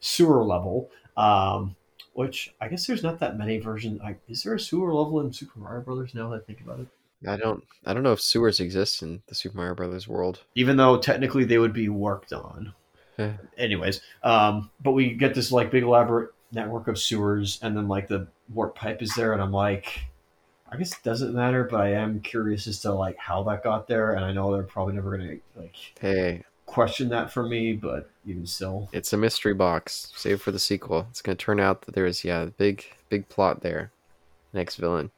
sewer 0.01 0.43
level 0.45 0.91
um 1.17 1.77
which 2.13 2.55
I 2.61 2.69
guess 2.69 2.87
there's 2.87 3.03
not 3.05 3.21
that 3.21 3.39
many 3.39 3.59
versions. 3.59 4.01
Like, 4.01 4.19
is 4.29 4.43
there 4.43 4.55
a 4.55 4.61
sewer 4.61 4.93
level 4.93 5.21
in 5.21 5.33
Super 5.33 5.59
Mario 5.61 5.83
Brothers 5.83 6.15
now 6.15 6.29
that 6.31 6.43
I 6.43 6.45
think 6.45 6.61
about 6.61 6.81
it? 6.81 6.87
I 7.27 7.37
don't 7.37 7.63
I 7.87 7.95
don't 7.95 8.03
know 8.03 8.13
if 8.13 8.21
sewers 8.21 8.61
exist 8.61 9.03
in 9.03 9.23
the 9.29 9.35
Super 9.35 9.57
Mario 9.57 9.75
Brothers 9.75 10.09
world. 10.09 10.41
even 10.55 10.77
though 10.77 10.99
technically 10.99 11.45
they 11.45 11.59
would 11.59 11.73
be 11.73 11.89
worked 11.89 12.33
on. 12.33 12.75
Anyways, 13.59 14.01
um, 14.23 14.71
but 14.83 14.93
we 14.93 15.13
get 15.13 15.35
this 15.35 15.53
like 15.53 15.71
big 15.71 15.83
elaborate 15.83 16.31
network 16.53 16.89
of 16.89 16.99
sewers, 16.99 17.59
and 17.63 17.77
then 17.77 17.87
like 17.87 18.09
the 18.09 18.27
warp 18.53 18.75
pipe 18.75 19.03
is 19.03 19.15
there, 19.15 19.33
and 19.35 19.43
I'm 19.43 19.53
like, 19.53 20.01
I 20.71 20.77
guess 20.79 20.93
it 20.93 21.03
doesn't 21.03 21.35
matter, 21.35 21.65
but 21.65 21.81
I 21.83 21.93
am 21.93 22.21
curious 22.21 22.67
as 22.67 22.81
to 22.81 22.93
like 22.93 23.19
how 23.19 23.43
that 23.45 23.63
got 23.63 23.87
there, 23.87 24.13
and 24.15 24.25
I 24.25 24.33
know 24.33 24.53
they're 24.53 24.63
probably 24.63 24.95
never 24.95 25.17
gonna 25.17 25.37
like 25.55 25.77
Hey, 26.01 26.43
question 26.71 27.09
that 27.09 27.33
for 27.33 27.43
me, 27.43 27.73
but 27.73 28.09
even 28.25 28.47
still, 28.47 28.89
it's 28.93 29.13
a 29.13 29.17
mystery 29.17 29.55
box. 29.55 30.13
Save 30.17 30.41
for 30.41 30.53
the 30.53 30.59
sequel. 30.59 31.07
It's 31.11 31.21
gonna 31.21 31.37
turn 31.37 31.59
out 31.59 31.83
that 31.83 31.95
there's 31.95 32.25
yeah, 32.25 32.43
a 32.43 32.47
big 32.47 32.85
big 33.09 33.29
plot 33.29 33.61
there. 33.61 33.91
Next 34.53 34.77
villain. 34.77 35.11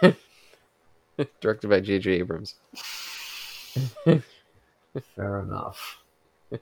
Directed 1.40 1.68
by 1.68 1.80
J.J. 1.80 2.12
Abrams. 2.12 2.54
fair 5.14 5.40
enough. 5.40 5.98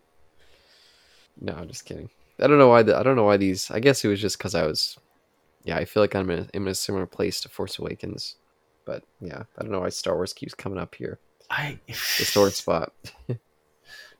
No, 1.41 1.53
I'm 1.53 1.69
just 1.69 1.85
kidding. 1.85 2.11
I 2.41 2.49
don't 2.49 2.59
know 2.59 2.66
why. 2.66 2.83
The, 2.83 2.99
I 2.99 3.05
don't 3.05 3.14
know 3.14 3.23
why 3.23 3.37
these. 3.37 3.71
I 3.71 3.79
guess 3.79 4.05
it 4.05 4.09
was 4.09 4.21
just 4.21 4.39
because 4.39 4.57
I 4.57 4.66
was. 4.66 4.99
Yeah, 5.62 5.77
I 5.77 5.85
feel 5.85 6.03
like 6.03 6.16
I'm 6.16 6.29
in 6.31 6.41
a, 6.41 6.49
I'm 6.53 6.66
in 6.66 6.73
a 6.73 6.75
similar 6.75 7.07
place 7.07 7.41
to 7.43 7.49
Force 7.49 7.79
Awakens, 7.79 8.35
but 8.85 9.05
yeah, 9.21 9.45
I 9.57 9.62
don't 9.62 9.71
know 9.71 9.79
why 9.79 9.91
Star 9.91 10.16
Wars 10.16 10.33
keeps 10.33 10.55
coming 10.55 10.81
up 10.81 10.97
here. 10.97 11.21
I 11.49 11.79
The 11.87 11.95
sore 11.95 12.51
spot. 12.51 12.93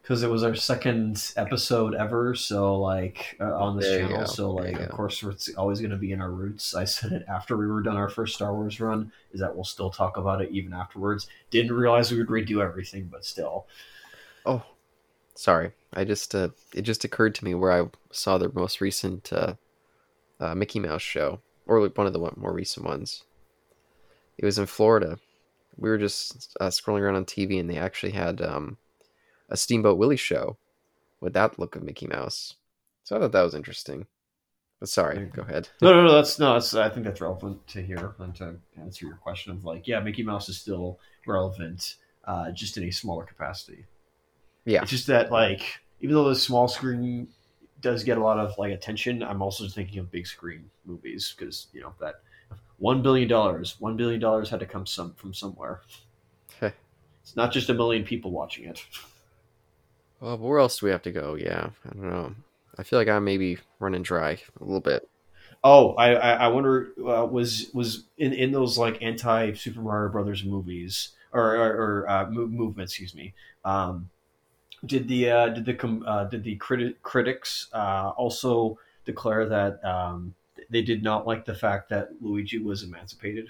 Because 0.09 0.23
it 0.23 0.31
was 0.31 0.43
our 0.43 0.55
second 0.55 1.33
episode 1.37 1.95
ever 1.95 2.35
so 2.35 2.81
like 2.81 3.37
uh, 3.41 3.55
on 3.59 3.77
this 3.77 3.85
There 3.85 4.09
channel 4.09 4.27
so 4.27 4.51
like 4.53 4.73
of 4.81 4.89
go. 4.89 4.97
course 4.97 5.23
it's 5.23 5.51
always 5.55 5.81
going 5.81 5.91
to 5.91 5.99
be 5.99 6.13
in 6.13 6.21
our 6.23 6.31
roots 6.31 6.75
i 6.75 6.85
said 6.85 7.13
it 7.13 7.27
after 7.29 7.59
we 7.59 7.67
were 7.67 7.83
done 7.83 7.99
our 7.99 8.09
first 8.09 8.35
star 8.35 8.55
wars 8.55 8.81
run 8.81 9.13
is 9.33 9.41
that 9.41 9.55
we'll 9.55 9.65
still 9.65 9.91
talk 9.91 10.17
about 10.17 10.41
it 10.41 10.51
even 10.51 10.73
afterwards 10.73 11.29
didn't 11.51 11.73
realize 11.73 12.11
we 12.11 12.17
would 12.17 12.29
redo 12.29 12.65
everything 12.65 13.05
but 13.13 13.25
still 13.25 13.67
Oh, 14.47 14.63
sorry. 15.35 15.73
I 15.93 16.05
just 16.05 16.35
uh, 16.35 16.49
it 16.75 16.83
just 16.83 17.05
occurred 17.05 17.35
to 17.35 17.45
me 17.45 17.55
where 17.55 17.73
I 17.73 17.87
saw 18.11 18.39
the 18.39 18.51
most 18.55 18.81
recent 18.81 19.31
uh, 19.31 19.55
uh, 20.41 20.55
Mickey 20.55 20.81
Mouse 20.81 21.03
show, 21.03 21.41
or 21.67 21.87
one 21.87 22.07
of 22.07 22.15
the 22.15 22.33
more 22.37 22.53
recent 22.53 22.87
ones. 22.87 23.25
It 24.39 24.47
was 24.47 24.59
in 24.59 24.65
Florida. 24.65 25.19
We 25.77 25.91
were 25.91 25.99
just 25.99 26.57
uh, 26.61 26.69
scrolling 26.69 27.01
around 27.01 27.17
on 27.17 27.25
TV, 27.27 27.61
and 27.61 27.69
they 27.69 27.77
actually 27.77 28.13
had 28.13 28.41
um, 28.41 28.79
a 29.49 29.57
Steamboat 29.57 29.99
Willie 29.99 30.17
show 30.17 30.57
with 31.21 31.33
that 31.35 31.59
look 31.59 31.77
of 31.77 31.83
Mickey 31.83 32.07
Mouse. 32.07 32.55
So 33.05 33.17
I 33.17 33.21
thought 33.21 33.33
that 33.33 33.43
was 33.43 33.55
interesting. 33.55 34.07
But 34.81 34.89
sorry, 34.89 35.27
go 35.27 35.43
ahead. 35.43 35.69
no 35.83 35.93
no 35.93 36.05
no 36.05 36.13
that's 36.15 36.39
no 36.39 36.53
that's 36.53 36.73
i 36.75 36.89
think 36.89 37.05
that's 37.05 37.21
relevant 37.21 37.67
to 37.67 37.83
here 37.83 38.15
and 38.21 38.33
to 38.37 38.55
answer 38.81 39.07
your 39.07 39.17
question 39.17 39.51
of 39.51 39.65
like 39.65 39.89
yeah 39.89 39.99
mickey 39.99 40.23
mouse 40.23 40.49
is 40.49 40.57
still 40.57 41.01
relevant 41.27 41.97
uh, 42.27 42.53
just 42.53 42.77
in 42.77 42.85
a 42.85 42.91
smaller 42.93 43.25
capacity 43.25 43.87
Yeah, 44.65 44.83
It's 44.83 44.93
just 44.93 45.09
that 45.09 45.33
like 45.33 45.63
even 46.01 46.15
though 46.15 46.29
the 46.29 46.37
small 46.37 46.69
screen 46.69 47.27
does 47.81 48.05
get 48.05 48.19
a 48.19 48.23
lot 48.23 48.39
of 48.39 48.57
like 48.59 48.73
attention, 48.73 49.23
I'm 49.23 49.43
also 49.43 49.67
thinking 49.67 49.99
of 49.99 50.13
big 50.13 50.27
screen 50.29 50.71
movies 50.85 51.35
because 51.37 51.67
you 51.73 51.81
know 51.81 51.93
that 52.01 52.21
one 52.77 53.03
billion 53.03 53.29
dollars, 53.29 53.77
one 53.81 53.97
billion 53.97 54.21
dollars 54.21 54.49
had 54.51 54.61
to 54.61 54.67
come 54.67 54.87
some 54.87 55.15
from 55.15 55.35
somewhere. 55.35 55.81
It's 56.61 57.35
not 57.37 57.53
just 57.53 57.69
a 57.69 57.75
million 57.75 58.05
people 58.05 58.31
watching 58.31 58.65
it. 58.67 58.81
Well, 60.21 60.39
where 60.39 60.59
else 60.59 60.79
do 60.79 60.87
we 60.87 60.93
have 60.93 61.03
to 61.03 61.13
go? 61.13 61.35
Yeah, 61.35 61.71
I 61.85 61.89
don't 61.95 62.11
know. 62.11 62.35
I 62.77 62.83
feel 62.83 62.99
like 62.99 63.09
I'm 63.09 63.25
maybe 63.25 63.59
running 63.79 64.03
dry 64.03 64.39
a 64.61 64.65
little 64.65 64.81
bit. 64.81 65.09
Oh, 65.65 65.95
I 65.95 66.13
I, 66.13 66.49
wonder 66.49 66.91
uh, 67.01 67.27
was 67.27 67.71
was 67.75 68.05
in 68.17 68.33
in 68.33 68.53
those 68.53 68.79
like 68.79 69.03
anti 69.03 69.53
Super 69.55 69.81
Mario 69.81 70.11
Brothers 70.11 70.45
movies 70.45 71.11
or 71.33 71.57
or, 71.57 71.73
or 72.05 72.09
uh, 72.09 72.31
mo- 72.31 72.47
movement, 72.47 72.91
excuse 72.91 73.15
me. 73.15 73.35
Um, 73.65 74.11
did 74.85 75.09
the 75.09 75.31
uh, 75.31 75.49
did 75.49 75.65
the 75.65 75.75
com- 75.75 76.05
uh, 76.07 76.25
did 76.25 76.45
the 76.45 76.57
criti- 76.59 76.95
critics 77.03 77.69
uh, 77.73 78.13
also 78.17 78.79
declare 79.05 79.49
that 79.49 79.85
um, 79.85 80.35
they 80.71 80.83
did 80.83 81.03
not 81.03 81.27
like 81.27 81.45
the 81.45 81.55
fact 81.55 81.89
that 81.89 82.11
Luigi 82.21 82.59
was 82.59 82.85
emancipated? 82.85 83.49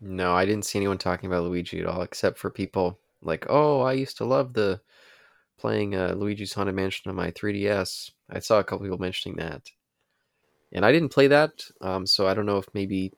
No, 0.00 0.34
I 0.34 0.44
didn't 0.44 0.66
see 0.66 0.78
anyone 0.78 0.98
talking 0.98 1.28
about 1.28 1.44
Luigi 1.44 1.80
at 1.80 1.86
all, 1.86 2.02
except 2.02 2.36
for 2.36 2.50
people 2.50 2.98
like, 3.22 3.46
"Oh, 3.48 3.80
I 3.80 3.94
used 3.94 4.18
to 4.18 4.26
love 4.26 4.52
the 4.52 4.80
playing 5.58 5.94
uh, 5.94 6.14
Luigi's 6.16 6.54
Haunted 6.54 6.74
Mansion 6.74 7.10
on 7.10 7.16
my 7.16 7.30
3DS." 7.30 8.10
I 8.30 8.38
saw 8.38 8.58
a 8.58 8.64
couple 8.64 8.86
people 8.86 8.98
mentioning 8.98 9.36
that, 9.38 9.70
and 10.72 10.84
I 10.84 10.92
didn't 10.92 11.12
play 11.12 11.28
that, 11.28 11.64
um, 11.80 12.06
so 12.06 12.26
I 12.26 12.34
don't 12.34 12.46
know 12.46 12.58
if 12.58 12.66
maybe, 12.74 13.12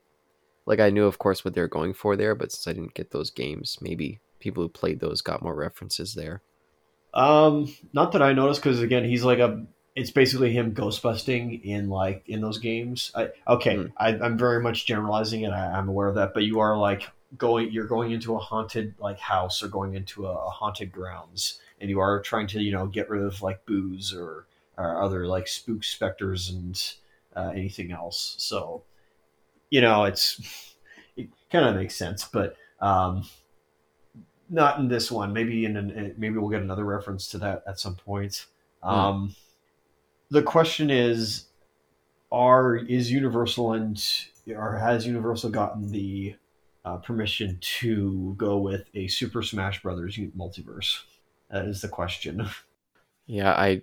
like, 0.67 0.81
I 0.81 0.91
knew, 0.91 1.07
of 1.07 1.19
course, 1.19 1.45
what 1.45 1.55
they're 1.55 1.69
going 1.69 1.95
for 1.95 2.17
there, 2.17 2.35
but 2.35 2.53
since 2.53 2.67
I 2.67 2.73
didn't 2.73 2.95
get 2.95 3.11
those 3.11 3.31
games, 3.31 3.79
maybe 3.81 4.21
people 4.41 4.63
who 4.63 4.69
played 4.69 5.01
those 5.01 5.23
got 5.23 5.43
more 5.43 5.55
references 5.55 6.15
there. 6.15 6.43
Um, 7.15 7.75
not 7.95 8.13
that 8.13 8.23
I 8.23 8.35
noticed 8.35 8.63
because 8.63 8.81
again, 8.83 9.05
he's 9.05 9.25
like 9.25 9.39
a. 9.39 9.65
It's 9.95 10.11
basically 10.11 10.53
him 10.53 10.75
ghost 10.75 11.03
busting 11.03 11.65
in 11.65 11.89
like 11.89 12.23
in 12.27 12.43
those 12.43 12.59
games. 12.59 13.11
I, 13.15 13.31
okay, 13.49 13.77
Hmm. 13.77 13.87
I, 13.97 14.09
I'm 14.09 14.37
very 14.37 14.63
much 14.63 14.85
generalizing, 14.85 15.43
it. 15.43 15.51
I, 15.51 15.79
I'm 15.79 15.89
aware 15.89 16.09
of 16.09 16.17
that. 16.17 16.35
But 16.35 16.43
you 16.43 16.61
are 16.61 16.77
like 16.77 17.09
going, 17.39 17.73
you're 17.73 17.87
going 17.87 18.13
into 18.13 18.35
a 18.37 18.39
haunted 18.39 18.95
like 19.01 19.19
house 19.19 19.63
or 19.63 19.69
going 19.69 19.95
into 19.95 20.27
a, 20.27 20.33
a 20.33 20.51
haunted 20.51 20.93
grounds, 20.93 21.59
and 21.81 21.91
you 21.91 22.01
are 22.01 22.21
trying 22.21 22.47
to 22.49 22.61
you 22.61 22.73
know 22.73 22.87
get 22.87 23.11
rid 23.11 23.23
of 23.23 23.43
like 23.43 23.65
Boos 23.67 24.15
or, 24.15 24.47
or 24.77 25.03
other 25.03 25.27
like 25.27 25.49
spook 25.49 25.85
specters 25.85 26.51
and 26.51 26.95
uh, 27.37 27.53
anything 27.55 27.93
else. 27.93 28.35
So, 28.39 28.83
you 29.71 29.81
know, 29.81 30.05
it's 30.05 30.75
it 31.17 31.29
kind 31.51 31.67
of 31.67 31.77
makes 31.77 31.95
sense, 31.95 32.25
but 32.25 32.57
um, 32.81 33.25
not 34.49 34.79
in 34.79 34.89
this 34.89 35.11
one. 35.11 35.33
Maybe 35.33 35.65
in 35.65 35.77
an, 35.77 36.15
maybe 36.17 36.39
we'll 36.39 36.51
get 36.51 36.63
another 36.63 36.85
reference 36.85 37.29
to 37.29 37.39
that 37.39 37.63
at 37.69 37.79
some 37.79 37.95
point. 37.95 38.47
Um, 38.83 39.35
the 40.31 40.43
question 40.43 40.91
is, 40.91 41.47
are 42.33 42.77
is 42.77 43.11
Universal 43.11 43.73
and 43.75 44.03
or 44.49 44.77
has 44.77 45.07
Universal 45.07 45.51
gotten 45.51 45.91
the 45.91 46.37
uh, 46.85 46.97
permission 46.99 47.59
to 47.61 48.35
go 48.37 48.59
with 48.59 48.89
a 48.95 49.09
Super 49.09 49.43
Smash 49.43 49.83
Brothers 49.83 50.17
multiverse? 50.37 51.01
That 51.57 51.67
is 51.69 51.81
the 51.81 51.89
question. 51.89 52.49
Yeah, 53.29 53.51
I 53.55 53.83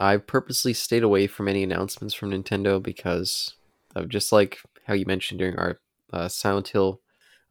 I 0.00 0.16
purposely 0.16 0.72
stayed 0.72 1.04
away 1.04 1.28
from 1.28 1.46
any 1.46 1.62
announcements 1.62 2.12
from 2.12 2.32
Nintendo 2.32 2.82
because 2.82 3.54
of 3.94 4.08
just 4.08 4.32
like 4.32 4.58
how 4.84 4.94
you 4.94 5.06
mentioned 5.06 5.38
during 5.38 5.56
our 5.56 5.78
uh, 6.12 6.26
Silent 6.26 6.66
Hill 6.68 7.00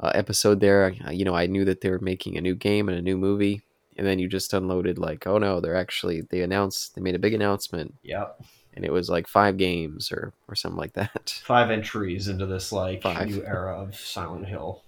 uh, 0.01 0.11
episode 0.13 0.59
there. 0.59 0.89
You 1.09 1.24
know, 1.24 1.36
I 1.36 1.45
knew 1.45 1.63
that 1.63 1.80
they 1.80 1.91
were 1.91 1.99
making 1.99 2.38
a 2.38 2.41
new 2.41 2.55
game 2.55 2.89
and 2.89 2.97
a 2.97 3.01
new 3.01 3.15
movie, 3.17 3.61
and 3.95 4.05
then 4.05 4.20
you 4.20 4.28
just 4.28 4.53
unloaded 4.53 4.97
like, 4.97 5.26
oh 5.28 5.38
no, 5.38 5.61
they're 5.61 5.78
actually 5.78 6.24
they 6.30 6.41
announced 6.41 6.93
they 6.95 7.01
made 7.01 7.15
a 7.15 7.20
big 7.20 7.34
announcement, 7.34 7.95
Yep, 8.03 8.43
and 8.74 8.84
it 8.84 8.91
was 8.91 9.09
like 9.09 9.26
five 9.26 9.55
games 9.55 10.11
or 10.11 10.34
or 10.49 10.55
something 10.55 10.78
like 10.78 10.93
that. 10.95 11.41
five 11.45 11.72
entries 11.72 12.28
into 12.28 12.45
this 12.45 12.74
like 12.74 13.01
Five. 13.03 13.30
new 13.30 13.45
era 13.45 13.80
of 13.82 13.95
Silent 13.95 14.45
Hill. 14.47 14.84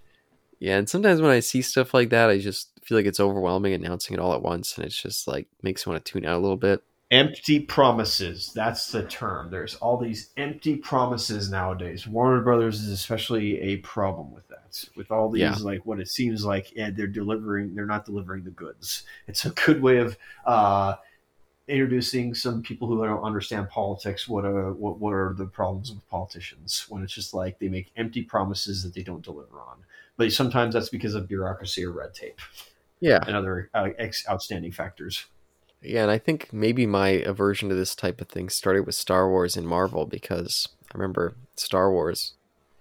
Yeah, 0.62 0.78
and 0.78 0.88
sometimes 0.88 1.22
when 1.22 1.32
I 1.32 1.42
see 1.42 1.62
stuff 1.62 1.94
like 1.94 2.10
that, 2.12 2.30
I 2.30 2.38
just 2.38 2.70
feel 2.86 2.98
like 2.98 3.08
it's 3.08 3.20
overwhelming 3.20 3.74
announcing 3.74 4.14
it 4.14 4.20
all 4.22 4.34
at 4.34 4.42
once, 4.44 4.78
and 4.78 4.86
it's 4.86 5.02
just 5.02 5.28
like 5.28 5.48
makes 5.64 5.86
me 5.86 5.92
want 5.92 6.06
to 6.06 6.12
tune 6.14 6.26
out 6.26 6.38
a 6.38 6.44
little 6.46 6.56
bit. 6.56 6.82
empty 7.12 7.60
promises 7.60 8.54
that's 8.56 8.90
the 8.94 9.04
term 9.08 9.52
there's 9.52 9.76
all 9.84 9.98
these 9.98 10.30
empty 10.38 10.78
promises 10.78 11.50
nowadays 11.50 12.08
warner 12.08 12.40
brothers 12.42 12.80
is 12.82 12.88
especially 12.90 13.60
a 13.60 13.76
problem 13.78 14.32
with 14.32 14.48
that 14.48 14.86
with 14.96 15.12
all 15.12 15.30
these 15.30 15.42
Yeah. 15.42 15.56
like 15.62 15.86
what 15.86 16.00
it 16.00 16.08
seems 16.08 16.46
like 16.46 16.74
yeah, 16.74 16.90
they're 16.90 17.08
delivering 17.08 17.76
they're 17.76 17.86
not 17.96 18.06
delivering 18.06 18.46
the 18.46 18.52
goods 18.52 19.04
it's 19.28 19.44
a 19.44 19.50
good 19.50 19.82
way 19.82 19.98
of 19.98 20.16
uh 20.46 20.96
introducing 21.68 22.34
some 22.34 22.62
people 22.62 22.88
who 22.88 23.06
don't 23.06 23.24
understand 23.24 23.70
politics 23.70 24.28
what 24.30 24.46
are 24.46 24.72
what, 24.74 24.98
what 25.00 25.12
are 25.14 25.34
the 25.38 25.46
problems 25.46 25.92
with 25.92 26.08
politicians 26.10 26.86
when 26.90 27.04
it's 27.04 27.14
just 27.14 27.34
like 27.34 27.60
they 27.60 27.68
make 27.70 27.92
empty 27.98 28.24
promises 28.24 28.84
that 28.84 28.94
they 28.94 29.04
don't 29.04 29.24
deliver 29.24 29.60
on 29.60 29.78
but 30.18 30.32
sometimes 30.32 30.74
that's 30.74 30.90
because 30.90 31.16
of 31.16 31.28
bureaucracy 31.28 31.84
or 31.86 31.92
red 31.92 32.14
tape 32.14 32.40
Yeah, 33.00 33.20
and 33.26 33.36
other 33.36 33.70
uh, 33.74 33.90
ex- 33.98 34.28
outstanding 34.30 34.72
factors 34.72 35.26
Yeah, 35.82 36.04
and 36.04 36.12
I 36.12 36.18
think 36.18 36.52
maybe 36.54 36.86
my 36.86 37.10
aversion 37.10 37.70
to 37.70 37.76
this 37.76 37.96
type 37.96 38.22
of 38.22 38.30
thing 38.30 38.50
started 38.50 38.86
with 38.86 38.96
Star 38.96 39.30
Wars 39.30 39.58
and 39.58 39.68
Marvel 39.68 40.06
because 40.06 40.68
I 40.94 40.98
remember 40.98 41.36
Star 41.56 41.92
Wars. 41.92 42.34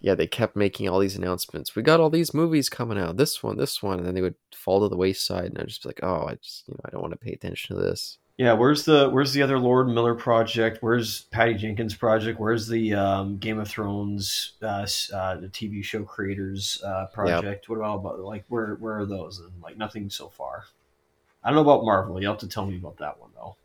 Yeah, 0.03 0.14
they 0.14 0.26
kept 0.26 0.57
making 0.57 0.89
all 0.89 0.99
these 0.99 1.16
announcements. 1.16 1.76
We 1.76 1.83
got 1.83 2.01
all 2.01 2.09
these 2.09 2.33
movies 2.33 2.70
coming 2.70 2.99
out. 2.99 3.18
This 3.18 3.43
one, 3.43 3.59
this 3.59 3.83
one, 3.83 3.99
and 3.99 4.07
then 4.07 4.14
they 4.14 4.22
would 4.22 4.35
fall 4.55 4.81
to 4.81 4.89
the 4.89 4.97
wayside, 4.97 5.47
and 5.47 5.59
I'd 5.59 5.68
just 5.68 5.83
be 5.83 5.91
like, 5.91 6.01
"Oh, 6.03 6.24
I 6.26 6.37
just, 6.37 6.66
you 6.66 6.72
know, 6.72 6.81
I 6.87 6.91
don't 6.91 7.03
want 7.03 7.12
to 7.12 7.18
pay 7.18 7.33
attention 7.33 7.76
to 7.76 7.83
this." 7.83 8.16
Yeah, 8.41 8.55
where's 8.55 8.86
the 8.86 9.11
where's 9.11 9.34
the 9.34 9.43
other 9.43 9.59
Lord 9.59 9.86
Miller 9.88 10.14
project? 10.14 10.78
Where's 10.80 11.24
Patty 11.24 11.53
Jenkins 11.53 11.95
project? 11.95 12.41
Where's 12.41 12.66
the 12.66 12.95
um, 12.95 13.36
Game 13.36 13.59
of 13.59 13.68
Thrones 13.68 14.53
uh, 14.62 14.86
uh, 15.12 15.36
the 15.36 15.51
TV 15.53 15.84
show 15.84 16.05
creators 16.05 16.82
uh, 16.82 17.09
project? 17.12 17.68
What 17.68 17.76
about 17.76 17.97
about 17.97 18.20
like 18.20 18.47
where 18.49 18.76
where 18.76 18.99
are 19.01 19.05
those? 19.05 19.41
And 19.41 19.53
like 19.62 19.76
nothing 19.76 20.09
so 20.09 20.30
far. 20.30 20.64
I 21.45 21.51
don't 21.51 21.57
know 21.57 21.70
about 21.70 21.84
Marvel. 21.84 22.18
You 22.18 22.28
will 22.28 22.32
have 22.32 22.41
to 22.41 22.49
tell 22.49 22.64
me 22.64 22.78
about 22.78 22.97
that 22.97 23.20
one 23.20 23.28
though. 23.34 23.57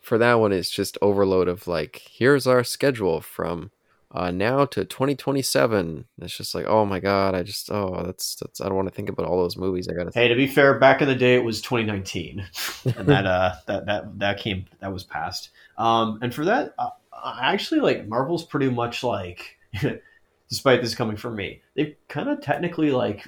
For 0.00 0.18
that 0.18 0.40
one, 0.40 0.50
it's 0.50 0.70
just 0.70 0.98
overload 1.00 1.46
of 1.46 1.68
like, 1.68 2.02
"Here's 2.10 2.48
our 2.48 2.64
schedule 2.64 3.20
from 3.20 3.70
uh, 4.12 4.30
now 4.30 4.64
to 4.66 4.84
2027. 4.84 6.06
It's 6.22 6.36
just 6.36 6.54
like, 6.54 6.66
oh 6.66 6.84
my 6.86 7.00
god, 7.00 7.34
I 7.34 7.42
just 7.42 7.70
oh 7.70 8.02
that's 8.06 8.36
that's 8.36 8.60
I 8.60 8.66
don't 8.66 8.76
want 8.76 8.88
to 8.88 8.94
think 8.94 9.08
about 9.08 9.26
all 9.26 9.38
those 9.42 9.56
movies 9.56 9.88
I 9.88 9.94
got 9.94 10.12
to. 10.12 10.18
Hey, 10.18 10.28
to 10.28 10.34
be 10.36 10.46
fair, 10.46 10.78
back 10.78 11.02
in 11.02 11.08
the 11.08 11.14
day 11.14 11.34
it 11.34 11.44
was 11.44 11.60
2019, 11.62 12.46
and 12.96 13.06
that 13.08 13.26
uh 13.26 13.54
that 13.66 13.86
that 13.86 14.18
that 14.18 14.38
came 14.38 14.66
that 14.80 14.92
was 14.92 15.04
passed. 15.04 15.50
Um, 15.76 16.18
and 16.22 16.34
for 16.34 16.44
that, 16.46 16.74
uh, 16.78 16.90
I 17.12 17.52
actually 17.52 17.80
like 17.80 18.06
Marvel's 18.06 18.44
pretty 18.44 18.70
much 18.70 19.02
like, 19.02 19.56
despite 20.48 20.82
this 20.82 20.94
coming 20.94 21.16
from 21.16 21.36
me, 21.36 21.62
they've 21.74 21.96
kind 22.08 22.28
of 22.28 22.40
technically 22.40 22.90
like 22.90 23.26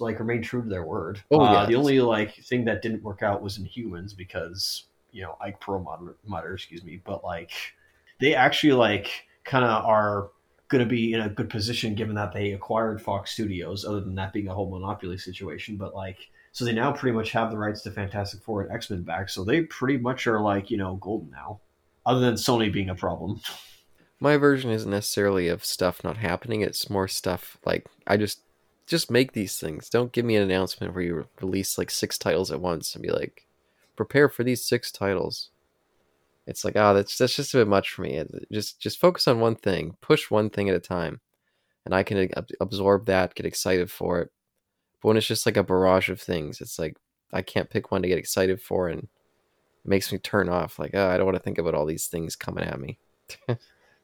like 0.00 0.18
remained 0.18 0.44
true 0.44 0.62
to 0.62 0.68
their 0.68 0.84
word. 0.84 1.22
Oh, 1.30 1.40
Uh, 1.40 1.52
yeah. 1.52 1.66
the 1.66 1.74
only 1.76 2.00
like 2.00 2.34
thing 2.44 2.64
that 2.64 2.82
didn't 2.82 3.02
work 3.02 3.22
out 3.22 3.42
was 3.42 3.58
Inhumans 3.58 4.16
because 4.16 4.84
you 5.12 5.22
know 5.22 5.36
Ike 5.40 5.60
Perlmutter, 5.60 6.16
Mutter, 6.26 6.54
excuse 6.54 6.82
me, 6.84 7.00
but 7.04 7.22
like 7.24 7.52
they 8.20 8.34
actually 8.34 8.72
like 8.72 9.10
kind 9.46 9.64
of 9.64 9.84
are 9.84 10.30
going 10.68 10.82
to 10.82 10.88
be 10.88 11.12
in 11.12 11.20
a 11.20 11.28
good 11.28 11.48
position 11.48 11.94
given 11.94 12.16
that 12.16 12.32
they 12.32 12.52
acquired 12.52 13.00
Fox 13.00 13.32
Studios, 13.32 13.84
other 13.84 14.00
than 14.00 14.16
that 14.16 14.32
being 14.32 14.48
a 14.48 14.54
whole 14.54 14.68
monopoly 14.68 15.16
situation. 15.16 15.76
But 15.76 15.94
like, 15.94 16.18
so 16.52 16.64
they 16.64 16.72
now 16.72 16.92
pretty 16.92 17.16
much 17.16 17.30
have 17.30 17.50
the 17.50 17.58
rights 17.58 17.82
to 17.82 17.90
Fantastic 17.90 18.42
Four 18.42 18.62
and 18.62 18.72
X 18.72 18.90
Men 18.90 19.02
back, 19.02 19.28
so 19.28 19.44
they 19.44 19.62
pretty 19.62 19.98
much 19.98 20.26
are 20.26 20.40
like 20.40 20.70
you 20.70 20.76
know 20.76 20.96
golden 20.96 21.30
now, 21.30 21.60
other 22.04 22.20
than 22.20 22.34
Sony 22.34 22.72
being 22.72 22.90
a 22.90 22.94
problem. 22.94 23.40
My 24.20 24.38
version 24.38 24.70
isn't 24.70 24.90
necessarily 24.90 25.48
of 25.48 25.64
stuff 25.64 26.02
not 26.02 26.16
happening. 26.16 26.62
It's 26.62 26.88
more 26.88 27.06
stuff 27.06 27.58
like 27.66 27.86
I 28.06 28.16
just 28.16 28.40
just 28.86 29.10
make 29.10 29.32
these 29.32 29.58
things. 29.58 29.90
Don't 29.90 30.12
give 30.12 30.24
me 30.24 30.36
an 30.36 30.42
announcement 30.42 30.94
where 30.94 31.04
you 31.04 31.26
release 31.40 31.76
like 31.76 31.90
six 31.90 32.16
titles 32.16 32.50
at 32.50 32.60
once 32.60 32.94
and 32.94 33.02
be 33.02 33.10
like, 33.10 33.46
prepare 33.94 34.28
for 34.28 34.42
these 34.42 34.64
six 34.64 34.90
titles. 34.90 35.50
It's 36.46 36.64
like, 36.64 36.76
ah, 36.76 36.92
that's 36.92 37.18
that's 37.18 37.34
just 37.34 37.54
a 37.54 37.58
bit 37.58 37.68
much 37.68 37.90
for 37.90 38.02
me. 38.02 38.22
Just 38.52 38.80
just 38.80 39.00
focus 39.00 39.26
on 39.26 39.40
one 39.40 39.56
thing, 39.56 39.96
push 40.00 40.30
one 40.30 40.48
thing 40.48 40.68
at 40.68 40.76
a 40.76 40.80
time, 40.80 41.20
and 41.84 41.94
I 41.94 42.02
can 42.02 42.30
ab- 42.36 42.48
absorb 42.60 43.06
that, 43.06 43.34
get 43.34 43.46
excited 43.46 43.90
for 43.90 44.20
it. 44.20 44.30
But 45.02 45.08
when 45.08 45.16
it's 45.16 45.26
just 45.26 45.46
like 45.46 45.56
a 45.56 45.64
barrage 45.64 46.08
of 46.08 46.20
things, 46.20 46.60
it's 46.60 46.78
like 46.78 46.96
I 47.32 47.42
can't 47.42 47.70
pick 47.70 47.90
one 47.90 48.02
to 48.02 48.08
get 48.08 48.18
excited 48.18 48.60
for, 48.60 48.88
and 48.88 49.04
it 49.04 49.08
makes 49.88 50.12
me 50.12 50.18
turn 50.18 50.48
off. 50.48 50.78
Like, 50.78 50.92
oh, 50.94 51.08
I 51.08 51.16
don't 51.16 51.26
want 51.26 51.36
to 51.36 51.42
think 51.42 51.58
about 51.58 51.74
all 51.74 51.86
these 51.86 52.06
things 52.06 52.36
coming 52.36 52.64
at 52.64 52.80
me. 52.80 52.98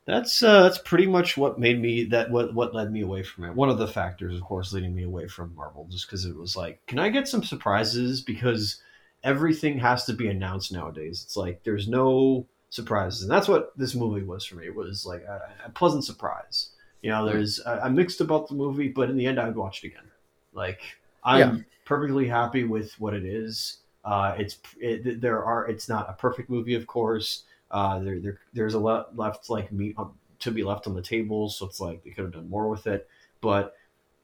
That's 0.04 0.42
uh, 0.42 0.64
that's 0.64 0.78
pretty 0.78 1.06
much 1.06 1.36
what 1.36 1.60
made 1.60 1.80
me 1.80 2.04
that 2.06 2.28
what 2.28 2.52
what 2.54 2.74
led 2.74 2.90
me 2.90 3.02
away 3.02 3.22
from 3.22 3.44
it. 3.44 3.54
One 3.54 3.68
of 3.68 3.78
the 3.78 3.86
factors, 3.86 4.34
of 4.34 4.42
course, 4.42 4.72
leading 4.72 4.96
me 4.96 5.04
away 5.04 5.28
from 5.28 5.54
Marvel, 5.54 5.86
just 5.88 6.08
because 6.08 6.24
it 6.24 6.36
was 6.36 6.56
like, 6.56 6.84
can 6.86 6.98
I 6.98 7.08
get 7.08 7.28
some 7.28 7.44
surprises? 7.44 8.20
Because 8.20 8.82
everything 9.24 9.78
has 9.78 10.04
to 10.06 10.12
be 10.12 10.28
announced 10.28 10.72
nowadays. 10.72 11.22
It's 11.24 11.36
like 11.36 11.62
there's 11.64 11.88
no 11.88 12.46
surprises, 12.70 13.22
and 13.22 13.30
that's 13.30 13.48
what 13.48 13.76
this 13.76 13.94
movie 13.94 14.24
was 14.24 14.44
for 14.44 14.56
me. 14.56 14.66
It 14.66 14.74
was 14.74 15.06
like 15.06 15.22
a, 15.22 15.40
a 15.66 15.70
pleasant 15.70 16.04
surprise. 16.04 16.70
You 17.02 17.10
know, 17.10 17.26
there's 17.26 17.60
I, 17.66 17.80
I'm 17.80 17.94
mixed 17.94 18.20
about 18.20 18.48
the 18.48 18.54
movie, 18.54 18.88
but 18.88 19.10
in 19.10 19.16
the 19.16 19.26
end, 19.26 19.38
I 19.40 19.46
would 19.46 19.56
watch 19.56 19.82
it 19.84 19.88
again. 19.88 20.10
Like 20.52 20.80
I'm 21.22 21.56
Yeah. 21.56 21.62
perfectly 21.84 22.28
happy 22.28 22.64
with 22.64 22.92
what 23.00 23.14
it 23.14 23.24
is. 23.24 23.78
Uh, 24.04 24.34
it's 24.38 24.58
it, 24.80 25.20
there 25.20 25.44
are 25.44 25.66
it's 25.68 25.88
not 25.88 26.10
a 26.10 26.14
perfect 26.14 26.50
movie, 26.50 26.74
of 26.74 26.86
course. 26.86 27.44
Uh, 27.70 28.00
there, 28.00 28.20
there 28.20 28.40
there's 28.52 28.74
a 28.74 28.78
lot 28.78 29.16
left 29.16 29.48
like 29.50 29.72
meat 29.72 29.94
on, 29.96 30.12
to 30.40 30.50
be 30.50 30.64
left 30.64 30.86
on 30.86 30.94
the 30.94 31.02
table, 31.02 31.48
so 31.48 31.66
it's 31.66 31.80
like 31.80 32.02
they 32.04 32.10
could 32.10 32.24
have 32.24 32.32
done 32.34 32.50
more 32.50 32.68
with 32.68 32.86
it. 32.86 33.08
But 33.40 33.74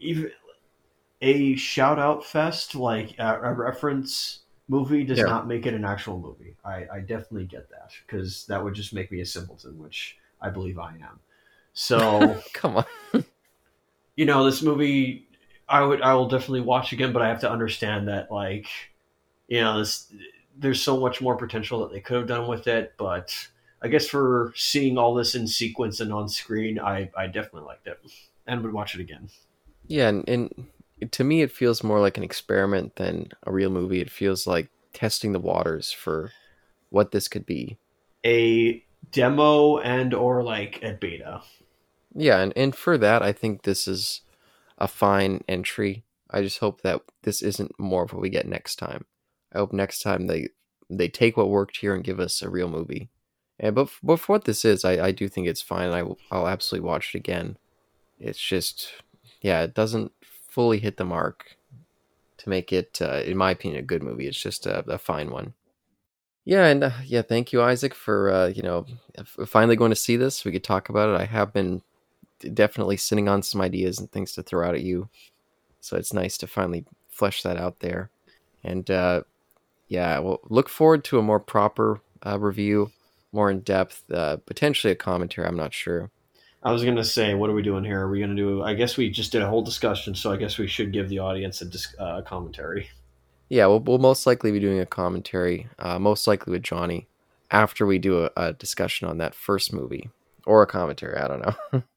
even 0.00 0.30
a 1.20 1.56
shout 1.56 1.98
out 1.98 2.24
fest 2.24 2.74
like 2.74 3.14
a 3.18 3.52
reference 3.52 4.40
movie 4.68 5.04
does 5.04 5.18
Yeah. 5.18 5.24
not 5.24 5.46
make 5.48 5.66
it 5.66 5.74
an 5.74 5.84
actual 5.84 6.18
movie. 6.18 6.56
I, 6.64 6.86
I 6.92 7.00
definitely 7.00 7.46
get 7.46 7.70
that 7.70 7.92
because 8.06 8.46
that 8.46 8.62
would 8.62 8.74
just 8.74 8.92
make 8.92 9.10
me 9.10 9.20
a 9.20 9.26
simpleton, 9.26 9.78
which 9.78 10.18
I 10.40 10.50
believe 10.50 10.78
I 10.78 10.92
am. 10.94 11.20
So 11.72 12.42
Come 12.52 12.76
on. 12.78 13.24
you 14.16 14.24
know 14.26 14.44
this 14.44 14.62
movie 14.62 15.28
i 15.68 15.82
would 15.82 16.02
i 16.02 16.14
will 16.14 16.28
definitely 16.28 16.60
watch 16.60 16.92
again 16.92 17.12
but 17.12 17.22
i 17.22 17.28
have 17.28 17.40
to 17.40 17.50
understand 17.50 18.08
that 18.08 18.30
like 18.30 18.66
you 19.48 19.60
know 19.60 19.78
this 19.78 20.12
there's 20.56 20.82
so 20.82 20.98
much 20.98 21.20
more 21.20 21.36
potential 21.36 21.80
that 21.80 21.92
they 21.92 22.00
could 22.00 22.16
have 22.18 22.26
done 22.28 22.48
with 22.48 22.66
it 22.66 22.94
but 22.98 23.34
i 23.82 23.88
guess 23.88 24.08
for 24.08 24.52
seeing 24.56 24.98
all 24.98 25.14
this 25.14 25.34
in 25.34 25.46
sequence 25.46 26.00
and 26.00 26.12
on 26.12 26.28
screen 26.28 26.78
i 26.78 27.10
i 27.16 27.26
definitely 27.26 27.62
liked 27.66 27.86
it 27.86 28.00
and 28.46 28.62
would 28.62 28.72
watch 28.72 28.94
it 28.94 29.00
again 29.00 29.28
Yeah, 29.86 30.08
and, 30.08 30.28
and 30.28 30.66
to 31.10 31.24
me, 31.24 31.42
it 31.42 31.52
feels 31.52 31.82
more 31.82 32.00
like 32.00 32.16
an 32.16 32.24
experiment 32.24 32.96
than 32.96 33.28
a 33.44 33.52
real 33.52 33.70
movie. 33.70 34.00
It 34.00 34.10
feels 34.10 34.46
like 34.46 34.68
testing 34.92 35.32
the 35.32 35.40
waters 35.40 35.92
for 35.92 36.32
what 36.90 37.10
this 37.12 37.28
could 37.28 37.46
be. 37.46 37.78
a 38.24 38.82
demo 39.10 39.78
and 39.78 40.12
or 40.12 40.42
like 40.42 40.82
a 40.82 40.92
beta 40.92 41.40
Yeah, 42.14 42.40
and, 42.40 42.52
and 42.56 42.74
for 42.74 42.98
that, 42.98 43.22
I 43.22 43.32
think 43.32 43.62
this 43.62 43.86
is 43.86 44.22
a 44.78 44.88
fine 44.88 45.44
entry. 45.48 46.04
I 46.30 46.42
just 46.42 46.58
hope 46.58 46.82
that 46.82 47.00
this 47.22 47.42
isn't 47.42 47.78
more 47.78 48.04
of 48.04 48.12
what 48.12 48.22
we 48.22 48.28
get 48.30 48.46
next 48.46 48.76
time. 48.76 49.04
I 49.54 49.58
hope 49.58 49.72
next 49.72 50.00
time 50.00 50.26
they 50.26 50.48
they 50.90 51.08
take 51.08 51.36
what 51.36 51.50
worked 51.50 51.78
here 51.78 51.94
and 51.94 52.04
give 52.04 52.20
us 52.20 52.42
a 52.42 52.50
real 52.50 52.68
movie. 52.68 53.10
And 53.58 53.74
but 53.74 53.90
but 54.02 54.20
for 54.20 54.34
what 54.34 54.44
this 54.44 54.64
is, 54.64 54.84
I, 54.84 55.06
I 55.06 55.12
do 55.12 55.28
think 55.28 55.46
it's 55.46 55.62
fine. 55.62 55.90
I 55.90 56.02
will, 56.02 56.18
I'll 56.30 56.48
absolutely 56.48 56.88
watch 56.88 57.14
it 57.14 57.18
again. 57.18 57.56
It's 58.18 58.40
just 58.40 58.90
yeah, 59.40 59.62
it 59.62 59.74
doesn't 59.74 60.12
fully 60.48 60.78
hit 60.80 60.96
the 60.96 61.04
mark 61.04 61.56
to 62.38 62.48
make 62.48 62.72
it, 62.72 62.98
uh, 63.00 63.22
in 63.24 63.36
my 63.36 63.52
opinion, 63.52 63.78
a 63.80 63.86
good 63.86 64.02
movie. 64.02 64.26
It's 64.26 64.40
just 64.40 64.66
a, 64.66 64.78
a 64.90 64.98
fine 64.98 65.30
one. 65.30 65.54
Yeah, 66.44 66.66
and 66.66 66.84
uh, 66.84 66.90
yeah, 67.04 67.22
thank 67.22 67.52
you, 67.52 67.62
Isaac, 67.62 67.94
for 67.94 68.30
uh, 68.30 68.46
you 68.48 68.62
know 68.62 68.86
finally 69.46 69.76
going 69.76 69.90
to 69.90 69.96
see 69.96 70.16
this. 70.16 70.44
We 70.44 70.52
could 70.52 70.64
talk 70.64 70.88
about 70.88 71.10
it. 71.10 71.20
I 71.20 71.26
have 71.26 71.52
been 71.52 71.82
definitely 72.54 72.96
sitting 72.96 73.28
on 73.28 73.42
some 73.42 73.60
ideas 73.60 73.98
and 73.98 74.10
things 74.10 74.32
to 74.32 74.42
throw 74.42 74.66
out 74.66 74.74
at 74.74 74.82
you. 74.82 75.08
So 75.80 75.96
it's 75.96 76.12
nice 76.12 76.38
to 76.38 76.46
finally 76.46 76.84
flesh 77.08 77.42
that 77.42 77.56
out 77.56 77.80
there. 77.80 78.10
And 78.64 78.90
uh, 78.90 79.22
yeah, 79.88 80.18
well, 80.20 80.40
look 80.48 80.68
forward 80.68 81.04
to 81.04 81.18
a 81.18 81.22
more 81.22 81.40
proper 81.40 82.00
uh, 82.24 82.38
review, 82.38 82.92
more 83.32 83.50
in 83.50 83.60
depth, 83.60 84.04
uh, 84.12 84.36
potentially 84.46 84.92
a 84.92 84.96
commentary. 84.96 85.46
I'm 85.46 85.56
not 85.56 85.74
sure. 85.74 86.10
I 86.62 86.72
was 86.72 86.84
gonna 86.84 87.04
say 87.04 87.34
what 87.34 87.50
are 87.50 87.54
we 87.54 87.62
doing 87.62 87.84
here 87.84 88.00
are 88.00 88.10
we 88.10 88.20
gonna 88.20 88.34
do 88.34 88.62
i 88.62 88.74
guess 88.74 88.96
we 88.96 89.10
just 89.10 89.32
did 89.32 89.42
a 89.42 89.48
whole 89.48 89.62
discussion 89.62 90.14
so 90.14 90.32
i 90.32 90.36
guess 90.36 90.58
we 90.58 90.66
should 90.66 90.92
give 90.92 91.08
the 91.08 91.18
audience 91.18 91.60
a 91.62 91.64
dis- 91.64 91.94
uh, 91.98 92.20
commentary 92.22 92.88
Yeah, 93.48 93.66
we'll, 93.66 93.80
we'll 93.80 93.98
most 93.98 94.26
likely 94.26 94.52
be 94.52 94.60
doing 94.60 94.78
a 94.80 94.84
commentary, 94.86 95.68
uh, 95.78 95.98
most 95.98 96.26
likely 96.26 96.50
with 96.52 96.62
Johnny, 96.62 97.08
after 97.50 97.86
we 97.86 97.98
do 97.98 98.24
a, 98.24 98.30
a 98.36 98.52
discussion 98.52 99.08
on 99.08 99.18
that 99.18 99.34
first 99.34 99.72
movie 99.72 100.10
or 100.44 100.62
a 100.62 100.66
commentary. 100.66 101.16
I 101.16 101.28
don't 101.28 101.40
know. 101.40 101.82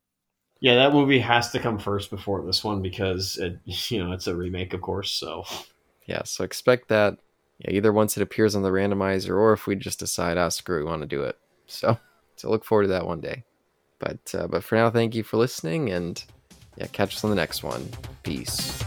Yeah, 0.62 0.76
that 0.76 0.94
movie 0.94 1.20
has 1.20 1.50
to 1.52 1.60
come 1.60 1.80
first 1.80 2.12
before 2.12 2.46
this 2.46 2.64
one 2.64 2.84
because 2.84 3.38
it, 3.38 3.58
you 3.92 4.04
know 4.04 4.12
it's 4.12 4.28
a 4.28 4.36
remake, 4.36 4.74
of 4.74 4.82
course. 4.82 5.12
So 5.12 5.44
yeah, 6.06 6.22
so 6.24 6.44
expect 6.44 6.88
that. 6.90 7.18
Yeah, 7.60 7.72
either 7.72 7.92
once 7.92 8.16
it 8.18 8.24
appears 8.24 8.56
on 8.56 8.62
the 8.64 8.70
randomizer 8.70 9.32
or 9.32 9.54
if 9.54 9.68
we 9.68 9.76
just 9.76 10.00
decide, 10.00 10.38
ah, 10.38 10.50
screw, 10.50 10.80
we 10.80 10.90
want 10.90 11.02
to 11.02 11.08
do 11.08 11.24
it. 11.24 11.38
So, 11.68 11.98
so 12.36 12.50
look 12.50 12.64
forward 12.66 12.84
to 12.84 12.90
that 12.90 13.06
one 13.06 13.22
day. 13.22 13.44
But 14.02 14.36
uh, 14.36 14.48
but 14.48 14.64
for 14.64 14.76
now, 14.76 14.90
thank 14.90 15.16
you 15.16 15.24
for 15.24 15.38
listening, 15.38 15.92
and 15.92 16.22
yeah, 16.76 16.88
catch 16.88 17.16
us 17.16 17.24
on 17.24 17.30
the 17.30 17.36
next 17.36 17.64
one. 17.64 17.88
Peace. 18.24 18.82